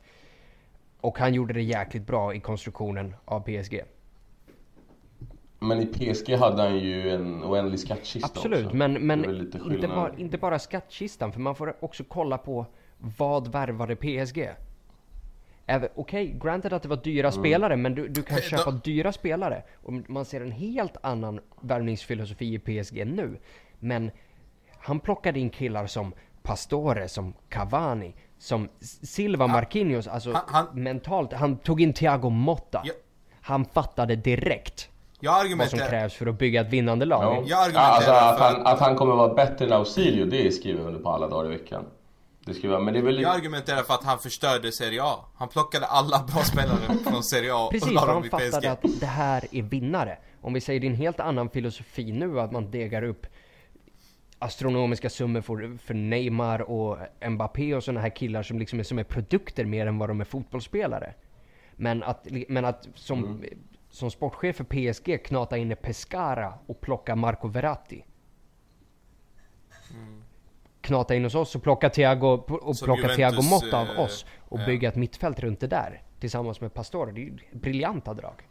[1.01, 3.81] Och han gjorde det jäkligt bra i konstruktionen av PSG.
[5.59, 8.77] Men i PSG hade han ju en oändlig skattkista Absolut, också.
[8.77, 9.25] men, men
[9.71, 11.31] inte, bara, inte bara skattkistan.
[11.31, 12.65] För man får också kolla på
[12.97, 14.49] vad värvade PSG?
[15.67, 17.39] Okej, okay, granted att det var dyra mm.
[17.39, 19.63] spelare, men du, du kan köpa dyra spelare.
[19.83, 23.39] Och man ser en helt annan värvningsfilosofi i PSG nu.
[23.79, 24.11] Men
[24.77, 26.13] han plockade in killar som
[26.43, 28.69] Pastore, som Cavani, som
[29.01, 31.33] Silva Marquinhos, alltså han, han, mentalt.
[31.33, 32.81] Han tog in Thiago Motta.
[32.85, 32.93] Ja.
[33.41, 34.89] Han fattade direkt.
[35.23, 37.23] Jag vad som krävs för att bygga ett vinnande lag.
[37.23, 37.35] Ja.
[37.35, 40.79] Jag Ja, argumenterar alltså att han, att han kommer vara bättre än Ausilio, det skriver
[40.79, 41.85] jag under på alla dagar i veckan.
[42.45, 43.21] Det skriver jag, men det är väl...
[43.21, 45.25] Jag argumenterar för att han förstörde Serie A.
[45.35, 48.29] Han plockade alla bra spelare från Serie A Precis, och la för dem han i
[48.29, 48.65] fattade PSG.
[48.65, 50.17] att det här är vinnare.
[50.41, 53.25] Om vi säger det är en helt annan filosofi nu, att man degar upp
[54.39, 56.97] astronomiska summor för, för Neymar och
[57.29, 60.21] Mbappé och sådana här killar som liksom är, som är produkter mer än vad de
[60.21, 61.13] är fotbollsspelare.
[61.75, 63.43] Men att, men att som,
[63.89, 68.03] som sportchef för PSG knata in i Pescara och plocka Marco Verratti.
[70.81, 74.59] Knata in hos oss och plocka Thiago, och plocka Thiago Motta av eh, oss och
[74.59, 74.65] ja.
[74.65, 76.01] bygga ett mittfält runt det där.
[76.19, 77.11] Tillsammans med Pastore.
[77.11, 78.47] Det är ju briljanta drag.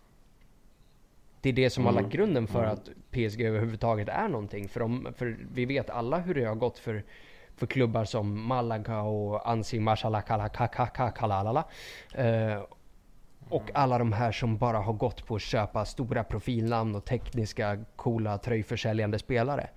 [1.40, 4.68] Det är det som har lagt grunden för att PSG överhuvudtaget är någonting.
[4.68, 7.04] För, de, för vi vet alla hur det har gått för,
[7.56, 11.64] för klubbar som Malaga och Ansi Mashalakalalala.
[12.14, 12.62] Eh,
[13.48, 17.84] och alla de här som bara har gått på att köpa stora profilnamn och tekniska,
[17.96, 19.70] coola, tröjförsäljande spelare.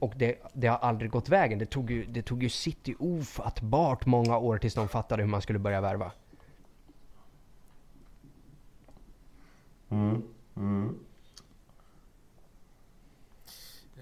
[0.00, 1.58] Och det, det har aldrig gått vägen.
[1.58, 5.42] Det tog ju, det tog ju City ofattbart många år tills de fattade hur man
[5.42, 6.12] skulle börja värva.
[9.88, 10.22] Mm.
[10.56, 10.98] Mm.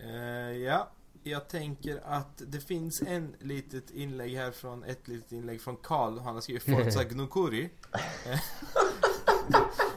[0.04, 0.88] Eh, ja,
[1.22, 6.18] jag tänker att det finns en litet inlägg här från, ett litet inlägg från Karl.
[6.18, 7.70] Han har skrivit Forza Gnukuri.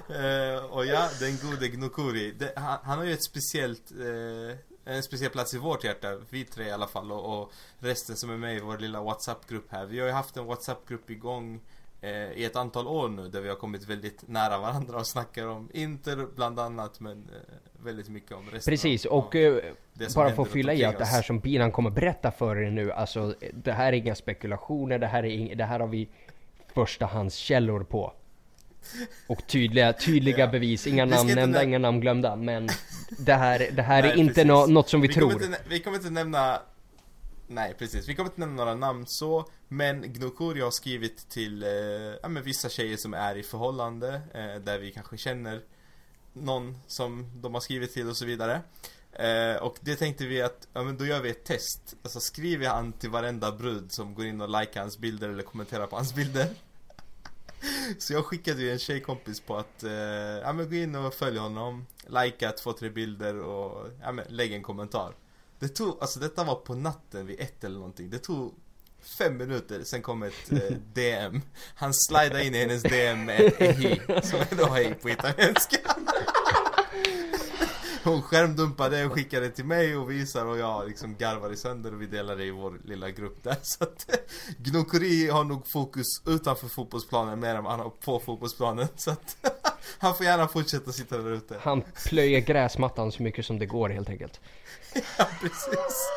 [0.09, 2.31] Eh, och ja, den gode Gnukuri.
[2.31, 6.17] Det, han, han har ju ett speciellt, eh, en speciell plats i vårt hjärta.
[6.29, 9.71] Vi tre i alla fall och, och resten som är med i vår lilla WhatsApp-grupp
[9.71, 9.85] här.
[9.85, 11.59] Vi har ju haft en WhatsApp-grupp igång
[12.01, 15.47] eh, i ett antal år nu där vi har kommit väldigt nära varandra och snackar
[15.47, 19.63] om Inter bland annat men eh, väldigt mycket om resten Precis, av, och eh,
[20.15, 22.91] bara för att fylla i att det här som Binan kommer berätta för er nu,
[22.91, 26.09] alltså det här är inga spekulationer, det här, är ing, det här har vi
[26.73, 28.13] förstahandskällor på.
[29.27, 30.47] Och tydliga, tydliga Ja.
[30.47, 32.69] bevis, inga Vi namn nämnda, nä- inga namn glömda, men
[33.17, 35.31] det här, det här Nej, är inte nå, något som vi, tror.
[35.31, 36.61] Kommer inte, vi kommer inte nämna
[37.47, 41.69] Nej precis, vi kommer inte nämna några namn så Men Gnokuri har skrivit till eh,
[42.21, 45.61] ja, men vissa tjejer som är i förhållande eh, Där vi kanske känner
[46.33, 48.61] Någon som de har skrivit till och så vidare.
[49.13, 51.95] Eh, Och det tänkte vi att, ja men då gör vi ett test.
[52.03, 55.87] Alltså skriver han till varenda brud som går in och likar hans bilder eller kommenterar
[55.87, 56.47] på hans bilder
[57.97, 59.91] Så jag skickade ju en tjejkompis på att, eh,
[60.43, 64.53] ja men gå in och följ honom Likea två, tre bilder och, ja men lägg
[64.53, 65.13] en kommentar.
[65.59, 68.09] Det tog, alltså detta var på natten vid ett eller någonting.
[68.09, 68.53] Det tog
[69.17, 71.41] fem minuter, sen kom ett eh, DM
[71.75, 75.77] Han slidade in i hennes DM med ett ehi Som är då hej på italienska
[78.03, 82.01] Hon skärmdumpade och skickade till mig och visar och jag liksom garvar i sönder och
[82.01, 83.57] vi delar det i vår lilla grupp där.
[83.61, 84.09] Så att
[84.57, 88.87] Gnokuri har nog fokus utanför fotbollsplanen mer än vad han har på fotbollsplanen.
[88.95, 89.37] Så att
[89.97, 91.57] Han får gärna fortsätta sitta där ute.
[91.61, 94.39] Han plöjer gräsmattan så mycket som det går helt enkelt.
[95.17, 96.07] Ja precis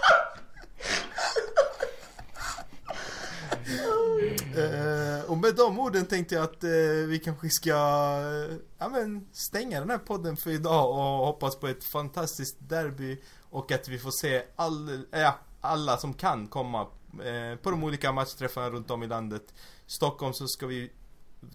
[4.57, 6.71] Eh, och med de orden tänkte jag att eh,
[7.09, 11.67] vi kanske ska eh, ja, men, stänga den här podden för idag och hoppas på
[11.69, 13.21] ett fantastiskt derby
[13.51, 16.81] och att vi får se all, ja, alla som kan komma
[17.25, 19.55] eh, på de olika matchträffarna runt om i landet.
[19.87, 20.91] Stockholm så ska vi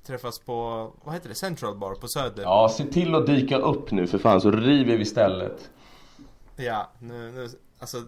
[0.06, 2.44] träffas på, vad heter det, Central Bar på Söder.
[2.44, 5.70] Ja, se till att dyka upp nu för fan så river vi stället.
[6.56, 8.04] Ja, nu, nu, alltså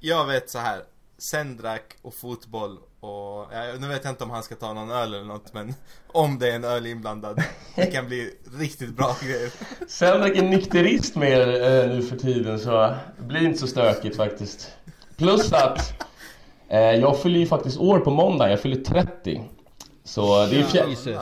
[0.00, 0.84] Jag vet så här
[1.22, 5.14] Sendrak och fotboll och, ja, nu vet jag inte om han ska ta någon öl
[5.14, 5.74] eller något men
[6.06, 7.42] Om det är en öl inblandad
[7.74, 9.50] Det kan bli riktigt bra grejer
[9.88, 14.16] Sendrak är nykterist med er eh, nu för tiden så det blir inte så stökigt
[14.16, 14.72] faktiskt.
[15.16, 16.04] Plus att
[16.68, 19.42] eh, jag fyller ju faktiskt år på måndag, jag fyller 30.
[20.04, 21.18] Så det är fjär...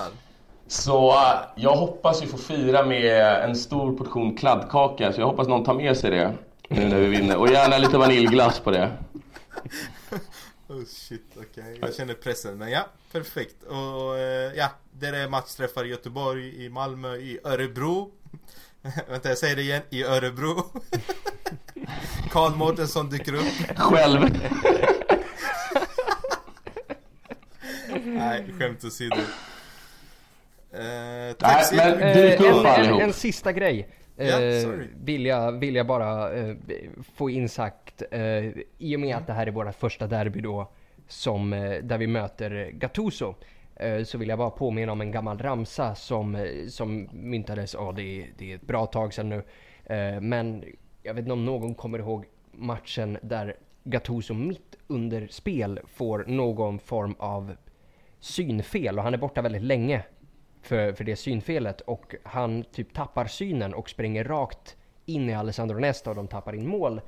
[0.68, 5.48] Så eh, jag hoppas ju få fira med en stor portion kladdkaka så jag hoppas
[5.48, 6.34] någon tar med sig det
[6.68, 7.36] nu när vi vinner.
[7.36, 8.90] Och gärna lite vaniljglass på det.
[10.68, 11.78] Oh shit, okej.
[11.80, 13.62] Jag känner pressen men ja, perfekt.
[13.62, 18.10] Och eh, ja, det är matchträffar i Göteborg, i Malmö, i Örebro
[19.08, 20.64] Vänta jag säger det igen, i Örebro
[22.30, 24.20] Karl Mårtensson dyker upp Själv.
[28.04, 29.22] Nej, skämt åsido eh,
[30.72, 33.00] Nej, Tack men- Eh, en, en, allihop.
[33.02, 33.88] en sista grej.
[34.62, 34.86] Sorry.
[35.04, 36.54] vill, jag, vill jag bara eh,
[37.14, 38.02] få insagt.
[38.10, 38.44] Eh,
[38.78, 40.70] I och med att det här är vårt första derby då.
[41.08, 43.34] Som, eh, där vi möter Gattuso.
[44.04, 47.74] Så vill jag bara påminna om en gammal ramsa som, som myntades.
[47.74, 49.42] Ja, det, är- det är ett bra tag sedan nu.
[50.20, 50.64] Men
[51.02, 56.78] jag vet inte om någon kommer ihåg matchen där Gattuso mitt under spel får någon
[56.78, 57.56] form av
[58.20, 60.02] synfel och han är borta väldigt länge.
[60.62, 64.76] För, för det synfelet och han typ tappar synen och springer rakt
[65.06, 67.00] in i Alessandro Nesta och de tappar in mål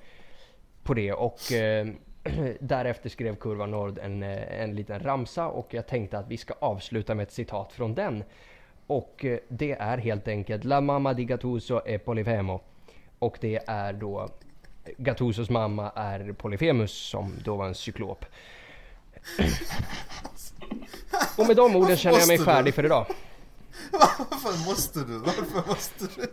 [0.83, 1.87] på det och eh,
[2.61, 6.55] därefter skrev Kurva Nord en, eh, en liten ramsa och jag tänkte att vi ska
[6.59, 8.25] avsluta med ett citat från den.
[8.87, 12.61] Och eh, det är helt enkelt La mamma di Gattuso è Polifemo.
[13.19, 14.29] Och det är då
[14.97, 18.25] Gattusos mamma är Polyphemus som då var en cyklop.
[21.39, 23.07] Och med de orden känner jag mig färdig för idag.
[23.93, 25.19] Varför måste du?
[25.19, 26.33] Varför måste du?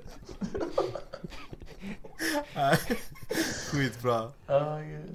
[2.56, 2.78] Nej,
[3.72, 4.32] Skitbra.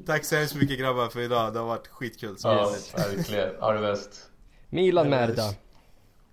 [0.07, 1.53] Tack så hemskt mycket grabbar för idag.
[1.53, 3.57] Det har varit skitkul Ja, verkligen.
[3.61, 4.31] Ha det bäst.
[4.69, 5.11] Milan.
[5.11, 5.55] Merda.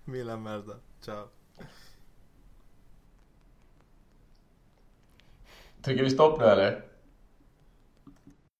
[0.04, 0.74] Milan Merda.
[1.00, 1.28] Ciao.
[5.82, 6.84] Trycker vi stopp nu eller?